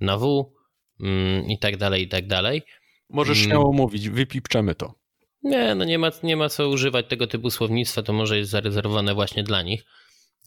Na 0.01 0.19
W 0.19 0.53
mm, 1.01 1.51
i 1.51 1.59
tak 1.59 1.77
dalej, 1.77 2.03
i 2.03 2.09
tak 2.09 2.27
dalej. 2.27 2.63
Możesz 3.09 3.39
mm. 3.39 3.51
śmiało 3.51 3.73
mówić, 3.73 4.09
wypipczemy 4.09 4.75
to. 4.75 4.95
Nie, 5.43 5.75
no 5.75 5.85
nie 5.85 5.99
ma, 5.99 6.11
nie 6.23 6.37
ma 6.37 6.49
co 6.49 6.69
używać 6.69 7.07
tego 7.09 7.27
typu 7.27 7.51
słownictwa, 7.51 8.03
to 8.03 8.13
może 8.13 8.39
jest 8.39 8.51
zarezerwowane 8.51 9.15
właśnie 9.15 9.43
dla 9.43 9.63
nich 9.63 9.85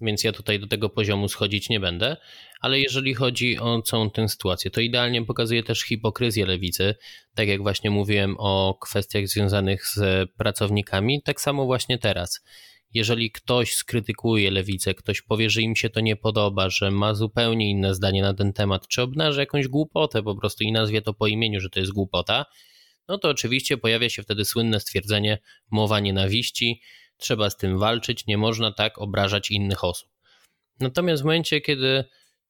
więc 0.02 0.24
ja 0.24 0.32
tutaj 0.32 0.60
do 0.60 0.68
tego 0.68 0.90
poziomu 0.90 1.28
schodzić 1.28 1.70
nie 1.70 1.80
będę. 1.80 2.18
Ale 2.62 2.80
jeżeli 2.80 3.14
chodzi 3.14 3.60
o 3.60 3.82
całą 3.82 4.10
tę 4.10 4.30
sytuację, 4.30 4.72
to 4.72 4.82
idealnie 4.82 5.26
pokazuje 5.26 5.64
też 5.64 5.82
hipokryzję 5.82 6.46
lewicy. 6.46 6.96
Tak 7.36 7.48
jak 7.48 7.62
właśnie 7.62 7.90
mówiłem 7.90 8.36
o 8.40 8.78
kwestiach 8.82 9.28
związanych 9.28 9.88
z 9.88 10.30
pracownikami, 10.32 11.22
tak 11.22 11.42
samo 11.42 11.66
właśnie 11.66 11.98
teraz. 11.98 12.44
Jeżeli 12.94 13.32
ktoś 13.32 13.74
skrytykuje 13.74 14.52
lewicę, 14.52 14.94
ktoś 14.94 15.22
powie, 15.22 15.50
że 15.50 15.62
im 15.62 15.76
się 15.76 15.90
to 15.90 16.00
nie 16.00 16.16
podoba, 16.16 16.70
że 16.70 16.92
ma 16.92 17.14
zupełnie 17.14 17.70
inne 17.70 17.96
zdanie 17.96 18.22
na 18.22 18.34
ten 18.34 18.54
temat, 18.54 18.88
czy 18.88 19.02
obnaży 19.02 19.40
jakąś 19.40 19.68
głupotę 19.68 20.24
po 20.24 20.36
prostu 20.36 20.64
i 20.64 20.72
nazwie 20.72 21.02
to 21.02 21.14
po 21.14 21.28
imieniu, 21.28 21.60
że 21.60 21.70
to 21.70 21.80
jest 21.80 21.92
głupota, 21.92 22.46
no 23.08 23.18
to 23.18 23.30
oczywiście 23.30 23.78
pojawia 23.78 24.10
się 24.10 24.24
wtedy 24.24 24.46
słynne 24.46 24.80
stwierdzenie 24.80 25.38
mowa 25.72 26.00
nienawiści, 26.00 26.82
trzeba 27.18 27.50
z 27.50 27.58
tym 27.58 27.80
walczyć, 27.80 28.28
nie 28.28 28.38
można 28.38 28.72
tak 28.72 28.98
obrażać 28.98 29.52
innych 29.52 29.84
osób. 29.84 30.10
Natomiast 30.80 31.22
w 31.22 31.26
momencie, 31.26 31.62
kiedy 31.62 32.06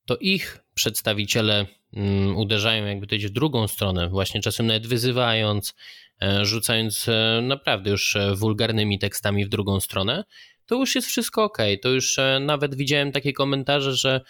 to 0.06 0.18
ich 0.18 0.60
przedstawiciele 0.74 1.66
mm, 1.94 2.38
uderzają 2.38 2.86
jakby 2.86 3.08
to 3.08 3.16
w 3.16 3.30
drugą 3.30 3.68
stronę, 3.68 4.10
właśnie 4.10 4.42
czasem 4.42 4.68
nawet 4.68 4.88
wyzywając, 4.88 5.76
e, 6.22 6.46
rzucając 6.46 7.08
e, 7.10 7.42
naprawdę 7.44 7.90
już 7.90 8.16
e, 8.16 8.36
wulgarnymi 8.36 9.00
tekstami 9.00 9.46
w 9.46 9.50
drugą 9.50 9.80
stronę, 9.80 10.24
to 10.66 10.76
już 10.76 10.96
jest 10.96 11.08
wszystko 11.08 11.44
ok. 11.44 11.58
To 11.82 11.90
już 11.90 12.18
nawet 12.42 12.76
widziałem 12.76 13.12
takie 13.12 13.34
komentarze, 13.34 13.96
że, 13.96 14.22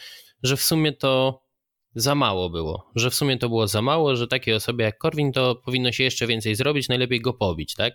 że 0.43 0.57
w 0.57 0.61
sumie 0.61 0.93
to 0.93 1.41
za 1.95 2.15
mało 2.15 2.49
było, 2.49 2.91
że 2.95 3.09
w 3.09 3.15
sumie 3.15 3.37
to 3.37 3.49
było 3.49 3.67
za 3.67 3.81
mało, 3.81 4.15
że 4.15 4.27
takiej 4.27 4.53
osobie 4.53 4.85
jak 4.85 4.97
Korwin 4.97 5.31
to 5.31 5.55
powinno 5.55 5.91
się 5.91 6.03
jeszcze 6.03 6.27
więcej 6.27 6.55
zrobić, 6.55 6.89
najlepiej 6.89 7.21
go 7.21 7.33
pobić, 7.33 7.73
tak? 7.75 7.93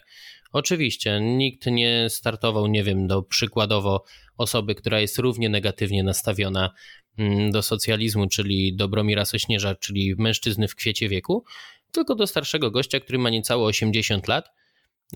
Oczywiście, 0.53 1.21
nikt 1.21 1.67
nie 1.67 2.07
startował, 2.09 2.67
nie 2.67 2.85
wiem, 2.85 3.07
do 3.07 3.23
przykładowo 3.23 4.05
osoby, 4.37 4.75
która 4.75 5.01
jest 5.01 5.19
równie 5.19 5.49
negatywnie 5.49 6.03
nastawiona 6.03 6.71
mm, 7.19 7.51
do 7.51 7.63
socjalizmu, 7.63 8.27
czyli 8.29 8.77
Dobromira 8.77 9.25
Sośnierza, 9.25 9.75
czyli 9.75 10.15
mężczyzny 10.19 10.69
w 10.69 10.75
kwiecie 10.75 11.09
wieku, 11.09 11.45
tylko 11.93 12.15
do 12.15 12.27
starszego 12.27 12.71
gościa, 12.71 13.01
który 13.01 13.19
ma 13.19 13.31
niecałe 13.31 13.65
80 13.65 14.29
lat, 14.29 14.49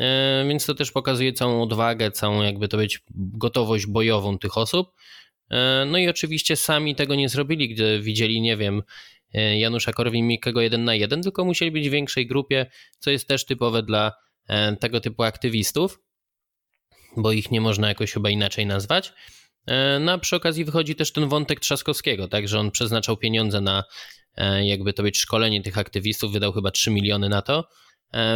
e, 0.01 0.45
więc 0.49 0.67
to 0.67 0.75
też 0.75 0.93
pokazuje 0.93 1.33
całą 1.33 1.63
odwagę, 1.63 2.11
całą 2.11 2.43
jakby 2.43 2.69
to 2.69 2.77
być 2.77 3.03
gotowość 3.15 3.87
bojową 3.87 4.39
tych 4.39 4.59
osób. 4.59 4.93
E, 5.51 5.85
no 5.85 5.99
i 5.99 6.09
oczywiście 6.09 6.57
sami 6.57 6.95
tego 6.95 7.15
nie 7.15 7.29
zrobili, 7.29 7.69
gdy 7.69 8.01
widzieli, 8.01 8.41
nie 8.41 8.57
wiem, 8.57 8.83
Janusza 9.57 9.93
Korwin-Mikkego 9.93 10.61
jeden 10.61 10.85
na 10.85 10.95
jeden, 10.95 11.23
tylko 11.23 11.45
musieli 11.45 11.71
być 11.71 11.89
w 11.89 11.93
większej 11.93 12.27
grupie, 12.27 12.67
co 12.99 13.11
jest 13.11 13.29
też 13.29 13.45
typowe 13.45 13.83
dla 13.83 14.13
tego 14.81 15.01
typu 15.01 15.23
aktywistów, 15.23 16.01
bo 17.17 17.33
ich 17.33 17.51
nie 17.51 17.61
można 17.61 17.89
jakoś 17.89 18.13
chyba 18.13 18.31
inaczej 18.31 18.67
nazwać. 18.67 19.13
No 20.01 20.13
a 20.13 20.19
przy 20.19 20.37
okazji 20.37 20.65
wychodzi 20.65 20.95
też 20.95 21.13
ten 21.13 21.29
wątek 21.29 21.61
Trzaskowskiego, 21.61 22.29
tak, 22.29 22.49
że 22.49 22.59
on 22.59 22.71
przeznaczał 22.71 23.17
pieniądze 23.17 23.61
na 23.61 23.85
jakby 24.63 24.93
to 24.93 25.03
być 25.03 25.19
szkolenie 25.19 25.63
tych 25.63 25.79
aktywistów, 25.79 26.33
wydał 26.33 26.53
chyba 26.53 26.71
3 26.71 26.91
miliony 26.91 27.29
na 27.29 27.43
to, 27.43 27.65
E, 27.65 27.84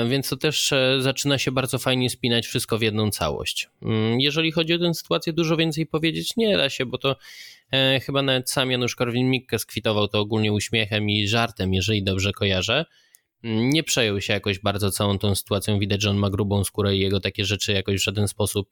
więc 0.09 0.29
to 0.29 0.37
też 0.37 0.73
e, 0.73 0.97
zaczyna 1.01 1.39
się 1.39 1.53
bardzo 1.53 1.79
fajnie 1.79 2.11
spinać 2.11 2.47
wszystko 2.47 2.79
w 2.79 2.83
jedną 2.83 3.11
całość. 3.11 3.69
Mm, 3.83 4.21
jeżeli 4.21 4.53
chodzi 4.53 4.75
o 4.75 4.79
tę 4.79 4.95
sytuację, 4.95 5.33
dużo 5.33 5.57
więcej 5.57 5.87
powiedzieć 5.87 6.37
nie 6.37 6.57
da 6.57 6.71
się, 6.71 6.87
bo 6.87 6.99
to 6.99 7.17
e, 7.73 8.01
chyba 8.01 8.23
nawet 8.23 8.51
sam 8.51 8.71
Janusz 8.71 8.97
Korwin-Mikke 8.97 9.59
skwitował 9.59 10.09
to 10.09 10.21
ogólnie 10.21 10.53
uśmiechem 10.53 11.11
i 11.11 11.29
żartem, 11.29 11.75
jeżeli 11.75 12.03
dobrze 12.03 12.33
kojarzę. 12.33 12.85
Mm, 13.45 13.71
nie 13.71 13.83
przejął 13.83 14.21
się 14.21 14.33
jakoś 14.33 14.59
bardzo 14.59 14.91
całą 14.91 15.19
tą 15.19 15.35
sytuacją. 15.35 15.79
Widać, 15.79 16.03
że 16.03 16.11
on 16.11 16.17
ma 16.17 16.31
grubą 16.31 16.65
skórę 16.65 16.97
i 16.97 17.01
jego 17.01 17.21
takie 17.21 17.45
rzeczy 17.45 17.73
jakoś 17.73 18.01
w 18.01 18.05
żaden 18.05 18.29
sposób 18.29 18.71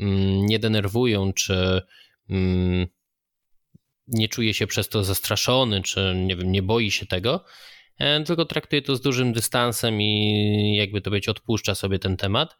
mm, 0.00 0.46
nie 0.46 0.58
denerwują, 0.58 1.32
czy 1.32 1.82
nie 4.08 4.28
czuje 4.28 4.54
się 4.54 4.66
przez 4.66 4.88
to 4.88 5.04
zastraszony, 5.04 5.82
czy 5.82 6.14
nie 6.16 6.36
wiem, 6.36 6.52
nie 6.52 6.62
boi 6.62 6.90
się 6.90 7.06
tego. 7.06 7.44
E, 8.00 8.24
tylko 8.24 8.44
traktuje 8.44 8.82
to 8.82 8.96
z 8.96 9.00
dużym 9.00 9.32
dystansem 9.32 10.02
i 10.02 10.76
jakby 10.76 11.00
to 11.00 11.10
być 11.10 11.28
odpuszcza 11.28 11.74
sobie 11.74 11.98
ten 11.98 12.16
temat. 12.16 12.56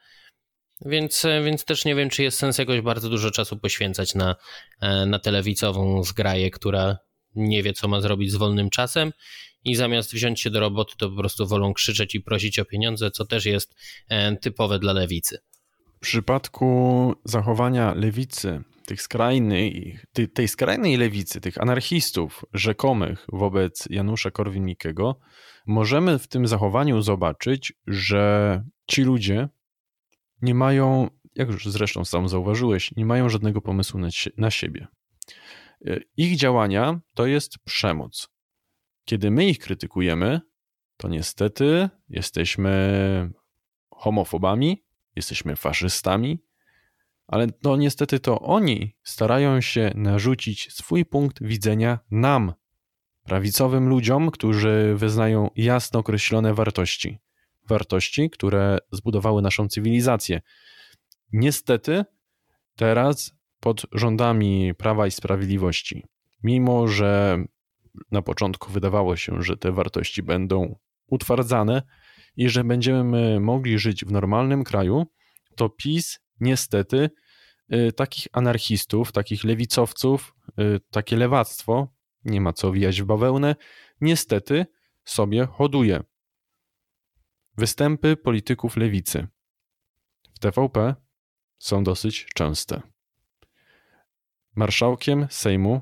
Więc, 0.80 1.24
e, 1.24 1.43
więc 1.43 1.64
też 1.64 1.84
nie 1.84 1.95
wiem, 1.95 2.11
czy 2.11 2.22
jest 2.22 2.38
sens 2.38 2.59
jakoś 2.59 2.80
bardzo 2.80 3.09
dużo 3.09 3.30
czasu 3.30 3.57
poświęcać 3.57 4.14
na, 4.14 4.36
e, 4.80 5.07
na 5.07 5.18
telewizową 5.18 6.03
zgraję, 6.03 6.51
która 6.51 6.99
nie 7.34 7.62
wie, 7.62 7.72
co 7.72 7.88
ma 7.88 8.01
zrobić 8.01 8.32
z 8.32 8.36
wolnym 8.36 8.70
czasem 8.70 9.12
i 9.64 9.74
zamiast 9.74 10.12
wziąć 10.12 10.41
się 10.41 10.51
do 10.51 10.61
roboty, 10.61 10.95
to 10.99 11.11
po 11.11 11.16
prostu 11.16 11.47
wolą 11.47 11.74
krzyczeć 11.74 12.14
i 12.14 12.20
prosić 12.20 12.59
o 12.59 12.64
pieniądze, 12.64 13.11
co 13.11 13.26
też 13.26 13.47
jest 13.47 13.74
typowe 14.41 14.78
dla 14.78 14.93
lewicy. 14.93 15.38
W 15.97 16.01
przypadku 16.01 17.14
zachowania 17.24 17.95
lewicy 17.95 18.62
tych 18.91 19.03
skrajnej, 19.03 19.99
tej 20.34 20.49
skrajnej 20.49 20.97
lewicy, 20.97 21.41
tych 21.41 21.61
anarchistów 21.61 22.45
rzekomych 22.53 23.26
wobec 23.32 23.86
Janusza 23.91 24.30
Korwin-Mikkego, 24.30 25.14
możemy 25.66 26.18
w 26.18 26.28
tym 26.28 26.47
zachowaniu 26.47 27.03
zobaczyć, 27.03 27.72
że 27.86 28.64
ci 28.86 29.03
ludzie 29.03 29.49
nie 30.43 30.55
mają, 30.55 31.11
jak 31.34 31.49
już 31.49 31.66
zresztą 31.66 32.05
sam 32.05 32.28
zauważyłeś, 32.28 32.97
nie 32.97 33.07
mają 33.07 33.28
żadnego 33.28 33.61
pomysłu 33.61 34.01
na 34.36 34.51
siebie. 34.51 34.86
Ich 36.16 36.36
działania 36.36 37.01
to 37.14 37.26
jest 37.26 37.59
przemoc. 37.64 38.28
Kiedy 39.05 39.30
my 39.30 39.47
ich 39.47 39.59
krytykujemy, 39.59 40.41
to 40.97 41.09
niestety 41.09 41.88
jesteśmy 42.09 43.30
homofobami, 43.91 44.84
jesteśmy 45.16 45.57
faszystami, 45.57 46.38
ale 47.31 47.47
to 47.49 47.76
niestety 47.76 48.20
to 48.20 48.41
oni 48.41 48.97
starają 49.03 49.61
się 49.61 49.93
narzucić 49.95 50.72
swój 50.72 51.05
punkt 51.05 51.43
widzenia 51.43 51.99
nam, 52.11 52.53
prawicowym 53.24 53.89
ludziom, 53.89 54.31
którzy 54.31 54.95
wyznają 54.97 55.51
jasno 55.57 56.01
określone 56.01 56.55
wartości. 56.55 57.18
Wartości, 57.68 58.31
które 58.31 58.78
zbudowały 58.93 59.43
naszą 59.43 59.68
cywilizację. 59.68 60.41
Niestety, 61.33 62.05
teraz 62.76 63.33
pod 63.61 63.87
rządami 63.93 64.74
Prawa 64.74 65.07
i 65.07 65.11
Sprawiedliwości, 65.11 66.07
mimo 66.43 66.89
że 66.89 67.45
na 68.11 68.22
początku 68.22 68.72
wydawało 68.72 69.16
się, 69.16 69.43
że 69.43 69.57
te 69.57 69.72
wartości 69.72 70.22
będą 70.22 70.78
utwardzane 71.07 71.83
i 72.37 72.49
że 72.49 72.64
będziemy 72.64 73.41
mogli 73.41 73.78
żyć 73.78 74.05
w 74.05 74.12
normalnym 74.12 74.64
kraju, 74.64 75.07
to 75.57 75.68
PiS 75.68 76.18
niestety 76.41 77.11
y, 77.74 77.93
takich 77.93 78.26
anarchistów, 78.32 79.12
takich 79.12 79.45
lewicowców, 79.45 80.34
y, 80.61 80.80
takie 80.91 81.16
lewactwo, 81.16 81.95
nie 82.24 82.41
ma 82.41 82.53
co 82.53 82.72
wijać 82.72 83.03
w 83.03 83.05
bawełnę, 83.05 83.57
niestety 84.01 84.66
sobie 85.05 85.47
hoduje. 85.47 86.03
Występy 87.57 88.16
polityków 88.16 88.76
lewicy 88.76 89.26
w 90.34 90.38
TVP 90.38 90.95
są 91.59 91.84
dosyć 91.84 92.26
częste. 92.34 92.82
Marszałkiem 94.55 95.26
Sejmu, 95.30 95.80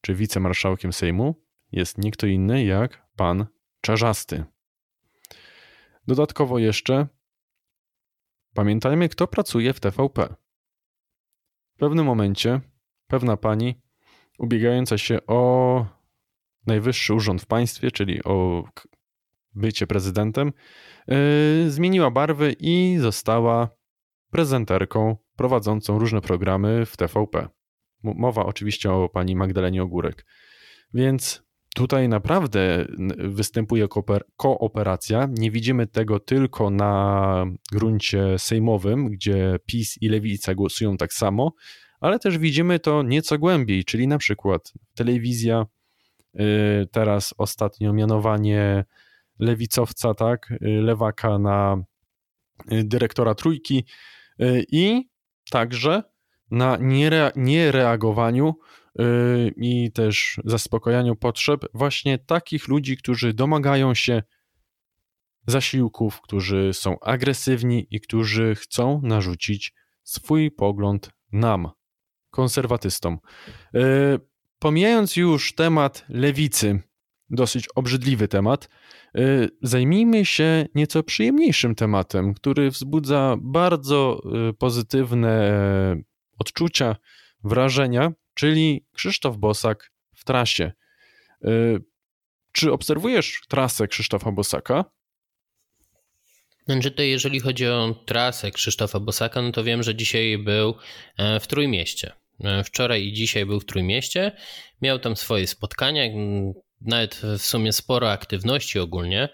czy 0.00 0.14
wicemarszałkiem 0.14 0.92
Sejmu 0.92 1.44
jest 1.72 1.98
nie 1.98 2.10
kto 2.10 2.26
inny 2.26 2.64
jak 2.64 3.08
pan 3.16 3.46
Czarzasty. 3.80 4.44
Dodatkowo 6.06 6.58
jeszcze 6.58 7.06
Pamiętajmy, 8.54 9.08
kto 9.08 9.26
pracuje 9.26 9.72
w 9.72 9.80
TVP. 9.80 10.34
W 11.74 11.78
pewnym 11.78 12.06
momencie 12.06 12.60
pewna 13.06 13.36
pani, 13.36 13.82
ubiegająca 14.38 14.98
się 14.98 15.26
o 15.26 15.86
najwyższy 16.66 17.14
urząd 17.14 17.42
w 17.42 17.46
państwie, 17.46 17.90
czyli 17.90 18.24
o 18.24 18.64
bycie 19.54 19.86
prezydentem, 19.86 20.52
yy, 21.08 21.70
zmieniła 21.70 22.10
barwy 22.10 22.56
i 22.60 22.96
została 23.00 23.68
prezenterką 24.30 25.16
prowadzącą 25.36 25.98
różne 25.98 26.20
programy 26.20 26.86
w 26.86 26.96
TVP. 26.96 27.48
Mowa 28.02 28.46
oczywiście 28.46 28.92
o 28.92 29.08
pani 29.08 29.36
Magdalenie 29.36 29.82
Ogórek. 29.82 30.26
Więc 30.94 31.43
Tutaj 31.74 32.08
naprawdę 32.08 32.86
występuje 33.18 33.88
kooperacja. 34.36 35.28
Nie 35.30 35.50
widzimy 35.50 35.86
tego 35.86 36.20
tylko 36.20 36.70
na 36.70 37.46
gruncie 37.72 38.38
sejmowym, 38.38 39.08
gdzie 39.10 39.56
PiS 39.66 40.02
i 40.02 40.08
Lewica 40.08 40.54
głosują 40.54 40.96
tak 40.96 41.12
samo, 41.12 41.52
ale 42.00 42.18
też 42.18 42.38
widzimy 42.38 42.78
to 42.78 43.02
nieco 43.02 43.38
głębiej, 43.38 43.84
czyli 43.84 44.08
na 44.08 44.18
przykład 44.18 44.72
telewizja, 44.94 45.66
y, 46.34 46.40
teraz 46.92 47.34
ostatnio 47.38 47.92
mianowanie 47.92 48.84
lewicowca, 49.38 50.14
tak, 50.14 50.50
y, 50.50 50.56
lewaka 50.60 51.38
na 51.38 51.76
y, 52.72 52.84
dyrektora 52.84 53.34
trójki 53.34 53.84
i 54.68 55.08
także 55.50 56.02
na 56.50 56.78
niereagowaniu 57.36 58.54
i 59.56 59.92
też 59.92 60.40
zaspokojaniu 60.44 61.16
potrzeb 61.16 61.64
właśnie 61.74 62.18
takich 62.18 62.68
ludzi, 62.68 62.96
którzy 62.96 63.34
domagają 63.34 63.94
się 63.94 64.22
zasiłków, 65.46 66.20
którzy 66.20 66.70
są 66.72 67.00
agresywni 67.00 67.86
i 67.90 68.00
którzy 68.00 68.54
chcą 68.54 69.00
narzucić 69.02 69.74
swój 70.02 70.50
pogląd 70.50 71.10
nam, 71.32 71.70
konserwatystom. 72.30 73.18
Yy, 73.72 73.82
pomijając 74.58 75.16
już 75.16 75.54
temat 75.54 76.04
lewicy, 76.08 76.82
dosyć 77.30 77.68
obrzydliwy 77.74 78.28
temat, 78.28 78.68
yy, 79.14 79.48
zajmijmy 79.62 80.24
się 80.24 80.66
nieco 80.74 81.02
przyjemniejszym 81.02 81.74
tematem, 81.74 82.34
który 82.34 82.70
wzbudza 82.70 83.36
bardzo 83.42 84.22
pozytywne 84.58 85.56
odczucia, 86.38 86.96
wrażenia 87.44 88.12
czyli 88.34 88.84
Krzysztof 88.92 89.36
Bosak 89.36 89.90
w 90.14 90.24
trasie. 90.24 90.72
Y, 91.44 91.80
czy 92.52 92.72
obserwujesz 92.72 93.40
trasę 93.48 93.88
Krzysztofa 93.88 94.32
Bosaka? 94.32 94.84
Znaczy 96.66 96.90
to 96.90 97.02
jeżeli 97.02 97.40
chodzi 97.40 97.66
o 97.66 97.94
trasę 98.06 98.50
Krzysztofa 98.50 99.00
Bosaka, 99.00 99.42
no 99.42 99.52
to 99.52 99.64
wiem, 99.64 99.82
że 99.82 99.94
dzisiaj 99.94 100.38
był 100.38 100.74
e, 101.16 101.40
w 101.40 101.46
Trójmieście. 101.46 102.12
E, 102.44 102.64
wczoraj 102.64 103.04
i 103.06 103.12
dzisiaj 103.12 103.46
był 103.46 103.60
w 103.60 103.64
Trójmieście. 103.64 104.32
Miał 104.82 104.98
tam 104.98 105.16
swoje 105.16 105.46
spotkania, 105.46 106.02
nawet 106.80 107.14
w 107.38 107.42
sumie 107.42 107.72
sporo 107.72 108.10
aktywności 108.10 108.78
ogólnie. 108.78 109.28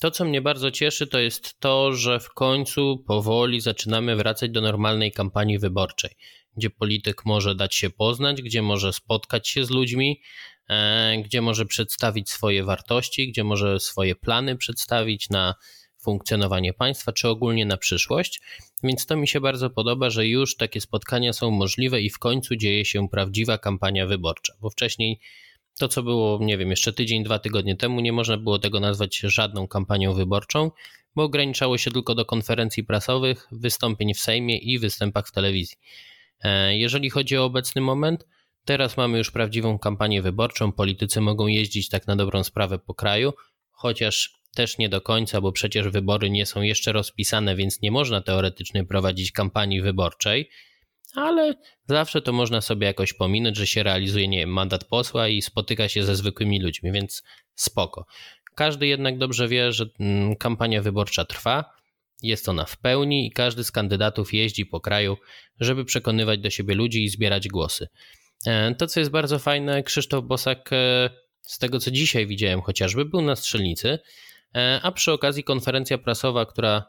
To, 0.00 0.10
co 0.10 0.24
mnie 0.24 0.42
bardzo 0.42 0.70
cieszy, 0.70 1.06
to 1.06 1.18
jest 1.18 1.60
to, 1.60 1.92
że 1.92 2.20
w 2.20 2.28
końcu 2.28 3.04
powoli 3.06 3.60
zaczynamy 3.60 4.16
wracać 4.16 4.50
do 4.50 4.60
normalnej 4.60 5.12
kampanii 5.12 5.58
wyborczej 5.58 6.10
gdzie 6.56 6.70
polityk 6.70 7.24
może 7.24 7.54
dać 7.54 7.74
się 7.74 7.90
poznać, 7.90 8.42
gdzie 8.42 8.62
może 8.62 8.92
spotkać 8.92 9.48
się 9.48 9.64
z 9.64 9.70
ludźmi, 9.70 10.20
e, 10.68 11.22
gdzie 11.24 11.42
może 11.42 11.66
przedstawić 11.66 12.30
swoje 12.30 12.64
wartości, 12.64 13.28
gdzie 13.28 13.44
może 13.44 13.80
swoje 13.80 14.14
plany 14.14 14.56
przedstawić 14.56 15.30
na 15.30 15.54
funkcjonowanie 16.02 16.72
państwa, 16.72 17.12
czy 17.12 17.28
ogólnie 17.28 17.66
na 17.66 17.76
przyszłość. 17.76 18.40
Więc 18.82 19.06
to 19.06 19.16
mi 19.16 19.28
się 19.28 19.40
bardzo 19.40 19.70
podoba, 19.70 20.10
że 20.10 20.26
już 20.26 20.56
takie 20.56 20.80
spotkania 20.80 21.32
są 21.32 21.50
możliwe 21.50 22.00
i 22.00 22.10
w 22.10 22.18
końcu 22.18 22.56
dzieje 22.56 22.84
się 22.84 23.08
prawdziwa 23.08 23.58
kampania 23.58 24.06
wyborcza, 24.06 24.54
bo 24.60 24.70
wcześniej 24.70 25.20
to, 25.78 25.88
co 25.88 26.02
było, 26.02 26.38
nie 26.42 26.58
wiem, 26.58 26.70
jeszcze 26.70 26.92
tydzień, 26.92 27.24
dwa 27.24 27.38
tygodnie 27.38 27.76
temu, 27.76 28.00
nie 28.00 28.12
można 28.12 28.36
było 28.36 28.58
tego 28.58 28.80
nazwać 28.80 29.16
żadną 29.16 29.68
kampanią 29.68 30.14
wyborczą, 30.14 30.70
bo 31.14 31.22
ograniczało 31.22 31.78
się 31.78 31.90
tylko 31.90 32.14
do 32.14 32.24
konferencji 32.24 32.84
prasowych, 32.84 33.48
wystąpień 33.52 34.14
w 34.14 34.20
Sejmie 34.20 34.58
i 34.58 34.78
występach 34.78 35.28
w 35.28 35.32
telewizji. 35.32 35.76
E, 36.42 36.76
jeżeli 36.78 37.10
chodzi 37.10 37.36
o 37.36 37.44
obecny 37.44 37.80
moment, 37.80 38.24
Teraz 38.64 38.96
mamy 38.96 39.18
już 39.18 39.30
prawdziwą 39.30 39.78
kampanię 39.78 40.22
wyborczą, 40.22 40.72
politycy 40.72 41.20
mogą 41.20 41.46
jeździć 41.46 41.88
tak 41.88 42.06
na 42.06 42.16
dobrą 42.16 42.44
sprawę 42.44 42.78
po 42.78 42.94
kraju, 42.94 43.32
chociaż 43.70 44.42
też 44.54 44.78
nie 44.78 44.88
do 44.88 45.00
końca, 45.00 45.40
bo 45.40 45.52
przecież 45.52 45.88
wybory 45.88 46.30
nie 46.30 46.46
są 46.46 46.62
jeszcze 46.62 46.92
rozpisane, 46.92 47.56
więc 47.56 47.82
nie 47.82 47.90
można 47.90 48.20
teoretycznie 48.20 48.84
prowadzić 48.84 49.32
kampanii 49.32 49.82
wyborczej, 49.82 50.50
ale 51.14 51.54
zawsze 51.88 52.22
to 52.22 52.32
można 52.32 52.60
sobie 52.60 52.86
jakoś 52.86 53.12
pominąć, 53.12 53.56
że 53.56 53.66
się 53.66 53.82
realizuje, 53.82 54.28
nie 54.28 54.38
wiem, 54.38 54.52
mandat 54.52 54.84
posła 54.84 55.28
i 55.28 55.42
spotyka 55.42 55.88
się 55.88 56.04
ze 56.04 56.16
zwykłymi 56.16 56.60
ludźmi, 56.60 56.92
więc 56.92 57.22
spoko. 57.54 58.06
Każdy 58.54 58.86
jednak 58.86 59.18
dobrze 59.18 59.48
wie, 59.48 59.72
że 59.72 59.86
mm, 60.00 60.36
kampania 60.36 60.82
wyborcza 60.82 61.24
trwa, 61.24 61.64
jest 62.22 62.48
ona 62.48 62.64
w 62.64 62.76
pełni 62.76 63.26
i 63.26 63.30
każdy 63.30 63.64
z 63.64 63.70
kandydatów 63.70 64.34
jeździ 64.34 64.66
po 64.66 64.80
kraju, 64.80 65.16
żeby 65.60 65.84
przekonywać 65.84 66.40
do 66.40 66.50
siebie 66.50 66.74
ludzi 66.74 67.04
i 67.04 67.08
zbierać 67.08 67.48
głosy. 67.48 67.88
E, 68.46 68.74
to, 68.74 68.86
co 68.86 69.00
jest 69.00 69.12
bardzo 69.12 69.38
fajne, 69.38 69.82
Krzysztof 69.82 70.24
Bosak, 70.24 70.72
e, 70.72 71.10
z 71.42 71.58
tego 71.58 71.78
co 71.78 71.90
dzisiaj 71.90 72.26
widziałem 72.26 72.60
chociażby, 72.60 73.04
był 73.04 73.22
na 73.22 73.36
strzelnicy, 73.36 73.98
e, 74.54 74.80
a 74.82 74.92
przy 74.92 75.12
okazji 75.12 75.44
konferencja 75.44 75.98
prasowa, 75.98 76.46
która 76.46 76.84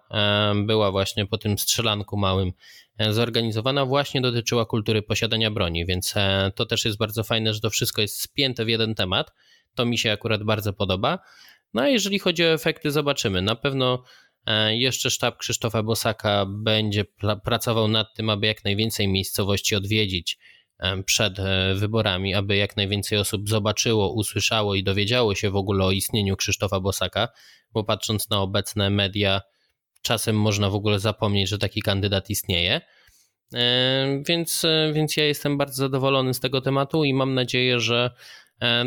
była 0.65 0.91
właśnie 0.91 1.25
po 1.25 1.37
tym 1.37 1.57
strzelanku 1.57 2.17
małym 2.17 2.51
zorganizowana, 3.09 3.85
właśnie 3.85 4.21
dotyczyła 4.21 4.65
kultury 4.65 5.01
posiadania 5.01 5.51
broni, 5.51 5.85
więc 5.85 6.13
to 6.55 6.65
też 6.65 6.85
jest 6.85 6.97
bardzo 6.97 7.23
fajne, 7.23 7.53
że 7.53 7.59
to 7.59 7.69
wszystko 7.69 8.01
jest 8.01 8.21
spięte 8.21 8.65
w 8.65 8.69
jeden 8.69 8.95
temat. 8.95 9.31
To 9.75 9.85
mi 9.85 9.97
się 9.97 10.11
akurat 10.11 10.43
bardzo 10.43 10.73
podoba. 10.73 11.19
No 11.73 11.81
a 11.81 11.87
jeżeli 11.87 12.19
chodzi 12.19 12.43
o 12.43 12.53
efekty, 12.53 12.91
zobaczymy. 12.91 13.41
Na 13.41 13.55
pewno 13.55 14.03
jeszcze 14.69 15.09
sztab 15.09 15.37
Krzysztofa 15.37 15.83
Bosaka 15.83 16.45
będzie 16.49 17.05
pracował 17.43 17.87
nad 17.87 18.13
tym, 18.13 18.29
aby 18.29 18.47
jak 18.47 18.63
najwięcej 18.63 19.07
miejscowości 19.07 19.75
odwiedzić 19.75 20.37
przed 21.05 21.39
e, 21.39 21.73
wyborami, 21.75 22.33
aby 22.33 22.55
jak 22.55 22.77
najwięcej 22.77 23.17
osób 23.17 23.49
zobaczyło, 23.49 24.13
usłyszało 24.13 24.75
i 24.75 24.83
dowiedziało 24.83 25.35
się 25.35 25.49
w 25.49 25.55
ogóle 25.55 25.85
o 25.85 25.91
istnieniu 25.91 26.35
Krzysztofa 26.35 26.79
Bosaka, 26.79 27.27
bo 27.71 27.83
patrząc 27.83 28.29
na 28.29 28.41
obecne 28.41 28.89
media, 28.89 29.41
czasem 30.01 30.35
można 30.35 30.69
w 30.69 30.75
ogóle 30.75 30.99
zapomnieć, 30.99 31.49
że 31.49 31.57
taki 31.57 31.81
kandydat 31.81 32.29
istnieje. 32.29 32.81
Więc, 34.27 34.65
e, 34.65 34.91
więc 34.93 35.17
ja 35.17 35.25
jestem 35.25 35.57
bardzo 35.57 35.75
zadowolony 35.75 36.33
z 36.33 36.39
tego 36.39 36.61
tematu 36.61 37.03
i 37.03 37.13
mam 37.13 37.33
nadzieję, 37.33 37.79
że 37.79 38.11
e, 38.11 38.17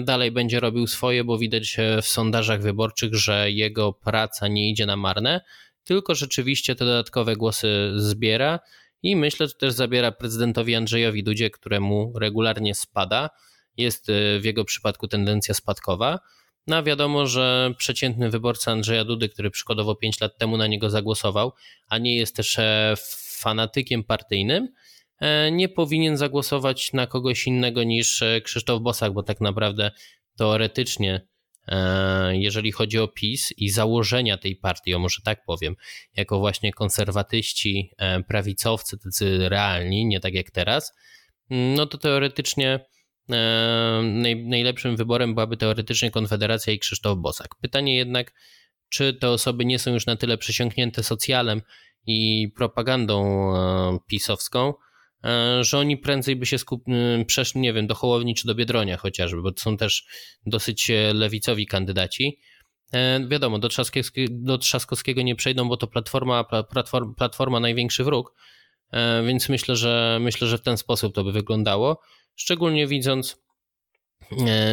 dalej 0.04 0.30
będzie 0.30 0.60
robił 0.60 0.86
swoje, 0.86 1.24
bo 1.24 1.38
widać 1.38 1.76
w 2.02 2.06
sondażach 2.06 2.62
wyborczych, 2.62 3.14
że 3.14 3.50
jego 3.50 3.92
praca 3.92 4.48
nie 4.48 4.70
idzie 4.70 4.86
na 4.86 4.96
marne, 4.96 5.40
tylko 5.84 6.14
rzeczywiście 6.14 6.74
te 6.74 6.84
dodatkowe 6.84 7.36
głosy 7.36 7.92
zbiera 7.96 8.60
i 9.02 9.16
myślę, 9.16 9.48
że 9.48 9.54
też 9.54 9.72
zabiera 9.72 10.12
prezydentowi 10.12 10.74
Andrzejowi 10.74 11.24
Dudzie, 11.24 11.50
któremu 11.50 12.12
regularnie 12.18 12.74
spada. 12.74 13.30
Jest 13.76 14.08
y, 14.08 14.40
w 14.40 14.44
jego 14.44 14.64
przypadku 14.64 15.08
tendencja 15.08 15.54
spadkowa. 15.54 16.18
No 16.66 16.82
wiadomo, 16.82 17.26
że 17.26 17.74
przeciętny 17.78 18.30
wyborca 18.30 18.72
Andrzeja 18.72 19.04
Dudy, 19.04 19.28
który 19.28 19.50
przykładowo 19.50 19.94
5 19.94 20.20
lat 20.20 20.38
temu 20.38 20.56
na 20.56 20.66
niego 20.66 20.90
zagłosował, 20.90 21.52
a 21.88 21.98
nie 21.98 22.16
jest 22.16 22.36
też 22.36 22.58
e, 22.58 22.94
fanatykiem 23.38 24.04
partyjnym, 24.04 24.64
e, 24.64 24.68
nie 25.52 25.68
powinien 25.68 26.16
zagłosować 26.16 26.92
na 26.92 27.06
kogoś 27.06 27.46
innego 27.46 27.82
niż 27.84 28.22
e, 28.22 28.40
Krzysztof 28.40 28.82
Bosak, 28.82 29.12
bo 29.12 29.22
tak 29.22 29.40
naprawdę 29.40 29.90
teoretycznie 30.38 31.26
E, 31.68 32.36
jeżeli 32.36 32.72
chodzi 32.72 32.98
o 32.98 33.08
PiS 33.08 33.52
i 33.56 33.70
założenia 33.70 34.36
tej 34.38 34.56
partii, 34.56 34.94
o 34.94 34.98
może 34.98 35.22
tak 35.24 35.44
powiem, 35.46 35.76
jako 36.16 36.38
właśnie 36.38 36.72
konserwatyści, 36.72 37.90
e, 37.98 38.22
prawicowcy, 38.22 38.98
tacy 38.98 39.48
realni, 39.48 40.06
nie 40.06 40.20
tak 40.20 40.34
jak 40.34 40.50
teraz, 40.50 40.92
no 41.50 41.86
to 41.86 41.98
teoretycznie 41.98 42.86
e, 43.30 44.02
najlepszym 44.44 44.96
wyborem 44.96 45.34
byłaby 45.34 45.56
teoretycznie 45.56 46.10
Konfederacja 46.10 46.72
i 46.72 46.78
Krzysztof 46.78 47.18
Bosak. 47.18 47.48
Pytanie 47.60 47.96
jednak, 47.96 48.32
czy 48.88 49.14
te 49.14 49.30
osoby 49.30 49.64
nie 49.64 49.78
są 49.78 49.92
już 49.92 50.06
na 50.06 50.16
tyle 50.16 50.38
przesiąknięte 50.38 51.02
socjalem 51.02 51.62
i 52.06 52.48
propagandą 52.56 53.52
pisowską, 54.08 54.72
E, 54.72 54.85
że 55.60 55.78
oni 55.78 55.96
prędzej 55.96 56.36
by 56.36 56.46
się 56.46 56.58
skup... 56.58 56.84
przeszli, 57.26 57.60
nie 57.60 57.72
wiem, 57.72 57.86
do 57.86 57.94
Hołowni 57.94 58.34
czy 58.34 58.46
do 58.46 58.54
Biedronia 58.54 58.96
chociażby, 58.96 59.42
bo 59.42 59.52
to 59.52 59.62
są 59.62 59.76
też 59.76 60.06
dosyć 60.46 60.90
e, 60.90 61.14
lewicowi 61.14 61.66
kandydaci. 61.66 62.38
E, 62.92 63.28
wiadomo, 63.28 63.58
do, 63.58 63.68
Trzaskowskiego, 63.68 64.34
do 64.36 64.58
Trzaskowskiego 64.58 65.22
nie 65.22 65.36
przejdą, 65.36 65.68
bo 65.68 65.76
to 65.76 65.86
platforma, 65.86 66.44
platforma, 66.44 67.14
platforma 67.14 67.60
największy 67.60 68.04
wróg, 68.04 68.34
więc 69.26 69.48
myślę, 69.48 69.76
że 69.76 70.18
myślę, 70.20 70.48
że 70.48 70.58
w 70.58 70.62
ten 70.62 70.76
sposób 70.76 71.14
to 71.14 71.24
by 71.24 71.32
wyglądało. 71.32 72.00
Szczególnie 72.36 72.86
widząc 72.86 73.42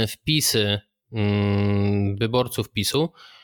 wpisy 0.08 0.80
mm, 1.12 2.18
wyborców 2.18 2.72
PiSu, 2.72 3.10
E, 3.10 3.43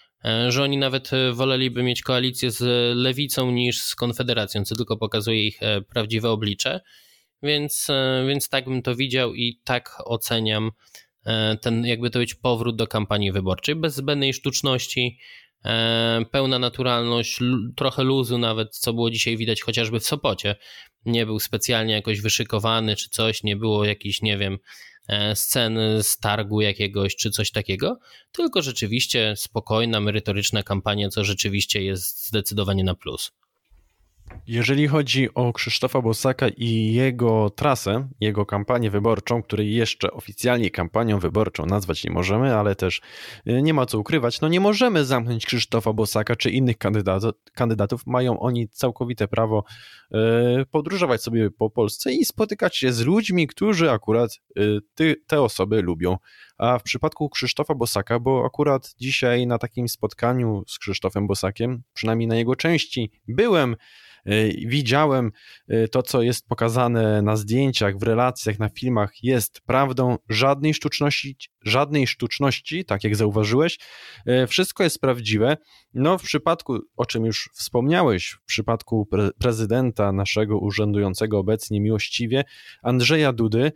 że 0.50 0.64
oni 0.64 0.78
nawet 0.78 1.14
e, 1.14 1.34
woleliby 1.34 1.84
mieć 1.84 2.02
koalicję 2.02 2.52
z 2.52 2.62
lewicą 2.98 3.52
niż 3.52 3.82
z 3.82 3.96
konfederacją, 3.96 4.66
co 4.66 4.76
tylko 4.76 4.98
pokazuje 4.98 5.48
ich 5.48 5.64
e, 5.64 5.82
prawdziwe 5.82 6.30
oblicze. 6.30 6.82
Więc, 7.44 7.88
więc 8.28 8.50
tak 8.50 8.66
bym 8.66 8.82
to 8.82 8.96
widział 8.96 9.34
i 9.34 9.60
tak 9.64 9.98
oceniam 10.06 10.72
ten, 11.62 11.86
jakby 11.86 12.10
to 12.10 12.20
być 12.20 12.36
powrót 12.36 12.76
do 12.76 12.88
kampanii 12.88 13.32
wyborczej, 13.32 13.76
bez 13.76 13.96
zbędnej 13.96 14.34
sztuczności, 14.34 15.20
pełna 16.32 16.60
naturalność, 16.60 17.39
trochę 17.76 18.03
luzu 18.03 18.38
nawet, 18.38 18.78
co 18.78 18.93
było 18.93 19.10
dzisiaj 19.10 19.38
widać 19.38 19.62
chociażby 19.62 19.99
w 19.99 20.05
Sopocie. 20.05 20.55
Nie 21.05 21.26
był 21.26 21.39
specjalnie 21.39 21.93
jakoś 21.93 22.22
wyszykowany 22.22 22.95
czy 22.95 23.10
coś, 23.10 23.43
nie 23.43 23.55
było 23.55 23.86
jakichś, 23.86 24.22
nie 24.22 24.38
wiem, 24.38 24.57
E, 25.10 25.36
sceny 25.36 26.03
z 26.03 26.18
targu 26.18 26.62
jakiegoś 26.62 27.16
czy 27.16 27.32
coś 27.32 27.51
takiego, 27.51 27.99
tylko 28.32 28.62
rzeczywiście 28.62 29.34
spokojna, 29.36 29.99
merytoryczna 29.99 30.64
kampania, 30.64 31.10
co 31.10 31.24
rzeczywiście 31.24 31.84
jest 31.84 32.28
zdecydowanie 32.28 32.84
na 32.84 32.95
plus. 32.95 33.32
Jeżeli 34.48 34.88
chodzi 34.88 35.34
o 35.34 35.54
Krzysztofa 35.54 36.02
Bosaka 36.02 36.48
i 36.58 36.94
jego 36.94 37.50
trasę, 37.50 38.08
jego 38.20 38.46
kampanię 38.46 38.92
wyborczą, 38.92 39.44
której 39.44 39.76
jeszcze 39.76 40.12
oficjalnie 40.12 40.72
kampanią 40.72 41.20
wyborczą 41.20 41.66
nazwać 41.66 42.04
nie 42.04 42.12
możemy, 42.12 42.56
ale 42.56 42.76
też 42.76 43.02
y, 43.48 43.62
nie 43.62 43.74
ma 43.74 43.86
co 43.86 44.00
ukrywać, 44.00 44.42
no 44.42 44.48
nie 44.48 44.60
możemy 44.60 45.06
zamknąć 45.06 45.46
Krzysztofa 45.46 45.94
Bosaka 45.94 46.36
czy 46.36 46.50
innych 46.50 46.78
kandydatów. 46.78 47.32
kandydatów. 47.54 48.08
Mają 48.08 48.40
oni 48.40 48.70
całkowite 48.70 49.28
prawo 49.28 49.64
y, 50.14 50.18
podróżować 50.72 51.24
sobie 51.24 51.52
po 51.52 51.70
Polsce 51.70 52.14
i 52.14 52.26
spotykać 52.26 52.78
się 52.78 52.94
z 52.94 53.02
ludźmi, 53.02 53.48
którzy 53.48 53.92
akurat 53.92 54.40
y, 55.00 55.16
te 55.28 55.42
osoby 55.42 55.82
lubią. 55.82 56.18
A 56.60 56.80
w 56.80 56.84
przypadku 56.84 57.30
Krzysztofa 57.30 57.76
Bosaka, 57.76 58.20
bo 58.20 58.45
akurat 58.45 58.93
dzisiaj 58.99 59.47
na 59.47 59.57
takim 59.57 59.89
spotkaniu 59.89 60.64
z 60.68 60.80
Krzysztofem 60.80 61.28
Bosakiem, 61.28 61.84
przynajmniej 61.93 62.28
na 62.28 62.36
jego 62.36 62.55
części, 62.55 63.12
byłem, 63.28 63.76
E, 64.26 64.47
widziałem 64.68 65.32
e, 65.68 65.88
to, 65.88 66.03
co 66.03 66.22
jest 66.22 66.47
pokazane 66.47 67.22
na 67.22 67.36
zdjęciach, 67.36 67.97
w 67.97 68.03
relacjach, 68.03 68.60
na 68.60 68.70
filmach, 68.70 69.24
jest 69.24 69.62
prawdą. 69.62 70.18
Żadnej 70.30 70.74
sztuczności, 70.74 71.38
żadnej 71.64 72.07
sztuczności, 72.07 72.86
tak 72.86 73.03
jak 73.03 73.16
zauważyłeś. 73.16 73.80
E, 74.26 74.47
wszystko 74.47 74.84
jest 74.84 75.01
prawdziwe. 75.01 75.57
No, 75.93 76.18
w 76.18 76.24
przypadku, 76.24 76.80
o 76.97 77.05
czym 77.05 77.26
już 77.26 77.49
wspomniałeś, 77.53 78.30
w 78.30 78.45
przypadku 78.45 79.05
pre 79.05 79.30
prezydenta 79.39 80.12
naszego 80.12 80.60
urzędującego 80.60 81.39
obecnie 81.39 81.82
miłościwie, 81.82 82.43
Andrzeja 82.84 83.34
Dudy, 83.34 83.72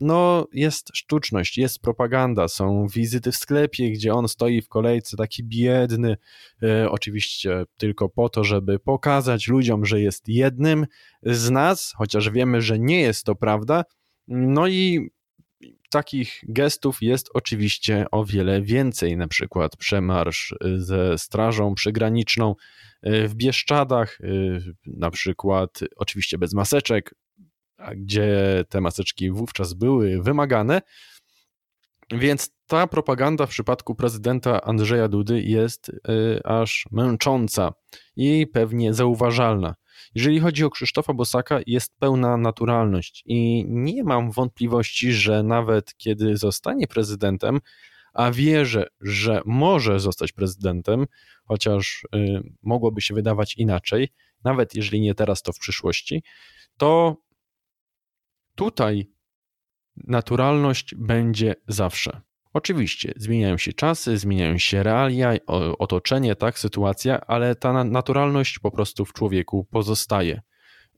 no, 0.00 0.46
jest 0.52 0.90
sztuczność, 0.94 1.58
jest 1.58 1.80
propaganda, 1.80 2.48
są 2.48 2.86
wizyty 2.86 3.32
w 3.32 3.36
sklepie, 3.36 3.90
gdzie 3.90 4.14
on 4.14 4.28
stoi 4.28 4.62
w 4.62 4.68
kolejce 4.68 5.16
taki 5.16 5.44
biedny, 5.44 6.16
e, 6.62 6.90
oczywiście 6.90 7.64
tylko 7.76 8.08
po 8.08 8.28
to, 8.28 8.44
żeby 8.44 8.78
pokazać 8.78 9.48
ludziom, 9.48 9.86
że 9.86 10.00
jest 10.00 10.28
jednym 10.28 10.86
z 11.22 11.50
nas, 11.50 11.92
chociaż 11.96 12.30
wiemy, 12.30 12.62
że 12.62 12.78
nie 12.78 13.00
jest 13.00 13.24
to 13.24 13.34
prawda. 13.34 13.84
No 14.28 14.68
i 14.68 15.10
takich 15.90 16.40
gestów 16.48 17.02
jest 17.02 17.30
oczywiście 17.34 18.06
o 18.10 18.24
wiele 18.24 18.62
więcej, 18.62 19.16
na 19.16 19.28
przykład 19.28 19.76
przemarsz 19.76 20.54
ze 20.76 21.18
Strażą 21.18 21.74
Przygraniczną 21.74 22.54
e, 23.02 23.28
w 23.28 23.34
Bieszczadach, 23.34 24.18
na 24.86 25.10
przykład 25.10 25.80
oczywiście 25.96 26.38
bez 26.38 26.54
maseczek, 26.54 27.14
gdzie 27.96 28.64
te 28.68 28.80
maseczki 28.80 29.30
wówczas 29.30 29.74
były 29.74 30.22
wymagane. 30.22 30.82
Więc 32.10 32.50
ta 32.66 32.86
propaganda 32.86 33.46
w 33.46 33.50
przypadku 33.50 33.94
prezydenta 33.94 34.60
Andrzeja 34.60 35.08
Dudy 35.08 35.42
jest 35.42 35.88
y, 35.88 35.94
aż 36.44 36.86
męcząca 36.90 37.72
i 38.16 38.46
pewnie 38.46 38.94
zauważalna. 38.94 39.74
Jeżeli 40.14 40.40
chodzi 40.40 40.64
o 40.64 40.70
Krzysztofa 40.70 41.14
Bosaka, 41.14 41.60
jest 41.66 41.98
pełna 41.98 42.36
naturalność 42.36 43.22
i 43.26 43.64
nie 43.68 44.04
mam 44.04 44.30
wątpliwości, 44.30 45.12
że 45.12 45.42
nawet 45.42 45.94
kiedy 45.96 46.36
zostanie 46.36 46.86
prezydentem, 46.86 47.60
a 48.14 48.30
wierzę, 48.30 48.86
że 49.00 49.42
może 49.46 50.00
zostać 50.00 50.32
prezydentem, 50.32 51.06
chociaż 51.44 52.06
y, 52.14 52.42
mogłoby 52.62 53.00
się 53.00 53.14
wydawać 53.14 53.54
inaczej, 53.56 54.08
nawet 54.44 54.74
jeżeli 54.74 55.00
nie 55.00 55.14
teraz, 55.14 55.42
to 55.42 55.52
w 55.52 55.58
przyszłości, 55.58 56.22
to 56.76 57.16
tutaj 58.58 59.10
naturalność 59.96 60.94
będzie 60.94 61.54
zawsze. 61.68 62.20
Oczywiście 62.52 63.12
zmieniają 63.16 63.58
się 63.58 63.72
czasy, 63.72 64.18
zmieniają 64.18 64.58
się 64.58 64.82
realia, 64.82 65.34
otoczenie, 65.78 66.36
tak, 66.36 66.58
sytuacja, 66.58 67.20
ale 67.20 67.54
ta 67.54 67.84
naturalność 67.84 68.58
po 68.58 68.70
prostu 68.70 69.04
w 69.04 69.12
człowieku 69.12 69.66
pozostaje. 69.70 70.40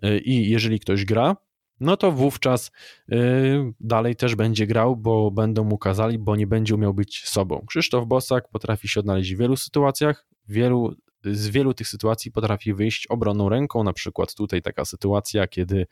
Y, 0.04 0.18
I 0.18 0.50
jeżeli 0.50 0.80
ktoś 0.80 1.04
gra, 1.04 1.36
no 1.80 1.96
to 1.96 2.12
wówczas 2.12 2.70
y, 3.12 3.72
dalej 3.80 4.16
też 4.16 4.34
będzie 4.34 4.66
grał, 4.66 4.96
bo 4.96 5.30
będą 5.30 5.64
mu 5.64 5.78
kazali, 5.78 6.18
bo 6.18 6.36
nie 6.36 6.46
będzie 6.46 6.74
umiał 6.74 6.94
być 6.94 7.28
sobą. 7.28 7.64
Krzysztof 7.68 8.06
Bosak 8.06 8.48
potrafi 8.48 8.88
się 8.88 9.00
odnaleźć 9.00 9.34
w 9.34 9.38
wielu 9.38 9.56
sytuacjach, 9.56 10.26
wielu, 10.48 10.94
z 11.24 11.48
wielu 11.48 11.74
tych 11.74 11.88
sytuacji 11.88 12.32
potrafi 12.32 12.74
wyjść 12.74 13.06
obronną 13.06 13.48
ręką, 13.48 13.84
na 13.84 13.92
przykład 13.92 14.34
tutaj 14.34 14.62
taka 14.62 14.84
sytuacja, 14.84 15.48
kiedy 15.48 15.86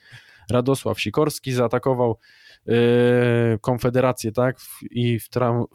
Radosław 0.50 1.00
Sikorski 1.00 1.52
zaatakował 1.52 2.18
yy, 2.66 2.74
Konfederację, 3.60 4.32
tak, 4.32 4.56
i 4.90 5.18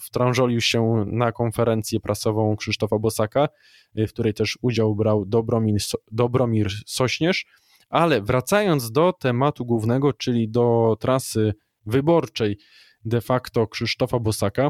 wtrążolił 0.02 0.62
się 0.62 1.06
na 1.08 1.32
konferencję 1.32 2.00
prasową 2.00 2.56
Krzysztofa 2.56 3.00
Bosaka, 3.00 3.50
yy, 3.96 4.08
w 4.08 4.14
której 4.14 4.34
też 4.34 4.58
udział 4.62 4.96
brał 4.96 5.26
Dobromir, 5.26 5.82
Dobromir 6.12 6.72
Sośnierz, 6.86 7.46
ale 7.90 8.22
wracając 8.22 8.92
do 8.92 9.14
tematu 9.14 9.66
głównego, 9.66 10.14
czyli 10.14 10.50
do 10.50 10.98
trasy 11.00 11.54
wyborczej 11.86 12.58
de 13.06 13.22
facto 13.22 13.68
Krzysztofa 13.68 14.20
Bosaka, 14.20 14.70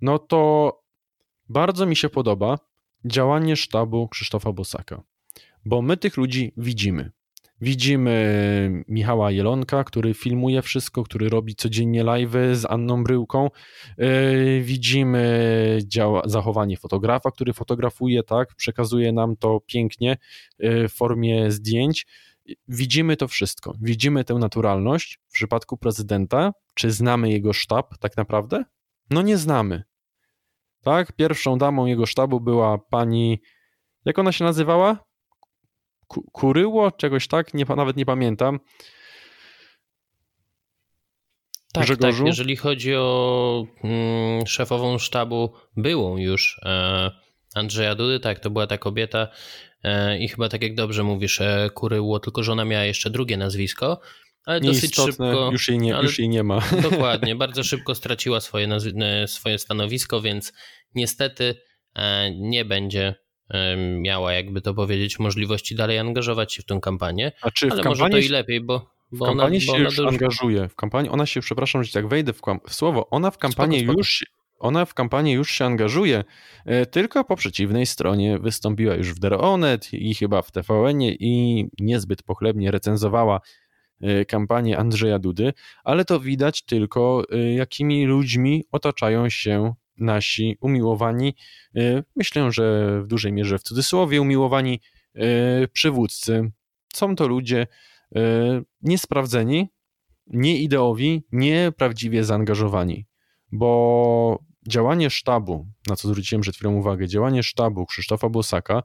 no 0.00 0.18
to 0.18 0.72
bardzo 1.48 1.86
mi 1.86 1.96
się 1.96 2.08
podoba 2.08 2.58
działanie 3.04 3.56
sztabu 3.56 4.08
Krzysztofa 4.08 4.52
Bosaka, 4.52 5.02
bo 5.64 5.82
my 5.82 5.96
tych 5.96 6.16
ludzi 6.16 6.52
widzimy. 6.56 7.10
Widzimy 7.60 8.84
Michała 8.88 9.30
Jelonka, 9.30 9.84
który 9.84 10.14
filmuje 10.14 10.62
wszystko, 10.62 11.02
który 11.02 11.28
robi 11.28 11.54
codziennie 11.54 12.04
live 12.04 12.32
z 12.52 12.64
Anną 12.64 13.04
Bryłką. 13.04 13.50
Yy, 13.98 14.62
widzimy 14.62 15.78
zachowanie 16.24 16.76
fotografa, 16.76 17.30
który 17.30 17.52
fotografuje, 17.52 18.22
tak, 18.22 18.54
przekazuje 18.54 19.12
nam 19.12 19.36
to 19.36 19.60
pięknie 19.66 20.16
yy, 20.58 20.88
w 20.88 20.92
formie 20.92 21.50
zdjęć. 21.50 22.06
Widzimy 22.68 23.16
to 23.16 23.28
wszystko. 23.28 23.74
Widzimy 23.80 24.24
tę 24.24 24.34
naturalność. 24.34 25.18
W 25.28 25.32
przypadku 25.32 25.76
prezydenta, 25.76 26.52
czy 26.74 26.90
znamy 26.90 27.30
jego 27.30 27.52
sztab 27.52 27.98
tak 27.98 28.16
naprawdę? 28.16 28.64
No 29.10 29.22
nie 29.22 29.36
znamy. 29.36 29.82
Tak, 30.82 31.12
pierwszą 31.12 31.58
damą 31.58 31.86
jego 31.86 32.06
sztabu 32.06 32.40
była 32.40 32.78
pani, 32.78 33.40
jak 34.04 34.18
ona 34.18 34.32
się 34.32 34.44
nazywała? 34.44 35.07
Kuryło, 36.08 36.92
czegoś 36.92 37.28
tak, 37.28 37.54
nie, 37.54 37.64
nawet 37.76 37.96
nie 37.96 38.06
pamiętam. 38.06 38.60
Tak, 41.72 41.84
Grzegorzu? 41.84 42.18
tak, 42.18 42.26
jeżeli 42.26 42.56
chodzi 42.56 42.94
o 42.94 43.66
mm, 43.84 44.46
szefową 44.46 44.98
sztabu, 44.98 45.52
byłą 45.76 46.16
już 46.16 46.60
e, 46.64 47.10
Andrzeja 47.54 47.94
Dudy, 47.94 48.20
tak, 48.20 48.40
to 48.40 48.50
była 48.50 48.66
ta 48.66 48.78
kobieta 48.78 49.28
e, 49.82 50.18
i 50.18 50.28
chyba 50.28 50.48
tak 50.48 50.62
jak 50.62 50.74
dobrze 50.74 51.04
mówisz, 51.04 51.40
e, 51.40 51.70
Kuryło, 51.74 52.20
tylko 52.20 52.42
że 52.42 52.52
ona 52.52 52.64
miała 52.64 52.84
jeszcze 52.84 53.10
drugie 53.10 53.36
nazwisko, 53.36 54.00
ale 54.44 54.60
dosyć 54.60 54.96
szybko. 54.96 55.50
Już 55.52 55.68
jej, 55.68 55.78
nie, 55.78 55.90
już 55.90 56.18
jej 56.18 56.28
nie 56.28 56.42
ma. 56.42 56.62
Dokładnie, 56.90 57.36
bardzo 57.36 57.64
szybko 57.64 57.94
straciła 57.94 58.40
swoje, 58.40 58.68
e, 59.00 59.28
swoje 59.28 59.58
stanowisko, 59.58 60.20
więc 60.20 60.52
niestety 60.94 61.54
e, 61.94 62.30
nie 62.34 62.64
będzie 62.64 63.14
miała, 63.98 64.32
jakby 64.32 64.60
to 64.60 64.74
powiedzieć, 64.74 65.18
możliwości 65.18 65.74
dalej 65.74 65.98
angażować 65.98 66.54
się 66.54 66.62
w 66.62 66.64
tę 66.64 66.78
kampanię. 66.82 67.32
A 67.42 67.50
czy 67.50 67.68
ale 67.70 67.82
może 67.82 68.08
to 68.08 68.18
i 68.18 68.28
lepiej, 68.28 68.60
bo. 68.60 68.98
Bo 69.12 69.24
w 69.24 69.28
kampanii 69.28 69.68
ona, 69.68 69.78
się 69.78 69.82
już 69.82 69.96
dużo... 69.96 70.08
angażuje. 70.08 70.68
W 70.68 70.74
kampanii 70.74 71.10
ona 71.10 71.26
się, 71.26 71.40
przepraszam, 71.40 71.84
że 71.84 71.92
tak 71.92 72.08
wejdę 72.08 72.32
w, 72.32 72.40
w 72.68 72.74
słowo, 72.74 73.10
ona 73.10 73.30
w 73.30 73.38
kampanii 73.38 73.78
spoko, 73.78 73.92
spoko. 73.92 74.00
już 74.00 74.24
ona 74.58 74.84
w 74.84 74.94
kampanii 74.94 75.32
już 75.32 75.50
się 75.50 75.64
angażuje, 75.64 76.24
e, 76.64 76.86
tylko 76.86 77.24
po 77.24 77.36
przeciwnej 77.36 77.86
stronie 77.86 78.38
wystąpiła 78.38 78.94
już 78.94 79.14
w 79.14 79.18
Deronet 79.18 79.92
i 79.92 80.14
chyba 80.14 80.42
w 80.42 80.50
tvn 80.50 81.02
i 81.02 81.64
niezbyt 81.80 82.22
pochlebnie 82.22 82.70
recenzowała 82.70 83.40
e, 84.00 84.24
kampanię 84.24 84.78
Andrzeja 84.78 85.18
Dudy, 85.18 85.52
ale 85.84 86.04
to 86.04 86.20
widać 86.20 86.62
tylko, 86.62 87.22
e, 87.32 87.54
jakimi 87.54 88.06
ludźmi 88.06 88.64
otaczają 88.72 89.28
się 89.28 89.74
nasi 89.98 90.56
umiłowani, 90.60 91.34
e, 91.76 92.02
myślę, 92.16 92.52
że 92.52 92.98
w 93.02 93.06
dużej 93.06 93.32
mierze 93.32 93.58
w 93.58 93.62
cudzysłowie 93.62 94.20
umiłowani 94.20 94.80
e, 95.14 95.68
przywódcy. 95.68 96.50
Są 96.94 97.16
to 97.16 97.28
ludzie 97.28 97.66
e, 98.16 98.20
niesprawdzeni, 98.82 99.68
nieideowi, 100.26 101.22
nieprawdziwie 101.32 102.24
zaangażowani, 102.24 103.06
bo 103.52 104.38
działanie 104.68 105.10
sztabu, 105.10 105.66
na 105.86 105.96
co 105.96 106.08
zwróciłem 106.08 106.42
przed 106.42 106.56
chwilą 106.56 106.74
uwagę, 106.74 107.08
działanie 107.08 107.42
sztabu 107.42 107.86
Krzysztofa 107.86 108.28
Bosaka, 108.28 108.82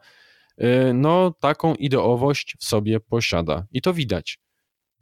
no 0.93 1.31
taką 1.31 1.75
ideowość 1.75 2.55
w 2.59 2.65
sobie 2.65 2.99
posiada. 2.99 3.65
I 3.71 3.81
to 3.81 3.93
widać 3.93 4.39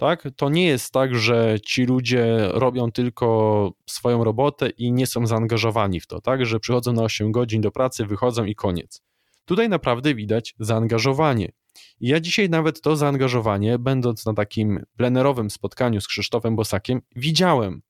tak? 0.02 0.28
To 0.36 0.50
nie 0.50 0.66
jest 0.66 0.94
tak, 0.94 1.16
że 1.16 1.58
ci 1.66 1.86
ludzie 1.86 2.48
robią 2.50 2.92
tylko 2.92 3.72
swoją 3.86 4.24
robotę 4.24 4.70
i 4.70 4.92
nie 4.92 5.08
są 5.08 5.28
zaangażowani 5.28 6.00
w 6.00 6.08
to, 6.08 6.22
tak? 6.22 6.46
Że 6.46 6.60
przychodzą 6.60 6.94
na 6.94 7.04
8 7.04 7.32
godzin 7.32 7.62
do 7.62 7.72
pracy, 7.72 8.06
wychodzą 8.06 8.46
i 8.46 8.56
koniec. 8.56 9.02
Tutaj 9.46 9.70
naprawdę 9.70 10.16
widać 10.16 10.56
zaangażowanie. 10.60 11.52
I 12.00 12.08
ja 12.08 12.20
dzisiaj 12.20 12.50
nawet 12.50 12.82
to 12.82 12.96
zaangażowanie, 12.96 13.80
będąc 13.80 14.26
na 14.26 14.34
takim 14.34 14.84
plenerowym 14.98 15.50
spotkaniu 15.50 16.02
z 16.02 16.08
Krzysztofem 16.08 16.56
Bosakiem, 16.56 17.02
widziałem. 17.16 17.82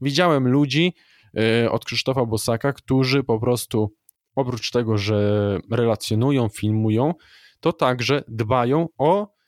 Widziałem 0.00 0.48
ludzi 0.48 0.94
e, 1.36 1.70
od 1.70 1.84
Krzysztofa 1.84 2.26
Bosaka, 2.26 2.72
którzy 2.72 3.24
po 3.24 3.40
prostu 3.40 3.94
oprócz 4.36 4.70
tego, 4.70 4.98
że 4.98 5.58
relacjonują, 5.70 6.48
filmują, 6.48 7.14
to 7.60 7.72
także 7.72 8.24
dbają 8.28 8.88
o 8.98 9.39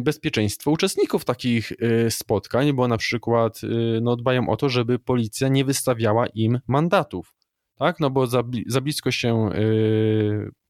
bezpieczeństwo 0.00 0.70
uczestników 0.70 1.24
takich 1.24 1.72
y, 1.72 2.10
spotkań, 2.10 2.72
bo 2.72 2.88
na 2.88 2.96
przykład 2.96 3.60
y, 3.64 4.00
no, 4.02 4.16
dbają 4.16 4.48
o 4.48 4.56
to, 4.56 4.68
żeby 4.68 4.98
policja 4.98 5.48
nie 5.48 5.64
wystawiała 5.64 6.26
im 6.26 6.60
mandatów. 6.68 7.34
Tak? 7.78 8.00
No 8.00 8.10
bo 8.10 8.26
za, 8.26 8.42
za, 8.66 8.80
blisko 8.80 9.10
się, 9.10 9.50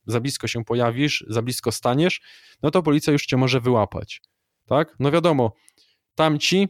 za 0.06 0.20
blisko 0.20 0.46
się 0.46 0.64
pojawisz, 0.64 1.24
za 1.28 1.42
blisko 1.42 1.72
staniesz, 1.72 2.20
no 2.62 2.70
to 2.70 2.82
policja 2.82 3.12
już 3.12 3.26
cię 3.26 3.36
może 3.36 3.60
wyłapać. 3.60 4.22
Tak? 4.66 4.96
No 4.98 5.10
wiadomo, 5.10 5.52
tamci 6.14 6.68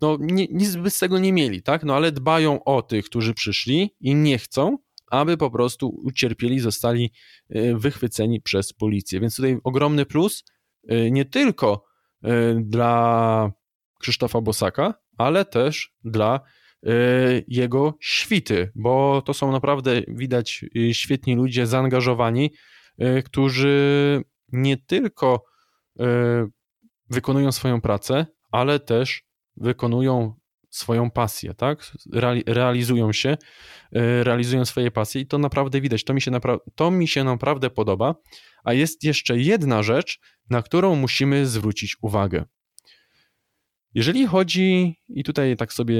no, 0.00 0.18
nic 0.50 0.78
z 0.88 0.98
tego 0.98 1.18
nie 1.18 1.32
mieli, 1.32 1.62
tak? 1.62 1.84
No 1.84 1.94
ale 1.94 2.12
dbają 2.12 2.64
o 2.64 2.82
tych, 2.82 3.04
którzy 3.04 3.34
przyszli 3.34 3.94
i 4.00 4.14
nie 4.14 4.38
chcą, 4.38 4.78
aby 5.10 5.36
po 5.36 5.50
prostu 5.50 5.88
ucierpieli, 5.88 6.60
zostali 6.60 7.12
e, 7.50 7.76
wychwyceni 7.76 8.40
przez 8.40 8.72
policję. 8.72 9.20
Więc 9.20 9.36
tutaj 9.36 9.58
ogromny 9.64 10.06
plus 10.06 10.44
e, 10.88 11.10
nie 11.10 11.24
tylko 11.24 11.84
e, 12.22 12.60
dla 12.60 13.52
Krzysztofa 14.00 14.40
Bosaka, 14.40 14.94
ale 15.18 15.44
też 15.44 15.94
dla 16.04 16.40
jego 17.48 17.94
świty, 18.00 18.72
bo 18.74 19.22
to 19.22 19.34
są 19.34 19.52
naprawdę 19.52 20.02
widać 20.08 20.64
świetni 20.92 21.34
ludzie, 21.34 21.66
zaangażowani, 21.66 22.52
którzy 23.24 24.22
nie 24.52 24.76
tylko 24.76 25.44
wykonują 27.10 27.52
swoją 27.52 27.80
pracę, 27.80 28.26
ale 28.52 28.80
też 28.80 29.22
wykonują 29.56 30.34
swoją 30.76 31.10
pasję, 31.10 31.54
tak? 31.54 31.92
realizują 32.46 33.12
się, 33.12 33.36
e, 33.92 34.24
realizują 34.24 34.64
swoje 34.64 34.90
pasje 34.90 35.20
i 35.20 35.26
to 35.26 35.38
naprawdę 35.38 35.80
widać. 35.80 36.04
To 36.04 36.14
mi, 36.14 36.20
się 36.20 36.30
napra- 36.30 36.58
to 36.74 36.90
mi 36.90 37.08
się 37.08 37.24
naprawdę 37.24 37.70
podoba. 37.70 38.14
A 38.64 38.72
jest 38.72 39.04
jeszcze 39.04 39.38
jedna 39.38 39.82
rzecz, 39.82 40.20
na 40.50 40.62
którą 40.62 40.96
musimy 40.96 41.46
zwrócić 41.46 41.96
uwagę. 42.02 42.44
Jeżeli 43.94 44.26
chodzi, 44.26 44.96
i 45.08 45.24
tutaj 45.24 45.56
tak 45.56 45.72
sobie 45.72 45.98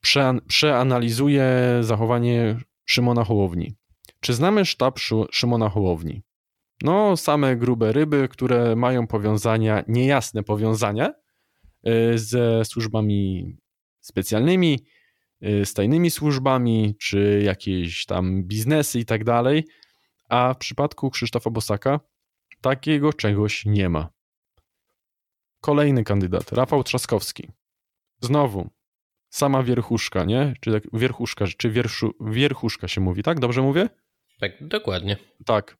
prze, 0.00 0.38
przeanalizuję 0.48 1.48
zachowanie 1.80 2.56
Szymona 2.84 3.24
Hołowni. 3.24 3.76
Czy 4.20 4.34
znamy 4.34 4.64
sztab 4.64 4.98
Szymona 5.30 5.68
Hołowni? 5.68 6.22
No, 6.82 7.16
same 7.16 7.56
grube 7.56 7.92
ryby, 7.92 8.28
które 8.28 8.76
mają 8.76 9.06
powiązania, 9.06 9.84
niejasne 9.88 10.42
powiązania 10.42 11.14
e, 11.84 12.18
ze 12.18 12.64
służbami 12.64 13.46
specjalnymi, 14.00 14.86
y, 15.42 15.66
z 15.66 15.74
tajnymi 15.74 16.10
służbami, 16.10 16.94
czy 17.00 17.42
jakieś 17.44 18.06
tam 18.06 18.42
biznesy 18.42 18.98
i 18.98 19.04
tak 19.04 19.24
dalej. 19.24 19.64
A 20.28 20.54
w 20.54 20.58
przypadku 20.58 21.10
Krzysztofa 21.10 21.50
Bosaka 21.50 22.00
takiego 22.60 23.12
czegoś 23.12 23.64
nie 23.66 23.88
ma. 23.88 24.08
Kolejny 25.60 26.04
kandydat, 26.04 26.52
Rafał 26.52 26.84
Trzaskowski. 26.84 27.48
Znowu, 28.20 28.70
sama 29.30 29.62
wierchuszka, 29.62 30.24
nie? 30.24 30.54
Czy 30.60 30.72
tak, 30.72 30.82
wierchuszka, 30.92 31.44
czy 31.56 31.70
wierszu, 31.70 32.14
wierchuszka 32.20 32.88
się 32.88 33.00
mówi, 33.00 33.22
tak? 33.22 33.40
Dobrze 33.40 33.62
mówię? 33.62 33.88
Tak, 34.40 34.68
dokładnie. 34.68 35.16
Tak. 35.46 35.76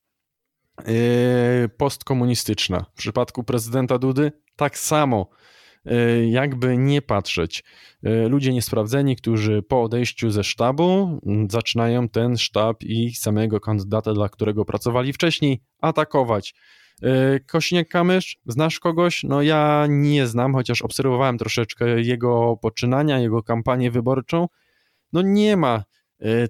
Yy, 0.87 1.69
postkomunistyczna. 1.69 2.87
W 2.95 2.99
przypadku 2.99 3.45
prezydenta 3.45 3.99
Dudy 3.99 4.33
tak 4.57 4.79
samo 4.79 5.31
jakby 6.31 6.77
nie 6.77 7.03
patrzeć. 7.03 7.65
E, 8.03 8.29
ludzie 8.29 8.53
niesprawdzeni, 8.53 9.17
którzy 9.17 9.63
po 9.63 9.83
odejściu 9.83 10.31
ze 10.31 10.45
sztabu 10.45 11.21
zaczynają 11.51 12.09
ten 12.09 12.39
sztab 12.39 12.83
i 12.83 13.15
samego 13.15 13.61
kandydata, 13.61 14.13
dla 14.13 14.29
którego 14.29 14.65
pracowali 14.65 15.13
wcześniej, 15.13 15.63
atakować. 15.81 16.55
Kośniak-Kamysz, 17.47 18.37
znasz 18.47 18.81
kogoś? 18.81 19.23
No 19.23 19.43
ja 19.43 19.87
nie 19.89 20.27
znam, 20.27 20.55
chociaż 20.55 20.83
obserwowałem 20.83 21.39
troszeczkę 21.39 22.01
jego 22.01 22.57
poczynania, 22.63 23.19
jego 23.19 23.43
kampanię 23.43 23.91
wyborczą. 23.91 24.47
No 25.13 25.23
nie 25.23 25.57
ma 25.57 25.85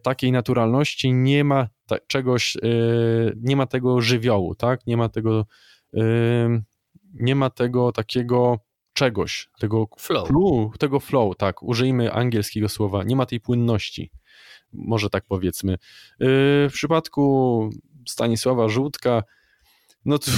takiej 0.02 0.32
naturalności, 0.32 1.12
nie 1.12 1.44
ma 1.44 1.68
czegoś, 2.06 2.56
nie 3.36 3.56
ma 3.56 3.66
tego 3.66 4.00
żywiołu, 4.00 4.54
tak? 4.54 4.86
Nie 4.86 4.96
ma 4.96 5.08
tego 5.08 5.46
nie 7.14 7.34
ma 7.34 7.50
tego 7.50 7.92
takiego 7.92 8.58
czegoś, 9.00 9.48
tego 9.58 9.88
flow. 9.98 10.28
Clue, 10.28 10.72
tego 10.78 11.00
flow, 11.00 11.36
tak, 11.36 11.62
użyjmy 11.62 12.12
angielskiego 12.12 12.68
słowa, 12.68 13.04
nie 13.04 13.16
ma 13.16 13.26
tej 13.26 13.40
płynności, 13.40 14.10
może 14.72 15.10
tak 15.10 15.24
powiedzmy. 15.28 15.72
Yy, 15.72 15.78
w 16.68 16.72
przypadku 16.72 17.70
Stanisława 18.08 18.68
Żółtka, 18.68 19.22
no 20.04 20.18
to... 20.18 20.30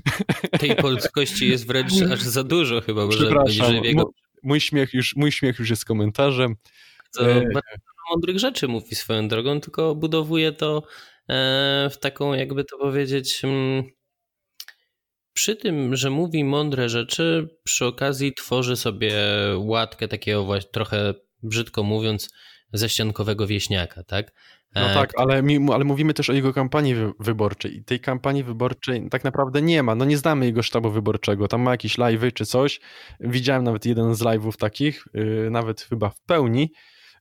Tej 0.60 0.76
polskości 0.76 1.48
jest 1.48 1.66
wręcz 1.66 1.92
aż 2.12 2.22
za 2.22 2.44
dużo 2.44 2.80
chyba, 2.80 3.10
że 3.46 3.74
jego... 3.74 4.12
mój, 4.42 4.60
śmiech 4.60 4.94
już, 4.94 5.16
mój 5.16 5.32
śmiech 5.32 5.58
już 5.58 5.70
jest 5.70 5.84
komentarzem. 5.84 6.56
To 7.14 7.24
bardzo 7.24 7.60
mądrych 8.10 8.38
rzeczy 8.38 8.68
mówi 8.68 8.94
swoją 8.94 9.28
drogą, 9.28 9.60
tylko 9.60 9.94
budowuje 9.94 10.52
to 10.52 10.82
e, 11.28 11.90
w 11.92 11.98
taką, 11.98 12.34
jakby 12.34 12.64
to 12.64 12.78
powiedzieć 12.78 13.44
mm, 13.44 13.84
przy 15.32 15.56
tym, 15.56 15.96
że 15.96 16.10
mówi 16.10 16.44
mądre 16.44 16.88
rzeczy, 16.88 17.48
przy 17.64 17.86
okazji 17.86 18.34
tworzy 18.34 18.76
sobie 18.76 19.14
łatkę 19.56 20.08
takiego 20.08 20.44
właśnie 20.44 20.70
trochę 20.70 21.14
brzydko 21.42 21.82
mówiąc 21.82 22.28
ześciankowego 22.72 23.46
wieśniaka, 23.46 24.02
tak? 24.04 24.32
No 24.74 24.90
e, 24.90 24.94
tak, 24.94 25.12
ale, 25.16 25.42
ale 25.72 25.84
mówimy 25.84 26.14
też 26.14 26.30
o 26.30 26.32
jego 26.32 26.52
kampanii 26.52 26.94
wyborczej 27.20 27.76
i 27.76 27.84
tej 27.84 28.00
kampanii 28.00 28.44
wyborczej 28.44 29.08
tak 29.10 29.24
naprawdę 29.24 29.62
nie 29.62 29.82
ma. 29.82 29.94
No 29.94 30.04
nie 30.04 30.16
znamy 30.16 30.46
jego 30.46 30.62
sztabu 30.62 30.90
wyborczego. 30.90 31.48
Tam 31.48 31.60
ma 31.60 31.70
jakieś 31.70 31.98
live'y 31.98 32.32
czy 32.32 32.46
coś. 32.46 32.80
Widziałem 33.20 33.64
nawet 33.64 33.86
jeden 33.86 34.14
z 34.14 34.20
live'ów 34.20 34.56
takich, 34.56 35.04
yy, 35.14 35.48
nawet 35.50 35.80
chyba 35.80 36.10
w 36.10 36.20
pełni, 36.20 36.72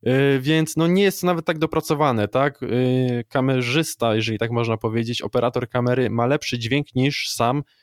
yy, 0.03 0.39
więc 0.39 0.78
no 0.78 0.88
nie 0.88 1.03
jest 1.03 1.22
to 1.22 1.28
nawet 1.28 1.45
tak 1.45 1.59
dopracowane, 1.59 2.28
tak? 2.28 2.62
Yy, 2.62 3.24
kamerzysta, 3.30 4.16
jeżeli 4.16 4.38
tak 4.38 4.51
można 4.51 4.78
powiedzieć, 4.78 5.22
operator 5.22 5.70
kamery 5.70 6.09
ma 6.09 6.26
lepszy 6.26 6.59
dźwięk 6.59 6.88
niż 6.95 7.30
sam 7.30 7.57
Y, 7.59 7.80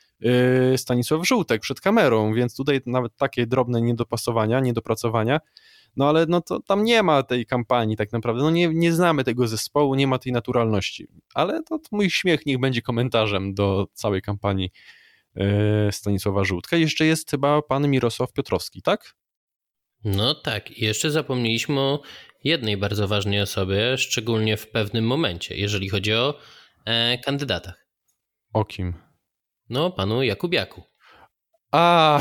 Stanisław 0.77 1.27
Żółtek 1.27 1.61
przed 1.61 1.81
kamerą, 1.81 2.33
więc 2.33 2.55
tutaj 2.55 2.81
nawet 2.85 3.15
takie 3.15 3.47
drobne 3.47 3.81
niedopasowania, 3.81 4.59
niedopracowania, 4.59 5.39
no 5.95 6.09
ale 6.09 6.25
no 6.25 6.41
to 6.41 6.59
tam 6.59 6.83
nie 6.83 7.03
ma 7.03 7.23
tej 7.23 7.45
kampanii 7.45 7.97
tak 7.97 8.11
naprawdę, 8.11 8.43
no 8.43 8.49
nie, 8.49 8.67
nie 8.67 8.93
znamy 8.93 9.23
tego 9.23 9.47
zespołu, 9.47 9.95
nie 9.95 10.07
ma 10.07 10.19
tej 10.19 10.31
naturalności, 10.31 11.07
ale 11.33 11.63
to, 11.63 11.79
to 11.79 11.87
mój 11.91 12.09
śmiech 12.09 12.45
niech 12.45 12.59
będzie 12.59 12.81
komentarzem 12.81 13.53
do 13.53 13.87
całej 13.93 14.21
kampanii 14.21 14.71
y, 15.37 15.41
Stanisława 15.91 16.43
Żółtka. 16.43 16.77
Jeszcze 16.77 17.05
jest 17.05 17.31
chyba 17.31 17.61
pan 17.61 17.87
Mirosław 17.87 18.33
Piotrowski, 18.33 18.81
tak? 18.81 19.15
No 20.03 20.35
tak, 20.35 20.71
i 20.71 20.85
jeszcze 20.85 21.11
zapomnieliśmy 21.11 21.79
o 21.79 22.01
jednej 22.43 22.77
bardzo 22.77 23.07
ważnej 23.07 23.41
osobie, 23.41 23.97
szczególnie 23.97 24.57
w 24.57 24.67
pewnym 24.67 25.07
momencie, 25.07 25.55
jeżeli 25.55 25.89
chodzi 25.89 26.13
o 26.13 26.39
e, 26.85 27.17
kandydatach. 27.17 27.87
O 28.53 28.65
kim? 28.65 29.08
No, 29.69 29.91
panu 29.91 30.23
Jakubiaku. 30.23 30.83
A, 31.71 32.19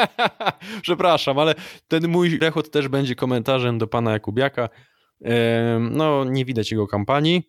przepraszam, 0.82 1.38
ale 1.38 1.54
ten 1.88 2.08
mój 2.08 2.38
rechot 2.38 2.70
też 2.70 2.88
będzie 2.88 3.14
komentarzem 3.14 3.78
do 3.78 3.86
pana 3.86 4.12
Jakubiaka. 4.12 4.68
No, 5.80 6.24
nie 6.24 6.44
widać 6.44 6.70
jego 6.70 6.86
kampanii. 6.86 7.42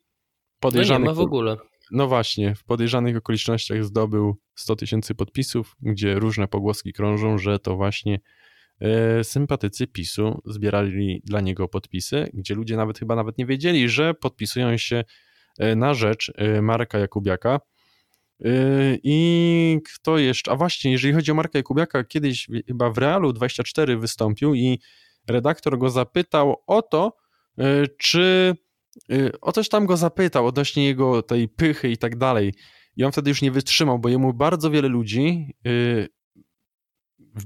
Podejrzanych, 0.59 1.05
no 1.05 1.11
nie 1.11 1.15
ma 1.15 1.21
w 1.21 1.25
ogóle. 1.25 1.57
No 1.91 2.07
właśnie, 2.07 2.55
w 2.55 2.63
podejrzanych 2.63 3.17
okolicznościach 3.17 3.83
zdobył 3.83 4.37
100 4.55 4.75
tysięcy 4.75 5.15
podpisów, 5.15 5.75
gdzie 5.81 6.15
różne 6.15 6.47
pogłoski 6.47 6.93
krążą, 6.93 7.37
że 7.37 7.59
to 7.59 7.75
właśnie 7.75 8.19
e, 8.81 9.23
sympatycy 9.23 9.87
PiSu 9.87 10.41
zbierali 10.45 11.21
dla 11.25 11.41
niego 11.41 11.67
podpisy, 11.67 12.29
gdzie 12.33 12.55
ludzie 12.55 12.77
nawet 12.77 12.99
chyba 12.99 13.15
nawet 13.15 13.37
nie 13.37 13.45
wiedzieli, 13.45 13.89
że 13.89 14.13
podpisują 14.13 14.77
się 14.77 15.03
e, 15.59 15.75
na 15.75 15.93
rzecz 15.93 16.31
e, 16.35 16.61
Marka 16.61 16.99
Jakubiaka. 16.99 17.59
Yy, 18.41 18.99
I 19.03 19.79
kto 19.85 20.17
jeszcze? 20.17 20.51
A 20.51 20.55
właśnie, 20.55 20.91
jeżeli 20.91 21.13
chodzi 21.13 21.31
o 21.31 21.35
Marka 21.35 21.59
Jakubiaka, 21.59 22.03
kiedyś 22.03 22.47
chyba 22.67 22.89
w 22.89 22.97
Realu 22.97 23.33
24 23.33 23.97
wystąpił 23.97 24.55
i 24.55 24.79
redaktor 25.27 25.77
go 25.77 25.89
zapytał 25.89 26.63
o 26.67 26.81
to, 26.81 27.17
yy, 27.57 27.87
czy 27.97 28.55
yy, 29.09 29.31
o 29.41 29.51
coś 29.51 29.69
tam 29.69 29.85
go 29.85 29.97
zapytał 29.97 30.47
odnośnie 30.47 30.85
jego 30.85 31.21
tej 31.21 31.49
pychy 31.49 31.89
i 31.89 31.97
tak 31.97 32.17
dalej. 32.17 32.53
I 32.97 33.03
on 33.03 33.11
wtedy 33.11 33.29
już 33.29 33.41
nie 33.41 33.51
wytrzymał, 33.51 33.99
bo 33.99 34.09
jemu 34.09 34.33
bardzo 34.33 34.71
wiele 34.71 34.87
ludzi, 34.87 35.55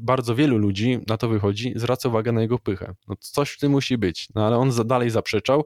bardzo 0.02 0.36
wielu 0.36 0.58
ludzi 0.58 1.00
na 1.08 1.18
to 1.18 1.30
wychodzi, 1.30 1.74
zwraca 1.76 2.10
uwagę 2.10 2.32
na 2.32 2.42
jego 2.42 2.60
pychę. 2.60 2.96
No 3.08 3.16
coś 3.20 3.50
w 3.50 3.60
tym 3.60 3.72
musi 3.72 3.98
być. 3.98 4.28
No 4.36 4.46
ale 4.48 4.58
on 4.58 4.72
dalej 4.86 5.10
zaprzeczał 5.10 5.66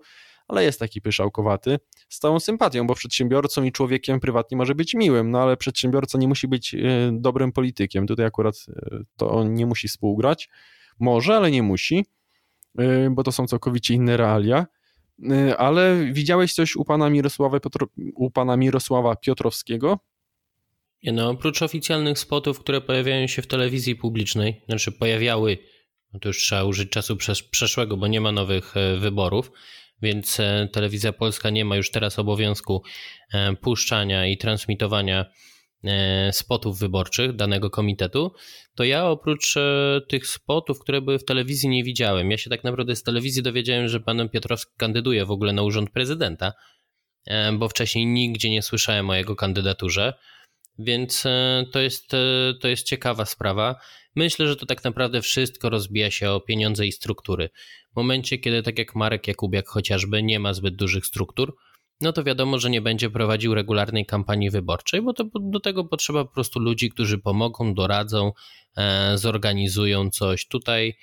ale 0.50 0.64
jest 0.64 0.80
taki 0.80 1.02
pyszałkowaty, 1.02 1.80
z 2.10 2.20
całą 2.20 2.40
sympatią, 2.40 2.88
bo 2.88 2.96
przedsiębiorcą 2.96 3.64
i 3.64 3.72
człowiekiem 3.72 4.20
prywatnie 4.20 4.58
może 4.58 4.76
być 4.76 4.94
miłym, 4.94 5.32
no 5.32 5.42
ale 5.42 5.58
przedsiębiorca 5.58 6.18
nie 6.18 6.28
musi 6.28 6.48
być 6.48 6.76
e, 6.76 6.80
dobrym 7.14 7.52
politykiem. 7.52 8.08
Tutaj 8.08 8.26
akurat 8.26 8.66
e, 8.70 9.00
to 9.18 9.32
on 9.32 9.54
nie 9.54 9.66
musi 9.66 9.88
współgrać. 9.88 10.50
Może, 11.00 11.36
ale 11.36 11.52
nie 11.52 11.64
musi, 11.64 12.06
e, 12.78 13.10
bo 13.10 13.24
to 13.24 13.32
są 13.32 13.48
całkowicie 13.48 13.94
inne 13.94 14.18
realia. 14.18 14.66
Ale 15.58 16.06
widziałeś 16.12 16.54
coś 16.54 16.76
u 16.76 16.86
pana 16.86 17.10
Mirosława, 17.10 17.60
u 18.16 18.32
pana 18.32 18.58
Mirosława 18.58 19.16
Piotrowskiego? 19.16 20.00
No, 21.04 21.30
oprócz 21.30 21.62
oficjalnych 21.62 22.20
spotów, 22.20 22.60
które 22.60 22.82
pojawiają 22.82 23.28
się 23.28 23.42
w 23.42 23.48
telewizji 23.48 23.96
publicznej, 23.96 24.62
znaczy 24.66 24.92
pojawiały, 24.92 25.58
no 26.14 26.20
to 26.20 26.30
już 26.30 26.38
trzeba 26.38 26.64
użyć 26.64 26.90
czasu 26.90 27.18
przeszłego, 27.52 27.98
bo 27.98 28.08
nie 28.08 28.22
ma 28.22 28.32
nowych 28.32 28.74
wyborów, 29.00 29.52
więc 30.02 30.40
e, 30.40 30.68
Telewizja 30.72 31.14
Polska 31.14 31.50
nie 31.50 31.66
ma 31.66 31.76
już 31.76 31.92
teraz 31.92 32.20
obowiązku 32.20 32.84
e, 33.34 33.56
puszczania 33.56 34.28
i 34.28 34.38
transmitowania 34.38 35.26
e, 35.84 36.34
spotów 36.34 36.80
wyborczych 36.80 37.36
danego 37.36 37.70
komitetu, 37.70 38.34
to 38.76 38.84
ja 38.84 39.06
oprócz 39.06 39.56
tych 40.10 40.28
spotów, 40.28 40.80
które 40.80 41.02
były 41.02 41.20
w 41.20 41.26
telewizji, 41.26 41.70
nie 41.70 41.84
widziałem. 41.84 42.32
Ja 42.32 42.38
się 42.38 42.50
tak 42.50 42.64
naprawdę 42.64 42.96
z 42.96 43.04
telewizji 43.04 43.44
dowiedziałem, 43.44 43.88
że 43.88 44.00
pan 44.00 44.30
Piotrowski 44.30 44.72
kandyduje 44.78 45.26
w 45.26 45.32
ogóle 45.32 45.54
na 45.54 45.62
urząd 45.62 45.90
prezydenta, 45.90 46.54
bo 47.54 47.70
wcześniej 47.70 48.06
nigdzie 48.06 48.50
nie 48.50 48.62
słyszałem 48.62 49.10
o 49.10 49.16
jego 49.16 49.36
kandydaturze. 49.36 50.14
Więc 50.80 51.24
to 51.72 51.80
jest, 51.80 52.08
to 52.62 52.68
jest 52.68 52.86
ciekawa 52.86 53.26
sprawa. 53.26 53.76
Myślę, 54.16 54.48
że 54.48 54.56
to 54.56 54.66
tak 54.66 54.84
naprawdę 54.84 55.22
wszystko 55.22 55.70
rozbija 55.70 56.12
się 56.12 56.32
o 56.32 56.40
pieniądze 56.40 56.88
i 56.88 56.92
struktury. 56.92 57.50
W 57.94 57.96
momencie, 57.96 58.38
kiedy 58.38 58.64
tak 58.64 58.80
jak 58.80 58.96
Marek 58.96 59.28
Jakubiak 59.28 59.68
chociażby 59.68 60.24
nie 60.24 60.40
ma 60.40 60.54
zbyt 60.54 60.76
dużych 60.76 61.06
struktur, 61.06 61.56
no 62.02 62.14
to 62.14 62.24
wiadomo, 62.24 62.60
że 62.60 62.70
nie 62.70 62.82
będzie 62.82 63.10
prowadził 63.10 63.54
regularnej 63.54 64.06
kampanii 64.06 64.50
wyborczej, 64.50 65.02
bo 65.02 65.14
to, 65.14 65.24
do 65.40 65.60
tego 65.60 65.86
potrzeba 65.86 66.26
po 66.26 66.34
prostu 66.34 66.60
ludzi, 66.60 66.90
którzy 66.90 67.18
pomogą, 67.18 67.74
doradzą, 67.74 68.32
e, 68.78 69.18
zorganizują 69.18 70.10
coś. 70.10 70.48
Tutaj 70.48 70.98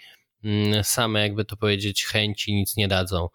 mm, 0.44 0.84
same, 0.84 1.20
jakby 1.20 1.44
to 1.44 1.56
powiedzieć, 1.56 2.04
chęci 2.04 2.54
nic 2.54 2.76
nie 2.76 2.88
dadzą. 2.88 3.28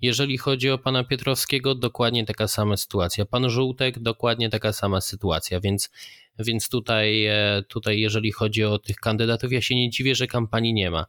Jeżeli 0.00 0.38
chodzi 0.38 0.70
o 0.70 0.78
pana 0.78 1.04
Pietrowskiego, 1.04 1.74
dokładnie 1.74 2.24
taka 2.24 2.48
sama 2.48 2.76
sytuacja. 2.76 3.26
Pan 3.26 3.50
Żółtek, 3.50 3.98
dokładnie 3.98 4.50
taka 4.50 4.72
sama 4.72 5.00
sytuacja, 5.00 5.60
więc, 5.60 5.90
więc 6.38 6.68
tutaj, 6.68 7.26
e, 7.26 7.62
tutaj, 7.68 8.00
jeżeli 8.00 8.32
chodzi 8.32 8.64
o 8.64 8.78
tych 8.78 8.96
kandydatów, 8.96 9.52
ja 9.52 9.60
się 9.60 9.74
nie 9.74 9.90
dziwię, 9.90 10.14
że 10.14 10.26
kampanii 10.26 10.74
nie 10.74 10.90
ma. 10.90 11.06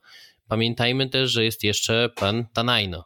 Pamiętajmy 0.48 1.10
też, 1.10 1.32
że 1.32 1.44
jest 1.44 1.64
jeszcze 1.64 2.10
pan 2.16 2.46
Tanajno. 2.54 3.06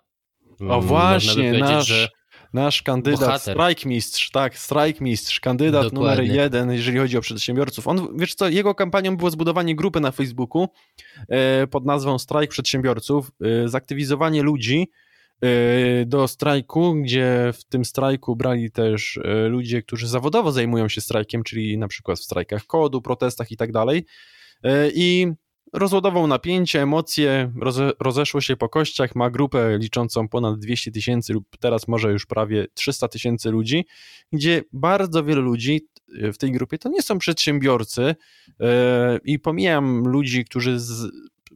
O 0.69 0.81
właśnie, 0.81 1.51
nasz, 1.53 1.87
że 1.87 2.09
nasz 2.53 2.81
kandydat, 2.81 3.19
bohater. 3.19 3.55
strajkmistrz, 3.55 4.29
tak, 4.31 4.57
strajkmistrz, 4.57 5.39
kandydat 5.39 5.83
Dokładnie. 5.83 6.23
numer 6.23 6.35
jeden, 6.35 6.71
jeżeli 6.71 6.97
chodzi 6.97 7.17
o 7.17 7.21
przedsiębiorców. 7.21 7.87
On, 7.87 8.17
wiesz 8.17 8.35
co, 8.35 8.49
jego 8.49 8.75
kampanią 8.75 9.17
było 9.17 9.31
zbudowanie 9.31 9.75
grupy 9.75 9.99
na 9.99 10.11
Facebooku 10.11 10.67
e, 11.29 11.67
pod 11.67 11.85
nazwą 11.85 12.19
Strajk 12.19 12.49
Przedsiębiorców, 12.49 13.31
e, 13.41 13.69
zaktywizowanie 13.69 14.43
ludzi 14.43 14.89
do 16.05 16.27
strajku, 16.27 16.95
gdzie 16.95 17.53
w 17.53 17.63
tym 17.63 17.85
strajku 17.85 18.35
brali 18.35 18.71
też 18.71 19.19
e, 19.23 19.47
ludzie, 19.47 19.81
którzy 19.81 20.07
zawodowo 20.07 20.51
zajmują 20.51 20.89
się 20.89 21.01
strajkiem, 21.01 21.43
czyli 21.43 21.77
na 21.77 21.87
przykład 21.87 22.19
w 22.19 22.23
strajkach 22.23 22.65
kodu, 22.65 23.01
protestach 23.01 23.51
i 23.51 23.57
tak 23.57 23.71
dalej. 23.71 24.05
E, 24.63 24.89
I 24.95 25.27
rozładował 25.73 26.27
napięcie, 26.27 26.81
emocje, 26.81 27.51
roze, 27.61 27.91
rozeszło 27.99 28.41
się 28.41 28.57
po 28.57 28.69
kościach, 28.69 29.15
ma 29.15 29.29
grupę 29.29 29.77
liczącą 29.77 30.27
ponad 30.27 30.59
200 30.59 30.91
tysięcy 30.91 31.33
lub 31.33 31.57
teraz 31.59 31.87
może 31.87 32.11
już 32.11 32.25
prawie 32.25 32.67
300 32.73 33.07
tysięcy 33.07 33.51
ludzi, 33.51 33.85
gdzie 34.31 34.61
bardzo 34.73 35.23
wielu 35.23 35.41
ludzi 35.41 35.87
w 36.07 36.37
tej 36.37 36.51
grupie 36.51 36.77
to 36.77 36.89
nie 36.89 37.01
są 37.01 37.17
przedsiębiorcy 37.17 38.15
i 39.23 39.39
pomijam 39.39 40.03
ludzi, 40.03 40.45
którzy 40.45 40.79
z, 40.79 41.11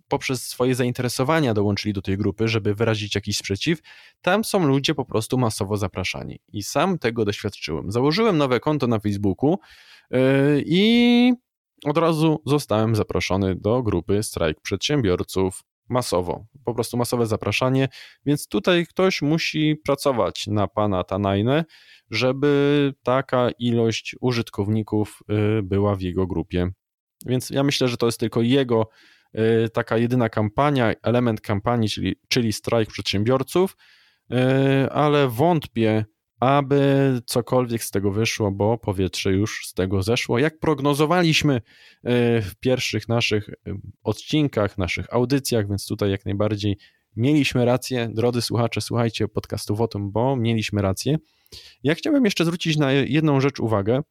poprzez 0.08 0.48
swoje 0.48 0.76
zainteresowania 0.76 1.54
dołączyli 1.54 1.94
do 1.94 2.02
tej 2.02 2.18
grupy, 2.18 2.48
żeby 2.48 2.76
wyrazić 2.76 3.16
jakiś 3.16 3.38
sprzeciw. 3.38 3.80
Tam 4.22 4.44
są 4.44 4.68
ludzie 4.68 4.96
po 4.96 5.06
prostu 5.06 5.38
masowo 5.38 5.78
zapraszani 5.78 6.40
i 6.54 6.64
sam 6.64 7.00
tego 7.00 7.26
doświadczyłem. 7.26 7.92
Założyłem 7.92 8.38
nowe 8.38 8.60
konto 8.60 8.88
na 8.88 9.00
Facebooku 9.00 9.60
i 10.66 11.34
od 11.86 11.98
razu 11.98 12.42
zostałem 12.46 12.96
zaproszony 12.96 13.56
do 13.56 13.84
grupy 13.84 14.24
Strajk 14.24 14.62
Przedsiębiorców 14.62 15.64
masowo, 15.90 16.46
po 16.66 16.74
prostu 16.74 16.98
masowe 16.98 17.26
zapraszanie, 17.26 17.90
więc 18.26 18.48
tutaj 18.48 18.86
ktoś 18.86 19.22
musi 19.22 19.76
pracować 19.86 20.48
na 20.48 20.68
pana 20.68 21.04
Tanajne, 21.04 21.66
żeby 22.12 22.94
taka 23.04 23.50
ilość 23.60 24.16
użytkowników 24.22 25.20
y, 25.60 25.64
była 25.64 25.96
w 25.96 26.02
jego 26.02 26.28
grupie. 26.28 26.70
Więc 27.26 27.50
ja 27.50 27.64
myślę, 27.64 27.88
że 27.88 27.98
to 27.98 28.06
jest 28.06 28.20
tylko 28.20 28.42
jego 28.42 28.90
taka 29.74 29.98
jedyna 29.98 30.30
kampania, 30.30 30.94
element 31.04 31.42
kampanii, 31.42 31.90
czyli, 31.90 32.16
czyli 32.28 32.54
strajk 32.54 32.90
przedsiębiorców, 32.90 33.78
y, 34.32 34.36
ale 34.92 35.28
wątpię, 35.28 36.06
aby 36.40 37.22
cokolwiek 37.26 37.84
z 37.84 37.92
tego 37.92 38.12
wyszło, 38.12 38.52
bo 38.52 38.78
powietrze 38.78 39.32
już 39.32 39.68
z 39.68 39.74
tego 39.74 40.04
zeszło. 40.04 40.40
Jak 40.40 40.60
prognozowaliśmy 40.60 41.56
e, 41.56 41.62
w 42.42 42.56
pierwszych 42.60 43.10
naszych 43.10 43.50
odcinkach, 44.04 44.78
naszych 44.78 45.14
audycjach, 45.14 45.68
więc 45.68 45.88
tutaj 45.88 46.12
jak 46.12 46.26
najbardziej 46.26 46.78
mieliśmy 47.16 47.66
rację. 47.66 48.10
Drodzy 48.14 48.42
słuchacze, 48.42 48.82
słuchajcie 48.82 49.28
podcastu 49.28 49.76
Wotum, 49.76 50.12
bo 50.12 50.36
mieliśmy 50.36 50.82
rację. 50.82 51.18
Ja 51.84 51.96
chciałbym 51.96 52.26
jeszcze 52.26 52.46
zwrócić 52.46 52.78
na 52.78 52.92
jedną 52.92 53.42
rzecz 53.42 53.60
uwagę, 53.60 54.02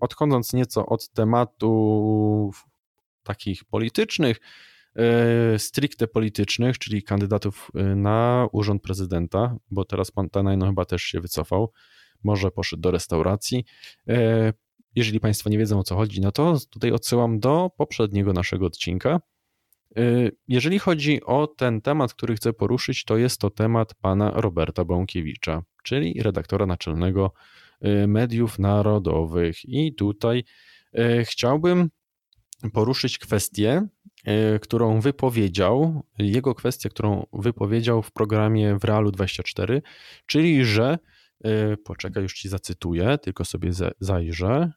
odchodząc 0.00 0.52
nieco 0.52 0.86
od 0.86 1.08
tematów 1.08 2.66
takich 3.26 3.64
politycznych, 3.64 4.40
E, 4.96 5.58
stricte 5.58 6.06
politycznych, 6.06 6.78
czyli 6.78 7.02
kandydatów 7.02 7.70
e, 7.74 7.82
na 7.82 8.48
urząd 8.52 8.82
prezydenta, 8.82 9.56
bo 9.70 9.84
teraz 9.84 10.10
pan 10.10 10.30
Tanajno 10.30 10.66
chyba 10.66 10.84
też 10.84 11.02
się 11.02 11.20
wycofał, 11.20 11.72
może 12.24 12.50
poszedł 12.50 12.82
do 12.82 12.90
restauracji. 12.90 13.64
E, 14.08 14.52
jeżeli 14.94 15.20
Państwo 15.20 15.50
nie 15.50 15.58
wiedzą 15.58 15.78
o 15.78 15.82
co 15.82 15.96
chodzi, 15.96 16.20
no 16.20 16.32
to 16.32 16.56
tutaj 16.70 16.92
odsyłam 16.92 17.40
do 17.40 17.70
poprzedniego 17.76 18.32
naszego 18.32 18.66
odcinka. 18.66 19.20
Jeżeli 20.48 20.78
chodzi 20.78 21.24
o 21.24 21.46
ten 21.46 21.80
temat, 21.80 22.14
który 22.14 22.36
chcę 22.36 22.52
poruszyć, 22.52 23.04
to 23.04 23.16
jest 23.16 23.40
to 23.40 23.50
temat 23.50 23.94
pana 23.94 24.30
Roberta 24.30 24.84
Bąkiewicza, 24.84 25.62
czyli 25.84 26.22
redaktora 26.22 26.66
naczelnego 26.66 27.32
mediów 28.06 28.58
narodowych. 28.58 29.64
I 29.64 29.94
tutaj 29.94 30.44
chciałbym 31.24 31.90
poruszyć 32.72 33.18
kwestię, 33.18 33.88
E, 34.26 34.58
którą 34.58 35.00
wypowiedział, 35.00 36.02
jego 36.18 36.54
kwestię, 36.54 36.88
którą 36.88 37.26
wypowiedział 37.32 38.02
w 38.02 38.12
programie 38.12 38.78
w 38.78 38.84
Realu 38.84 39.10
24, 39.10 39.82
czyli 40.26 40.64
że, 40.64 40.98
e, 41.44 41.76
poczekaj, 41.76 42.22
już 42.22 42.34
ci 42.34 42.48
zacytuję, 42.48 43.18
tylko 43.18 43.44
sobie 43.44 43.70
zajrzę. 44.00 44.72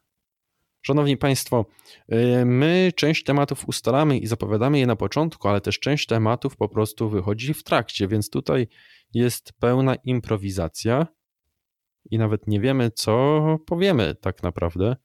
Szanowni 0.81 1.17
Państwo, 1.17 1.65
e, 2.09 2.45
my 2.45 2.91
część 2.95 3.23
tematów 3.23 3.67
ustalamy 3.67 4.17
i 4.17 4.27
zapowiadamy 4.27 4.79
je 4.79 4.87
na 4.87 4.95
początku, 4.95 5.47
ale 5.47 5.61
też 5.61 5.79
część 5.79 6.05
tematów 6.05 6.57
po 6.57 6.69
prostu 6.69 7.09
wychodzi 7.09 7.53
w 7.53 7.63
trakcie, 7.63 8.07
więc 8.07 8.29
tutaj 8.29 8.67
jest 9.13 9.53
pełna 9.59 9.95
improwizacja 9.95 11.07
i 12.11 12.17
nawet 12.17 12.47
nie 12.47 12.59
wiemy, 12.59 12.91
co 12.91 13.41
powiemy 13.65 14.15
tak 14.15 14.43
naprawdę. 14.43 14.95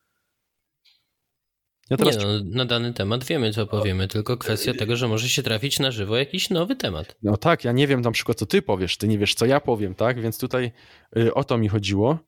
Ja 1.90 1.96
teraz... 1.96 2.18
Nie, 2.18 2.24
no, 2.24 2.40
na 2.44 2.64
dany 2.64 2.92
temat 2.92 3.24
wiemy, 3.24 3.52
co 3.52 3.66
powiemy, 3.66 4.08
tylko 4.08 4.36
kwestia 4.36 4.74
tego, 4.74 4.96
że 4.96 5.08
może 5.08 5.28
się 5.28 5.42
trafić 5.42 5.78
na 5.78 5.90
żywo 5.90 6.16
jakiś 6.16 6.50
nowy 6.50 6.76
temat. 6.76 7.16
No 7.22 7.36
tak, 7.36 7.64
ja 7.64 7.72
nie 7.72 7.86
wiem 7.86 8.00
na 8.00 8.10
przykład, 8.10 8.38
co 8.38 8.46
ty 8.46 8.62
powiesz, 8.62 8.96
ty 8.96 9.08
nie 9.08 9.18
wiesz, 9.18 9.34
co 9.34 9.46
ja 9.46 9.60
powiem, 9.60 9.94
tak? 9.94 10.20
Więc 10.20 10.38
tutaj 10.38 10.72
y, 11.16 11.34
o 11.34 11.44
to 11.44 11.58
mi 11.58 11.68
chodziło. 11.68 12.18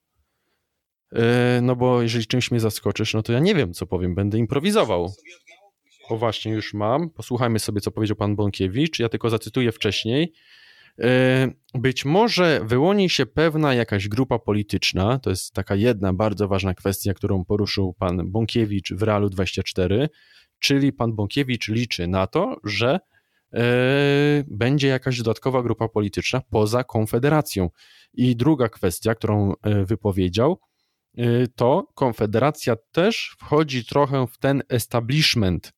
Y, 1.12 1.18
no 1.62 1.76
bo 1.76 2.02
jeżeli 2.02 2.26
czymś 2.26 2.50
mnie 2.50 2.60
zaskoczysz, 2.60 3.14
no 3.14 3.22
to 3.22 3.32
ja 3.32 3.38
nie 3.38 3.54
wiem, 3.54 3.72
co 3.72 3.86
powiem, 3.86 4.14
będę 4.14 4.38
improwizował. 4.38 5.12
O 6.08 6.16
właśnie, 6.16 6.52
już 6.52 6.74
mam. 6.74 7.10
Posłuchajmy 7.10 7.58
sobie, 7.58 7.80
co 7.80 7.90
powiedział 7.90 8.16
pan 8.16 8.36
Bąkiewicz. 8.36 8.98
Ja 8.98 9.08
tylko 9.08 9.30
zacytuję 9.30 9.72
wcześniej. 9.72 10.32
E, 11.00 11.48
być 11.74 12.04
może 12.04 12.60
wyłoni 12.64 13.10
się 13.10 13.26
pewna 13.26 13.74
jakaś 13.74 14.08
grupa 14.08 14.38
polityczna, 14.38 15.18
to 15.18 15.30
jest 15.30 15.54
taka 15.54 15.74
jedna 15.74 16.12
bardzo 16.12 16.48
ważna 16.48 16.74
kwestia, 16.74 17.14
którą 17.14 17.44
poruszył 17.44 17.92
pan 17.92 18.30
Bąkiewicz 18.30 18.92
w 18.92 19.02
Realu 19.02 19.30
24, 19.30 20.08
czyli 20.58 20.92
pan 20.92 21.12
Bąkiewicz 21.14 21.68
liczy 21.68 22.06
na 22.06 22.26
to, 22.26 22.56
że 22.64 23.00
e, 23.52 23.60
będzie 24.48 24.88
jakaś 24.88 25.18
dodatkowa 25.18 25.62
grupa 25.62 25.88
polityczna 25.88 26.42
poza 26.50 26.84
Konfederacją. 26.84 27.70
I 28.14 28.36
druga 28.36 28.68
kwestia, 28.68 29.14
którą 29.14 29.52
e, 29.62 29.84
wypowiedział, 29.84 30.60
to 31.54 31.86
Konfederacja 31.94 32.76
też 32.92 33.36
wchodzi 33.38 33.84
trochę 33.86 34.26
w 34.26 34.38
ten 34.38 34.62
establishment 34.68 35.72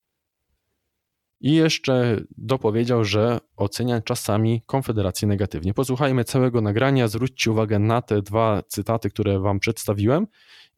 i 1.41 1.55
jeszcze 1.55 2.21
dopowiedział, 2.39 3.05
że 3.05 3.39
ocenia 3.57 4.01
czasami 4.01 4.63
Konfederację 4.67 5.29
negatywnie. 5.29 5.75
Posłuchajmy 5.75 6.25
całego 6.25 6.61
nagrania, 6.61 7.09
zwróćcie 7.09 7.51
uwagę 7.51 7.79
na 7.79 8.03
te 8.03 8.23
dwa 8.23 8.63
cytaty, 8.69 9.11
które 9.11 9.41
Wam 9.41 9.61
przedstawiłem, 9.61 10.27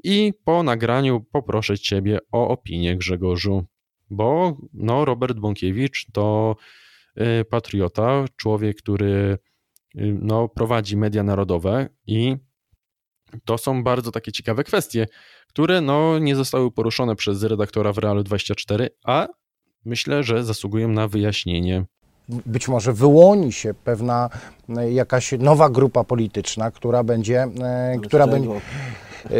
i 0.04 0.32
po 0.44 0.62
nagraniu 0.62 1.20
poproszę 1.20 1.78
Ciebie 1.78 2.18
o 2.32 2.48
opinię, 2.48 2.96
Grzegorzu, 2.96 3.64
bo 4.10 4.56
no, 4.72 5.04
Robert 5.04 5.38
Bąkiewicz 5.38 6.06
to 6.12 6.56
y, 7.20 7.44
patriota, 7.44 8.24
człowiek, 8.36 8.76
który 8.76 9.38
y, 9.96 10.18
no, 10.20 10.48
prowadzi 10.48 10.96
media 10.96 11.22
narodowe 11.22 11.88
i 12.06 12.36
to 13.44 13.58
są 13.58 13.84
bardzo 13.84 14.12
takie 14.12 14.32
ciekawe 14.32 14.64
kwestie, 14.64 15.06
które 15.48 15.80
no, 15.80 16.18
nie 16.18 16.36
zostały 16.36 16.70
poruszone 16.70 17.16
przez 17.16 17.42
redaktora 17.42 17.92
w 17.92 17.98
Realu 17.98 18.22
24, 18.22 18.88
a 19.04 19.28
myślę, 19.84 20.22
że 20.22 20.44
zasługują 20.44 20.88
na 20.88 21.08
wyjaśnienie. 21.08 21.84
Być 22.46 22.68
może 22.68 22.92
wyłoni 22.92 23.52
się 23.52 23.74
pewna 23.74 24.30
e, 24.76 24.92
jakaś 24.92 25.32
nowa 25.38 25.70
grupa 25.70 26.04
polityczna, 26.04 26.70
która 26.70 27.04
będzie, 27.04 27.42
e, 27.42 27.96
która 28.02 28.26
będzie. 28.26 28.50
E, 28.50 29.30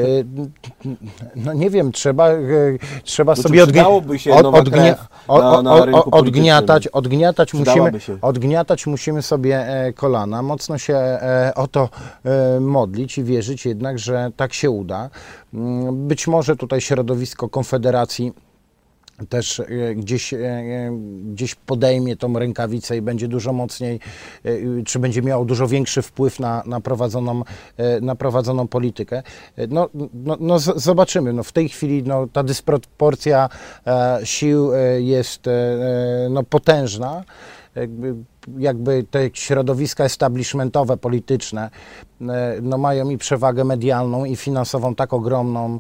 no 1.36 1.52
nie 1.52 1.70
wiem, 1.70 1.92
trzeba, 1.92 2.28
trzeba 3.02 3.32
no 3.36 3.42
sobie 3.42 3.62
odgnia 3.62 3.88
od, 3.88 4.04
odgnia 4.46 4.96
na, 5.28 5.62
na 5.62 6.04
odgniatać, 6.04 6.88
odgniatać, 6.88 7.54
musimy, 7.54 7.92
odgniatać 8.22 8.86
musimy 8.86 9.22
sobie 9.22 9.66
kolana, 9.96 10.42
mocno 10.42 10.78
się 10.78 10.98
o 11.54 11.68
to 11.68 11.88
modlić 12.60 13.18
i 13.18 13.24
wierzyć 13.24 13.66
jednak, 13.66 13.98
że 13.98 14.30
tak 14.36 14.52
się 14.52 14.70
uda. 14.70 15.10
Mm, 15.54 16.08
być 16.08 16.26
może 16.26 16.56
tutaj 16.56 16.80
środowisko 16.80 17.48
Konfederacji 17.48 18.32
też 19.28 19.60
e, 19.60 19.66
gdzieś, 19.94 20.34
e, 20.34 20.38
e, 20.38 20.90
gdzieś 21.32 21.54
podejmie 21.54 22.16
tą 22.16 22.38
rękawicę 22.38 22.96
i 22.96 23.02
będzie 23.02 23.28
dużo 23.28 23.52
mocniej, 23.52 24.00
czy 24.86 24.98
będzie 24.98 25.22
miało 25.22 25.44
dużo 25.44 25.68
większy 25.68 26.02
wpływ 26.02 26.40
na, 26.40 26.62
na, 26.66 26.80
prowadzoną, 26.80 27.42
na 28.02 28.14
prowadzoną 28.14 28.68
politykę. 28.68 29.22
No, 29.68 29.88
no, 30.14 30.36
no 30.40 30.58
zobaczymy. 30.58 31.32
No 31.32 31.42
w 31.42 31.52
tej 31.52 31.68
chwili 31.68 32.02
no, 32.02 32.26
ta 32.32 32.42
dysproporcja 32.42 33.48
sił 34.24 34.70
jest 34.98 35.44
no, 36.30 36.42
potężna. 36.42 37.24
Jakby 38.58 39.04
te 39.10 39.30
środowiska 39.32 40.04
establishmentowe, 40.04 40.96
polityczne, 40.96 41.70
no 42.62 42.78
mają 42.78 43.10
i 43.10 43.18
przewagę 43.18 43.64
medialną, 43.64 44.24
i 44.24 44.36
finansową 44.36 44.94
tak 44.94 45.12
ogromną 45.12 45.78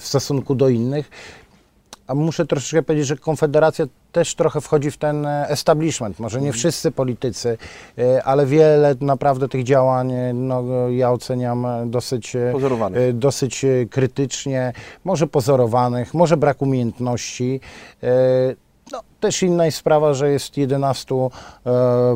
w 0.00 0.04
stosunku 0.04 0.54
do 0.54 0.68
innych, 0.68 1.10
a 2.10 2.14
muszę 2.14 2.46
troszeczkę 2.46 2.82
powiedzieć, 2.82 3.06
że 3.06 3.16
Konfederacja 3.16 3.86
też 4.12 4.34
trochę 4.34 4.60
wchodzi 4.60 4.90
w 4.90 4.96
ten 4.96 5.26
e, 5.26 5.48
establishment. 5.48 6.18
Może 6.18 6.38
nie 6.38 6.46
mhm. 6.46 6.58
wszyscy 6.58 6.90
politycy, 6.90 7.58
e, 7.98 8.24
ale 8.24 8.46
wiele 8.46 8.94
naprawdę 9.00 9.48
tych 9.48 9.64
działań 9.64 10.12
e, 10.12 10.32
no, 10.32 10.64
ja 10.88 11.12
oceniam 11.12 11.66
dosyć, 11.86 12.36
dosyć 13.12 13.66
krytycznie, 13.90 14.72
może 15.04 15.26
pozorowanych, 15.26 16.14
może 16.14 16.36
brak 16.36 16.62
umiejętności. 16.62 17.60
No, 18.92 19.00
też 19.20 19.42
inna 19.42 19.64
jest 19.64 19.78
sprawa, 19.78 20.14
że 20.14 20.30
jest 20.30 20.56
11 20.56 21.14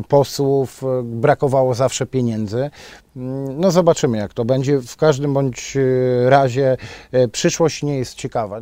posłów, 0.07 0.83
brakowało 1.03 1.73
zawsze 1.73 2.05
pieniędzy. 2.05 2.69
Mm, 3.15 3.59
no 3.59 3.71
zobaczymy 3.71 4.17
jak 4.17 4.33
to 4.33 4.45
będzie. 4.45 4.79
W 4.79 4.97
każdym 4.97 5.33
bądź 5.33 5.77
razie 6.25 6.77
przyszłość 7.31 7.83
nie 7.83 7.97
jest 7.97 8.15
ciekawa. 8.15 8.59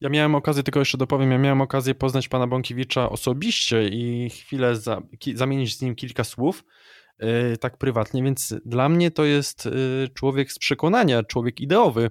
Ja 0.00 0.08
miałem 0.08 0.34
okazję, 0.34 0.62
tylko 0.62 0.78
jeszcze 0.80 0.98
dopowiem, 0.98 1.30
ja 1.30 1.38
miałem 1.38 1.60
okazję 1.60 1.94
poznać 1.94 2.28
pana 2.28 2.46
Bąkiewicza 2.46 3.10
osobiście 3.10 3.88
i 3.88 4.30
chwilę 4.30 4.76
za, 4.76 5.02
ki, 5.18 5.36
zamienić 5.36 5.76
z 5.76 5.82
nim 5.82 5.94
kilka 5.94 6.24
słów, 6.24 6.64
yy, 7.18 7.56
tak 7.60 7.78
prywatnie, 7.78 8.22
więc 8.22 8.54
dla 8.64 8.88
mnie 8.88 9.10
to 9.10 9.24
jest 9.24 9.64
yy, 9.64 10.08
człowiek 10.14 10.52
z 10.52 10.58
przekonania, 10.58 11.22
człowiek 11.22 11.60
ideowy. 11.60 12.10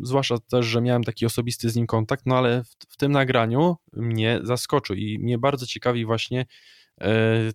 zwłaszcza 0.00 0.38
też, 0.38 0.66
że 0.66 0.80
miałem 0.80 1.04
taki 1.04 1.26
osobisty 1.26 1.70
z 1.70 1.76
nim 1.76 1.86
kontakt, 1.86 2.26
no 2.26 2.38
ale 2.38 2.64
w, 2.64 2.92
w 2.92 2.96
tym 2.96 3.12
nagraniu 3.12 3.76
mnie 3.92 4.40
zaskoczył 4.42 4.96
i 4.96 5.18
mnie 5.18 5.38
bardzo 5.38 5.66
ciekawi 5.66 6.04
właśnie 6.04 6.46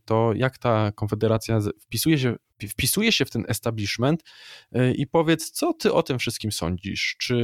to, 0.05 0.33
jak 0.35 0.57
ta 0.57 0.91
konfederacja 0.91 1.59
wpisuje 1.79 2.19
się, 2.19 2.35
wpisuje 2.69 3.11
się 3.11 3.25
w 3.25 3.31
ten 3.31 3.45
establishment 3.47 4.23
i 4.95 5.07
powiedz, 5.07 5.51
co 5.51 5.73
ty 5.73 5.93
o 5.93 6.03
tym 6.03 6.19
wszystkim 6.19 6.51
sądzisz? 6.51 7.15
Czy 7.19 7.35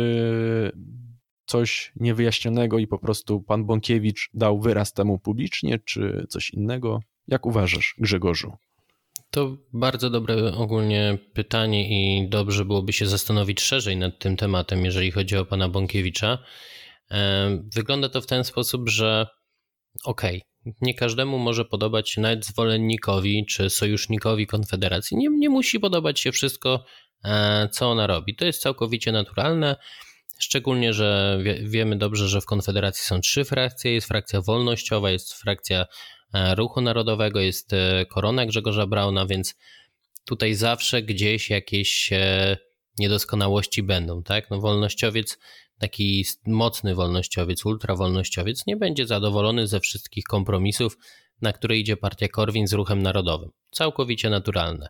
coś 1.46 1.92
niewyjaśnionego 1.96 2.80
i 2.80 2.88
po 2.88 3.00
prostu 3.00 3.42
pan 3.42 3.66
Bąkiewicz 3.66 4.30
dał 4.34 4.60
wyraz 4.62 4.94
temu 4.94 5.20
publicznie, 5.20 5.80
czy 5.80 6.26
coś 6.30 6.50
innego? 6.50 7.00
Jak 7.28 7.46
uważasz, 7.46 7.96
Grzegorzu? 7.98 8.54
To 9.30 9.58
bardzo 9.74 10.10
dobre 10.10 10.54
ogólnie 10.54 11.18
pytanie 11.34 11.90
i 11.90 12.30
dobrze 12.30 12.66
byłoby 12.66 12.94
się 12.94 13.06
zastanowić 13.06 13.62
szerzej 13.62 13.98
nad 13.98 14.20
tym 14.20 14.38
tematem, 14.38 14.86
jeżeli 14.86 15.12
chodzi 15.12 15.38
o 15.38 15.46
pana 15.46 15.70
Bąkiewicza. 15.70 16.38
Wygląda 17.76 18.10
to 18.10 18.22
w 18.22 18.28
ten 18.28 18.44
sposób, 18.44 18.90
że 18.90 19.28
okej, 20.04 20.44
okay, 20.66 20.74
nie 20.82 20.94
każdemu 20.94 21.38
może 21.38 21.66
podobać 21.66 22.10
się 22.10 22.22
nawet 22.22 22.46
zwolennikowi 22.46 23.46
czy 23.46 23.70
sojusznikowi 23.70 24.48
Konfederacji. 24.48 25.18
Nie, 25.18 25.30
nie 25.30 25.50
musi 25.50 25.80
podobać 25.80 26.20
się 26.20 26.32
wszystko, 26.32 26.86
e, 27.24 27.70
co 27.72 27.92
ona 27.92 28.08
robi. 28.08 28.36
To 28.36 28.46
jest 28.46 28.62
całkowicie 28.62 29.12
naturalne. 29.12 29.76
Szczególnie, 30.40 30.94
że 30.94 31.40
wie, 31.44 31.60
wiemy 31.64 31.98
dobrze, 31.98 32.28
że 32.28 32.42
w 32.42 32.46
Konfederacji 32.46 33.04
są 33.04 33.22
trzy 33.22 33.46
frakcje. 33.46 33.94
Jest 33.94 34.08
frakcja 34.08 34.42
wolnościowa, 34.42 35.12
jest 35.12 35.34
frakcja 35.34 35.86
e, 36.34 36.56
Ruchu 36.56 36.82
Narodowego, 36.82 37.40
jest 37.40 37.74
e, 37.74 38.06
Korona 38.06 38.46
Grzegorza 38.46 38.88
Brauna, 38.88 39.26
więc 39.26 39.56
tutaj 40.26 40.54
zawsze 40.54 41.02
gdzieś 41.02 41.50
jakieś 41.50 42.14
e, 42.14 42.58
niedoskonałości 43.00 43.84
będą, 43.84 44.24
tak? 44.24 44.50
No 44.50 44.60
wolnościowiec, 44.60 45.38
taki 45.80 46.26
mocny 46.48 46.96
wolnościowiec, 46.96 47.66
ultrawolnościowiec 47.66 48.68
nie 48.68 48.78
będzie 48.78 49.08
zadowolony 49.08 49.68
ze 49.68 49.80
wszystkich 49.80 50.24
kompromisów, 50.24 50.98
na 51.42 51.54
które 51.54 51.78
idzie 51.78 51.98
partia 51.98 52.28
Korwin 52.28 52.68
z 52.68 52.74
ruchem 52.74 53.02
narodowym. 53.02 53.50
Całkowicie 53.72 54.30
naturalne. 54.30 54.90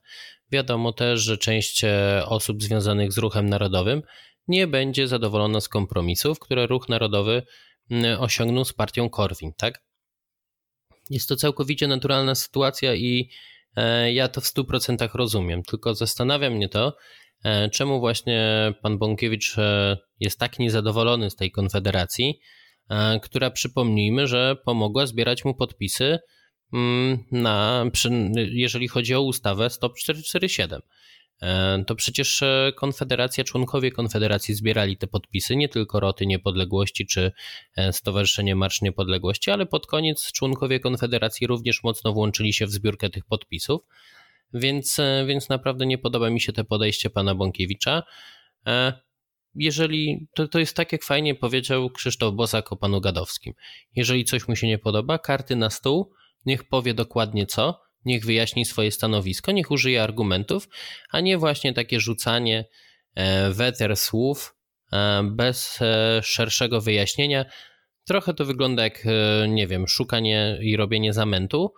Wiadomo 0.51 0.93
też, 0.93 1.21
że 1.21 1.37
część 1.37 1.81
osób 2.25 2.63
związanych 2.63 3.13
z 3.13 3.17
ruchem 3.17 3.49
narodowym 3.49 4.01
nie 4.47 4.67
będzie 4.67 5.07
zadowolona 5.07 5.61
z 5.61 5.69
kompromisów, 5.69 6.39
które 6.39 6.67
ruch 6.67 6.89
narodowy 6.89 7.43
osiągnął 8.19 8.65
z 8.65 8.73
partią 8.73 9.09
Korwin, 9.09 9.53
tak? 9.57 9.83
Jest 11.09 11.29
to 11.29 11.35
całkowicie 11.35 11.87
naturalna 11.87 12.35
sytuacja 12.35 12.95
i 12.95 13.29
e, 13.75 14.13
ja 14.13 14.27
to 14.27 14.41
w 14.41 14.43
100% 14.43 15.09
rozumiem, 15.13 15.63
tylko 15.63 15.95
zastanawia 15.95 16.49
mnie 16.49 16.69
to, 16.69 16.95
e, 17.43 17.69
czemu 17.69 17.99
właśnie 17.99 18.73
pan 18.81 18.97
Bąkiewicz 18.97 19.57
e, 19.57 19.97
jest 20.19 20.39
tak 20.39 20.59
niezadowolony 20.59 21.29
z 21.29 21.35
tej 21.35 21.51
konfederacji, 21.51 22.39
która 23.21 23.51
przypomnijmy, 23.51 24.27
że 24.27 24.55
pomogła 24.65 25.05
zbierać 25.05 25.45
mu 25.45 25.55
podpisy 25.55 26.19
na, 27.31 27.85
jeżeli 28.35 28.87
chodzi 28.87 29.15
o 29.15 29.21
ustawę 29.21 29.69
Stop 29.69 29.97
447. 29.97 30.81
E, 31.41 31.83
to 31.87 31.95
przecież 31.95 32.41
e, 32.41 32.71
Konfederacja, 32.75 33.43
członkowie 33.43 33.91
Konfederacji 33.91 34.55
zbierali 34.55 34.97
te 34.97 35.07
podpisy, 35.07 35.55
nie 35.55 35.69
tylko 35.69 35.99
Roty 35.99 36.25
Niepodległości 36.25 37.05
czy 37.05 37.31
e, 37.75 37.93
Stowarzyszenie 37.93 38.55
Marsz 38.55 38.81
Niepodległości, 38.81 39.51
ale 39.51 39.65
pod 39.65 39.87
koniec 39.87 40.31
członkowie 40.31 40.79
Konfederacji 40.79 41.47
również 41.47 41.83
mocno 41.83 42.13
włączyli 42.13 42.53
się 42.53 42.65
w 42.65 42.71
zbiórkę 42.71 43.09
tych 43.09 43.25
podpisów, 43.25 43.81
więc, 44.53 44.97
więc 45.27 45.49
naprawdę 45.49 45.85
nie 45.85 45.97
podoba 45.97 46.29
mi 46.29 46.41
się 46.41 46.53
to 46.53 46.65
podejście 46.65 47.09
pana 47.09 47.35
Bąkiewicza. 47.35 48.03
Jeżeli 49.55 50.27
to, 50.35 50.47
to 50.47 50.59
jest 50.59 50.75
tak, 50.75 50.91
jak 50.91 51.03
fajnie 51.03 51.35
powiedział 51.35 51.89
Krzysztof 51.89 52.33
Bosak 52.33 52.71
o 52.71 52.75
panu 52.75 53.01
Gadowskim. 53.01 53.53
Jeżeli 53.95 54.25
coś 54.25 54.47
mu 54.47 54.55
się 54.55 54.67
nie 54.67 54.77
podoba, 54.77 55.19
karty 55.19 55.55
na 55.55 55.69
stół, 55.69 56.13
niech 56.45 56.63
powie 56.63 56.93
dokładnie 56.93 57.45
co, 57.45 57.82
niech 58.05 58.25
wyjaśni 58.25 58.65
swoje 58.65 58.91
stanowisko, 58.91 59.51
niech 59.51 59.71
użyje 59.71 60.03
argumentów, 60.03 60.69
a 61.11 61.19
nie 61.19 61.37
właśnie 61.37 61.73
takie 61.73 61.99
rzucanie 61.99 62.65
e, 63.15 63.49
weter 63.51 63.97
słów 63.97 64.55
e, 64.91 65.23
bez 65.23 65.79
e, 65.81 66.21
szerszego 66.23 66.81
wyjaśnienia. 66.81 67.45
Trochę 68.05 68.33
to 68.33 68.45
wygląda 68.45 68.83
jak, 68.83 69.03
nie 69.47 69.67
wiem, 69.67 69.87
szukanie 69.87 70.57
i 70.61 70.77
robienie 70.77 71.13
zamętu. 71.13 71.73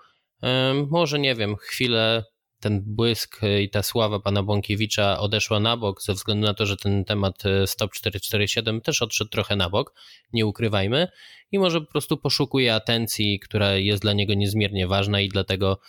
Może, 0.89 1.19
nie 1.19 1.35
wiem, 1.35 1.55
chwilę 1.55 2.23
ten 2.59 2.81
błysk 2.85 3.41
i 3.61 3.69
ta 3.69 3.83
sława 3.83 4.19
pana 4.19 4.43
Bąkiewicza 4.43 5.19
odeszła 5.19 5.59
na 5.59 5.77
bok 5.77 6.01
ze 6.01 6.13
względu 6.13 6.47
na 6.47 6.53
to, 6.53 6.65
że 6.65 6.77
ten 6.77 7.05
temat 7.05 7.43
Stop 7.65 7.91
447 7.91 8.81
też 8.81 9.01
odszedł 9.01 9.29
trochę 9.29 9.55
na 9.55 9.69
bok, 9.69 9.93
nie 10.33 10.45
ukrywajmy, 10.45 11.07
i 11.51 11.59
może 11.59 11.81
po 11.81 11.91
prostu 11.91 12.17
poszukuje 12.17 12.75
atencji, 12.75 13.39
która 13.39 13.75
jest 13.75 14.01
dla 14.01 14.13
niego 14.13 14.33
niezmiernie 14.33 14.87
ważna 14.87 15.21
i 15.21 15.29
dlatego 15.29 15.79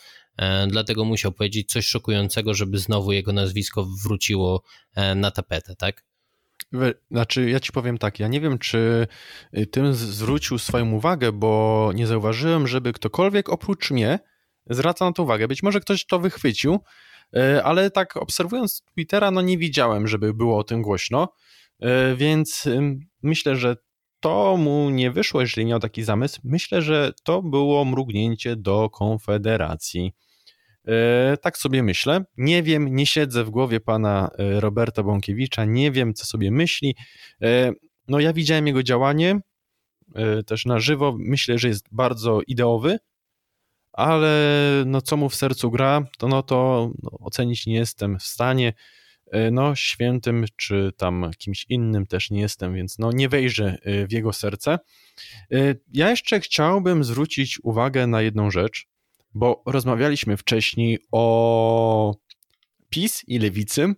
dlatego 0.69 1.05
musiał 1.05 1.33
powiedzieć 1.33 1.73
coś 1.73 1.87
szokującego, 1.87 2.55
żeby 2.55 2.79
znowu 2.79 3.13
jego 3.13 3.33
nazwisko 3.33 3.87
wróciło 4.05 4.63
e, 4.95 5.15
na 5.15 5.31
tapetę, 5.31 5.77
tak? 5.77 6.05
Znaczy, 7.11 7.51
ja 7.51 7.61
ci 7.61 7.73
powiem 7.73 7.99
tak, 7.99 8.21
ja 8.21 8.29
nie 8.29 8.41
wiem, 8.41 8.59
czy 8.59 9.07
y, 9.59 9.67
tym 9.67 9.95
zwrócił 9.95 10.59
swoją 10.59 10.93
uwagę, 10.93 11.33
bo 11.33 11.91
nie 11.95 12.07
zauważyłem, 12.07 12.67
żeby 12.67 12.93
ktokolwiek 12.93 13.49
oprócz 13.49 13.91
mnie 13.91 14.19
zwracał 14.71 15.09
na 15.09 15.13
to 15.13 15.23
uwagę. 15.23 15.49
Być 15.49 15.63
może 15.63 15.81
ktoś 15.81 16.07
to 16.07 16.19
wychwycił, 16.19 16.79
e, 17.37 17.65
ale 17.65 17.91
tak 17.91 18.17
obserwując 18.17 18.83
Twittera, 18.93 19.31
no 19.31 19.41
nie 19.41 19.59
widziałem, 19.59 20.09
żeby 20.09 20.35
było 20.35 20.59
o 20.59 20.65
tym 20.65 20.83
głośno, 20.83 21.29
więc 22.17 22.69
myślę, 23.23 23.57
że 23.57 23.77
to 24.21 24.57
mu 24.57 24.91
nie 24.91 25.11
wyszło, 25.11 25.41
jeżeli 25.41 25.67
miał 25.67 25.81
taki 25.81 26.03
zamysł. 26.03 26.41
Myślę, 26.45 26.83
że 26.83 27.13
to 27.25 27.43
było 27.43 27.85
mrugnięcie 27.85 28.57
do 28.57 28.91
Konfederacji. 28.91 30.15
E, 30.87 31.37
tak 31.37 31.59
sobie 31.59 31.83
myślę. 31.83 32.25
Nie 32.37 32.63
wiem, 32.63 32.97
nie 32.97 33.07
siedzę 33.07 33.45
w 33.45 33.51
głowie 33.51 33.81
pana 33.81 34.31
e, 34.39 34.61
Roberta 34.61 35.03
Bąkiewicza, 35.03 35.65
nie 35.65 35.91
wiem, 35.91 36.15
co 36.15 36.25
sobie 36.25 36.51
myśli. 36.51 36.97
E, 37.43 37.73
no, 38.09 38.21
ja 38.21 38.33
widziałem 38.33 38.67
jego 38.67 38.83
działanie 38.83 39.41
też 40.47 40.67
na 40.67 40.79
żywo. 40.79 41.17
Myślę, 41.19 41.59
że 41.59 41.69
jest 41.69 41.87
bardzo 41.93 42.41
ideowy, 42.47 42.99
ale 43.93 44.53
no, 44.87 45.01
co 45.03 45.17
mu 45.17 45.29
w 45.29 45.35
sercu 45.35 45.71
gra, 45.71 46.03
to 46.19 46.29
no 46.29 46.43
to 46.43 46.91
no, 47.03 47.11
ocenić 47.11 47.67
nie 47.67 47.75
jestem 47.75 48.19
w 48.19 48.23
stanie. 48.23 48.73
No, 49.53 49.75
świętym 49.75 50.45
czy 50.57 50.93
tam 50.97 51.31
kimś 51.39 51.67
innym 51.69 52.07
też 52.07 52.31
nie 52.31 52.41
jestem, 52.41 52.75
więc 52.75 52.99
no, 52.99 53.13
nie 53.13 53.29
wejrzę 53.29 53.79
w 54.09 54.13
jego 54.13 54.33
serce. 54.33 54.79
Ja 55.93 56.11
jeszcze 56.11 56.41
chciałbym 56.41 57.05
zwrócić 57.05 57.59
uwagę 57.63 58.07
na 58.07 58.23
jedną 58.23 58.51
rzecz 58.51 58.87
bo 59.37 59.63
rozmawialiśmy 59.67 60.37
wcześniej 60.37 60.99
o 61.13 62.15
PiS 62.91 63.25
i 63.27 63.39
lewicy. 63.39 63.95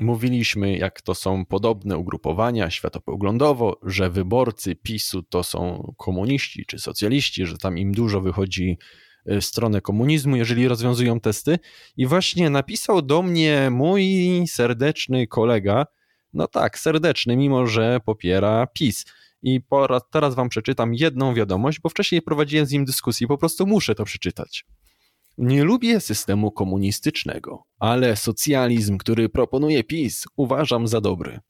Mówiliśmy, 0.00 0.76
jak 0.78 1.02
to 1.02 1.14
są 1.14 1.46
podobne 1.46 1.98
ugrupowania 1.98 2.70
światopoglądowo, 2.70 3.80
że 3.82 4.10
wyborcy 4.10 4.74
PiSu 4.74 5.22
to 5.22 5.42
są 5.42 5.92
komuniści 5.96 6.64
czy 6.66 6.78
socjaliści, 6.78 7.46
że 7.46 7.58
tam 7.58 7.78
im 7.78 7.92
dużo 7.92 8.20
wychodzi 8.20 8.78
w 9.26 9.42
stronę 9.42 9.80
komunizmu, 9.80 10.36
jeżeli 10.36 10.68
rozwiązują 10.68 11.20
testy. 11.20 11.58
I 11.96 12.06
właśnie 12.06 12.50
napisał 12.50 13.02
do 13.02 13.22
mnie 13.22 13.68
mój 13.70 14.04
serdeczny 14.46 15.26
kolega, 15.26 15.86
no 16.32 16.46
tak, 16.46 16.78
serdeczny, 16.78 17.36
mimo 17.36 17.66
że 17.66 18.00
popiera 18.04 18.66
PiS. 18.66 19.04
I 19.42 19.60
teraz 20.10 20.34
wam 20.34 20.48
przeczytam 20.48 20.94
jedną 20.94 21.34
wiadomość, 21.34 21.80
bo 21.80 21.88
wcześniej 21.88 22.22
prowadziłem 22.22 22.66
z 22.66 22.72
nim 22.72 22.84
dyskusję, 22.84 23.26
po 23.26 23.38
prostu 23.38 23.66
muszę 23.66 23.94
to 23.94 24.04
przeczytać. 24.04 24.64
Nie 25.38 25.64
lubię 25.64 26.00
systemu 26.00 26.52
komunistycznego, 26.52 27.64
ale 27.78 28.16
socjalizm, 28.16 28.98
który 28.98 29.28
proponuje 29.28 29.84
PiS, 29.84 30.24
uważam 30.36 30.88
za 30.88 31.00
dobry. 31.00 31.40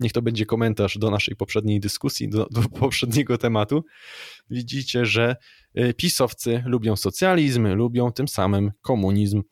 Niech 0.00 0.12
to 0.12 0.22
będzie 0.22 0.46
komentarz 0.46 0.98
do 0.98 1.10
naszej 1.10 1.36
poprzedniej 1.36 1.80
dyskusji, 1.80 2.28
do, 2.28 2.46
do 2.50 2.62
poprzedniego 2.80 3.38
tematu. 3.38 3.84
Widzicie, 4.50 5.06
że 5.06 5.36
y, 5.78 5.94
pisowcy 5.94 6.62
lubią 6.66 6.96
socjalizm, 6.96 7.68
lubią 7.68 8.12
tym 8.12 8.28
samym 8.28 8.72
komunizm. 8.80 9.42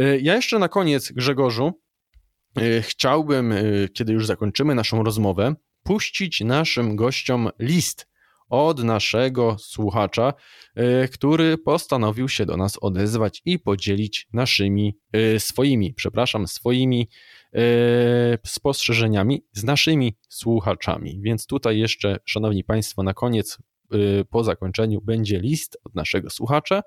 Y, 0.00 0.20
ja 0.22 0.34
jeszcze 0.34 0.58
na 0.58 0.68
koniec, 0.68 1.12
Grzegorzu, 1.12 1.72
y, 2.58 2.82
chciałbym, 2.82 3.54
kiedy 3.94 4.12
już 4.12 4.26
zakończymy 4.26 4.74
naszą 4.74 5.02
rozmowę, 5.02 5.54
puścić 5.86 6.40
naszym 6.40 6.96
gościom 6.96 7.50
list 7.58 8.06
od 8.48 8.84
naszego 8.84 9.56
słuchacza, 9.58 10.32
e, 10.74 11.08
który 11.08 11.58
postanowił 11.58 12.28
się 12.28 12.46
do 12.46 12.56
nas 12.56 12.78
odezwać 12.80 13.42
i 13.44 13.58
podzielić 13.58 14.28
naszymi, 14.32 14.98
e, 15.12 15.40
swoimi, 15.40 15.94
przepraszam, 15.94 16.48
swoimi 16.48 17.08
e, 17.52 17.60
spostrzeżeniami 18.46 19.44
z 19.52 19.64
naszymi 19.64 20.16
słuchaczami. 20.28 21.20
Więc 21.22 21.46
tutaj 21.46 21.78
jeszcze, 21.78 22.16
szanowni 22.24 22.64
państwo, 22.64 23.02
na 23.02 23.14
koniec, 23.14 23.58
po 24.30 24.44
zakończeniu 24.44 25.00
będzie 25.00 25.40
list 25.40 25.78
od 25.84 25.94
naszego 25.94 26.30
słuchacza 26.30 26.82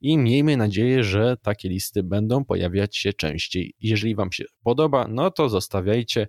i 0.00 0.18
miejmy 0.18 0.56
nadzieję, 0.56 1.04
że 1.04 1.36
takie 1.42 1.68
listy 1.68 2.02
będą 2.02 2.44
pojawiać 2.44 2.96
się 2.96 3.12
częściej. 3.12 3.74
Jeżeli 3.80 4.14
wam 4.14 4.32
się 4.32 4.44
podoba, 4.64 5.08
no 5.08 5.30
to 5.30 5.48
zostawiajcie 5.48 6.28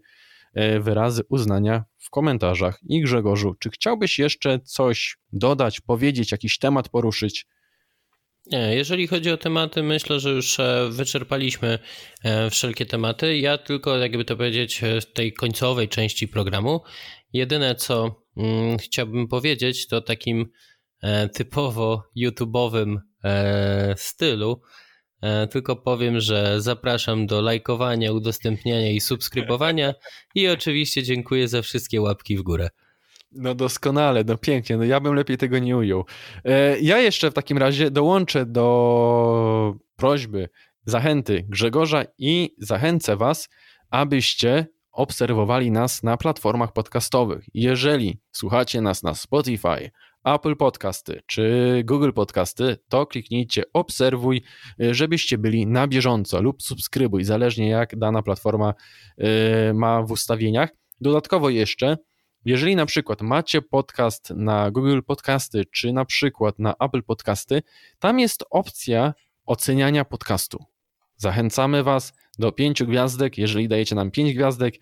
wyrazy 0.79 1.21
uznania 1.29 1.83
w 1.97 2.09
komentarzach. 2.09 2.79
I 2.89 3.01
Grzegorzu, 3.01 3.55
czy 3.59 3.69
chciałbyś 3.69 4.19
jeszcze 4.19 4.59
coś 4.59 5.17
dodać, 5.33 5.81
powiedzieć, 5.81 6.31
jakiś 6.31 6.57
temat 6.57 6.89
poruszyć? 6.89 7.47
Jeżeli 8.51 9.07
chodzi 9.07 9.31
o 9.31 9.37
tematy, 9.37 9.83
myślę, 9.83 10.19
że 10.19 10.29
już 10.29 10.59
e, 10.59 10.89
wyczerpaliśmy 10.91 11.79
e, 12.23 12.49
wszelkie 12.49 12.85
tematy. 12.85 13.37
Ja 13.37 13.57
tylko, 13.57 13.97
jakby 13.97 14.25
to 14.25 14.37
powiedzieć, 14.37 14.81
w 15.01 15.13
tej 15.13 15.33
końcowej 15.33 15.89
części 15.89 16.27
programu, 16.27 16.81
jedyne 17.33 17.75
co 17.75 18.23
mm, 18.37 18.77
chciałbym 18.77 19.27
powiedzieć, 19.27 19.87
to 19.87 20.01
takim 20.01 20.51
typowo 21.33 22.03
YouTube'owym 22.17 22.97
stylu, 23.95 24.61
E, 24.61 24.90
tylko 25.51 25.75
powiem, 25.75 26.19
że 26.19 26.61
zapraszam 26.61 27.27
do 27.27 27.41
lajkowania, 27.41 28.11
udostępniania 28.11 28.91
i 28.91 29.01
subskrybowania 29.01 29.93
i 30.35 30.47
oczywiście 30.47 31.03
dziękuję 31.03 31.47
za 31.47 31.61
wszystkie 31.61 32.01
łapki 32.01 32.37
w 32.37 32.41
górę. 32.41 32.69
No 33.31 33.55
doskonale, 33.55 34.23
no 34.23 34.37
pięknie, 34.37 34.77
no 34.77 34.83
ja 34.83 34.99
bym 34.99 35.13
lepiej 35.13 35.37
tego 35.37 35.59
nie 35.59 35.77
ujął. 35.77 36.05
E, 36.45 36.79
ja 36.79 36.99
jeszcze 36.99 37.31
w 37.31 37.33
takim 37.33 37.57
razie 37.57 37.91
dołączę 37.91 38.45
do 38.45 39.75
prośby, 39.95 40.49
zachęty 40.85 41.45
Grzegorza 41.49 42.03
i 42.17 42.55
zachęcę 42.57 43.17
Was, 43.17 43.49
abyście 43.89 44.67
obserwowali 44.91 45.71
nas 45.71 46.03
na 46.03 46.17
platformach 46.17 46.73
podcastowych. 46.73 47.45
Jeżeli 47.53 48.19
słuchacie 48.31 48.81
nas 48.81 49.03
na 49.03 49.13
Spotify, 49.13 49.91
Apple 50.25 50.55
Podcasty 50.55 51.21
czy 51.25 51.81
Google 51.85 52.11
Podcasty, 52.11 52.77
to 52.89 53.05
kliknijcie 53.05 53.63
obserwuj, 53.73 54.41
y, 54.81 54.93
żebyście 54.93 55.37
byli 55.37 55.67
na 55.67 55.87
bieżąco 55.87 56.41
lub 56.41 56.63
subskrybuj, 56.63 57.23
zależnie 57.23 57.69
jak 57.69 57.95
dana 57.95 58.21
platforma 58.21 58.73
y, 59.19 59.73
ma 59.73 60.03
w 60.03 60.11
ustawieniach. 60.11 60.69
Dodatkowo 61.01 61.49
jeszcze, 61.49 61.97
jeżeli 62.45 62.75
na 62.75 62.85
przykład 62.85 63.21
macie 63.21 63.61
podcast 63.61 64.29
na 64.35 64.71
Google 64.71 64.99
Podcasty 65.07 65.65
czy 65.65 65.93
na 65.93 66.05
przykład 66.05 66.59
na 66.59 66.73
Apple 66.79 67.03
Podcasty, 67.03 67.61
tam 67.99 68.19
jest 68.19 68.43
opcja 68.49 69.13
oceniania 69.45 70.05
podcastu. 70.05 70.65
Zachęcamy 71.17 71.83
Was 71.83 72.13
do 72.39 72.51
pięciu 72.51 72.87
gwiazdek, 72.87 73.37
jeżeli 73.37 73.67
dajecie 73.67 73.95
nam 73.95 74.11
pięć 74.11 74.33
gwiazdek, 74.33 74.75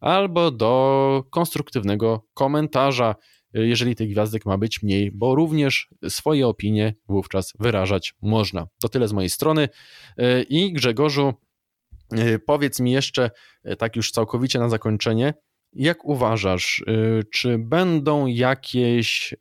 albo 0.00 0.50
do 0.50 1.24
konstruktywnego 1.30 2.26
komentarza 2.34 3.14
jeżeli 3.54 3.96
tych 3.96 4.10
gwiazdek 4.10 4.46
ma 4.46 4.58
być 4.58 4.82
mniej, 4.82 5.10
bo 5.12 5.34
również 5.34 5.88
swoje 6.08 6.48
opinie 6.48 6.94
wówczas 7.08 7.52
wyrażać 7.58 8.14
można. 8.22 8.66
To 8.80 8.88
tyle 8.88 9.08
z 9.08 9.12
mojej 9.12 9.30
strony. 9.30 9.68
E, 10.16 10.42
I 10.42 10.72
Grzegorzu, 10.72 11.34
e, 12.12 12.38
powiedz 12.38 12.80
mi 12.80 12.92
jeszcze, 12.92 13.30
tak 13.78 13.96
już 13.96 14.10
całkowicie 14.10 14.58
na 14.58 14.68
zakończenie, 14.68 15.34
jak 15.72 16.04
uważasz, 16.04 16.84
czy 17.32 17.58
będą 17.58 18.26
jakieś 18.26 19.34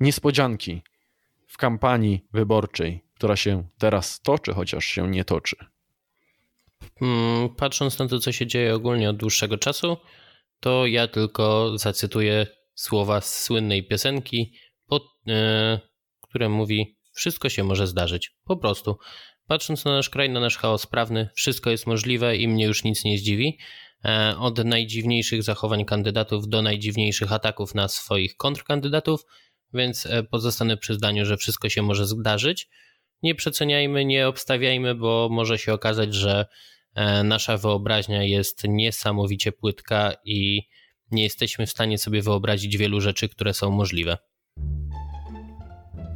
niespodzianki 0.00 0.82
w 1.46 1.56
kampanii 1.56 2.24
wyborczej, 2.32 3.04
która 3.14 3.36
się 3.36 3.68
teraz 3.78 4.20
toczy, 4.20 4.52
chociaż 4.52 4.84
się 4.84 5.10
nie 5.10 5.24
toczy? 5.24 5.56
Hmm, 6.98 7.48
patrząc 7.48 7.98
na 7.98 8.08
to, 8.08 8.18
co 8.18 8.32
się 8.32 8.46
dzieje 8.46 8.74
ogólnie 8.74 9.10
od 9.10 9.16
dłuższego 9.16 9.58
czasu, 9.58 9.96
to 10.60 10.86
ja 10.86 11.08
tylko 11.08 11.78
zacytuję 11.78 12.46
słowa 12.74 13.20
z 13.20 13.42
słynnej 13.44 13.86
piosenki, 13.86 14.52
pod, 14.86 15.02
e, 15.28 15.80
które 16.22 16.48
mówi: 16.48 16.98
Wszystko 17.12 17.48
się 17.48 17.64
może 17.64 17.86
zdarzyć. 17.86 18.30
Po 18.44 18.56
prostu. 18.56 18.98
Patrząc 19.46 19.84
na 19.84 19.92
nasz 19.92 20.10
kraj, 20.10 20.30
na 20.30 20.40
nasz 20.40 20.56
chaos 20.56 20.86
prawny, 20.86 21.28
wszystko 21.34 21.70
jest 21.70 21.86
możliwe 21.86 22.36
i 22.36 22.48
mnie 22.48 22.64
już 22.64 22.84
nic 22.84 23.04
nie 23.04 23.18
zdziwi. 23.18 23.58
E, 24.04 24.34
od 24.38 24.64
najdziwniejszych 24.64 25.42
zachowań 25.42 25.84
kandydatów 25.84 26.48
do 26.48 26.62
najdziwniejszych 26.62 27.32
ataków 27.32 27.74
na 27.74 27.88
swoich 27.88 28.36
kontrkandydatów, 28.36 29.24
więc 29.74 30.06
e, 30.06 30.22
pozostanę 30.22 30.76
przy 30.76 30.94
zdaniu, 30.94 31.26
że 31.26 31.36
wszystko 31.36 31.68
się 31.68 31.82
może 31.82 32.06
zdarzyć. 32.06 32.68
Nie 33.22 33.34
przeceniajmy, 33.34 34.04
nie 34.04 34.28
obstawiajmy, 34.28 34.94
bo 34.94 35.28
może 35.30 35.58
się 35.58 35.72
okazać, 35.72 36.14
że 36.14 36.46
nasza 37.24 37.56
wyobraźnia 37.56 38.22
jest 38.22 38.62
niesamowicie 38.68 39.52
płytka 39.52 40.12
i 40.24 40.62
nie 41.10 41.22
jesteśmy 41.22 41.66
w 41.66 41.70
stanie 41.70 41.98
sobie 41.98 42.22
wyobrazić 42.22 42.76
wielu 42.76 43.00
rzeczy, 43.00 43.28
które 43.28 43.54
są 43.54 43.70
możliwe. 43.70 44.18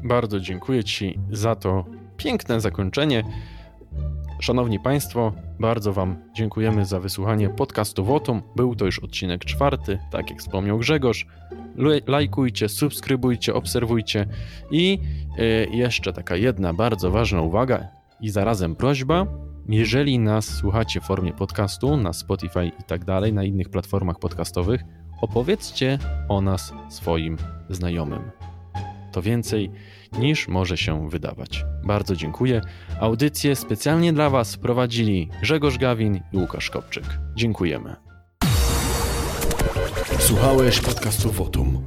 Bardzo 0.04 0.40
dziękuję 0.40 0.84
Ci 0.84 1.18
za 1.30 1.56
to 1.56 1.84
piękne 2.16 2.60
zakończenie. 2.60 3.24
Szanowni 4.40 4.80
Państwo, 4.80 5.32
bardzo 5.60 5.92
Wam 5.92 6.16
dziękujemy 6.34 6.84
za 6.84 7.00
wysłuchanie 7.00 7.50
podcastu 7.50 8.04
Wotum. 8.04 8.42
Był 8.56 8.74
to 8.74 8.84
już 8.84 8.98
odcinek 8.98 9.44
czwarty, 9.44 9.98
tak 10.10 10.30
jak 10.30 10.40
wspomniał 10.40 10.78
Grzegorz. 10.78 11.26
Lajkujcie, 12.06 12.68
subskrybujcie, 12.68 13.54
obserwujcie 13.54 14.26
i 14.70 14.98
e, 15.38 15.44
jeszcze 15.76 16.12
taka 16.12 16.36
jedna 16.36 16.74
bardzo 16.74 17.10
ważna 17.10 17.42
uwaga 17.42 17.88
i 18.20 18.30
zarazem 18.30 18.76
prośba 18.76 19.26
jeżeli 19.72 20.18
nas 20.18 20.44
słuchacie 20.44 21.00
w 21.00 21.04
formie 21.04 21.32
podcastu 21.32 21.96
na 21.96 22.12
Spotify 22.12 22.66
i 22.66 22.82
tak 22.86 23.04
dalej, 23.04 23.32
na 23.32 23.44
innych 23.44 23.68
platformach 23.68 24.18
podcastowych, 24.18 24.80
opowiedzcie 25.20 25.98
o 26.28 26.40
nas 26.40 26.72
swoim 26.88 27.36
znajomym. 27.70 28.30
To 29.12 29.22
więcej 29.22 29.70
niż 30.18 30.48
może 30.48 30.76
się 30.76 31.08
wydawać. 31.08 31.64
Bardzo 31.84 32.16
dziękuję. 32.16 32.60
Audycję 33.00 33.56
specjalnie 33.56 34.12
dla 34.12 34.30
Was 34.30 34.56
prowadzili 34.56 35.28
Grzegorz 35.42 35.78
Gawin 35.78 36.20
i 36.32 36.38
Łukasz 36.38 36.70
Kopczyk. 36.70 37.04
Dziękujemy. 37.36 37.96
Słuchałeś 40.18 40.80
podcastu 40.80 41.30
Votum. 41.30 41.86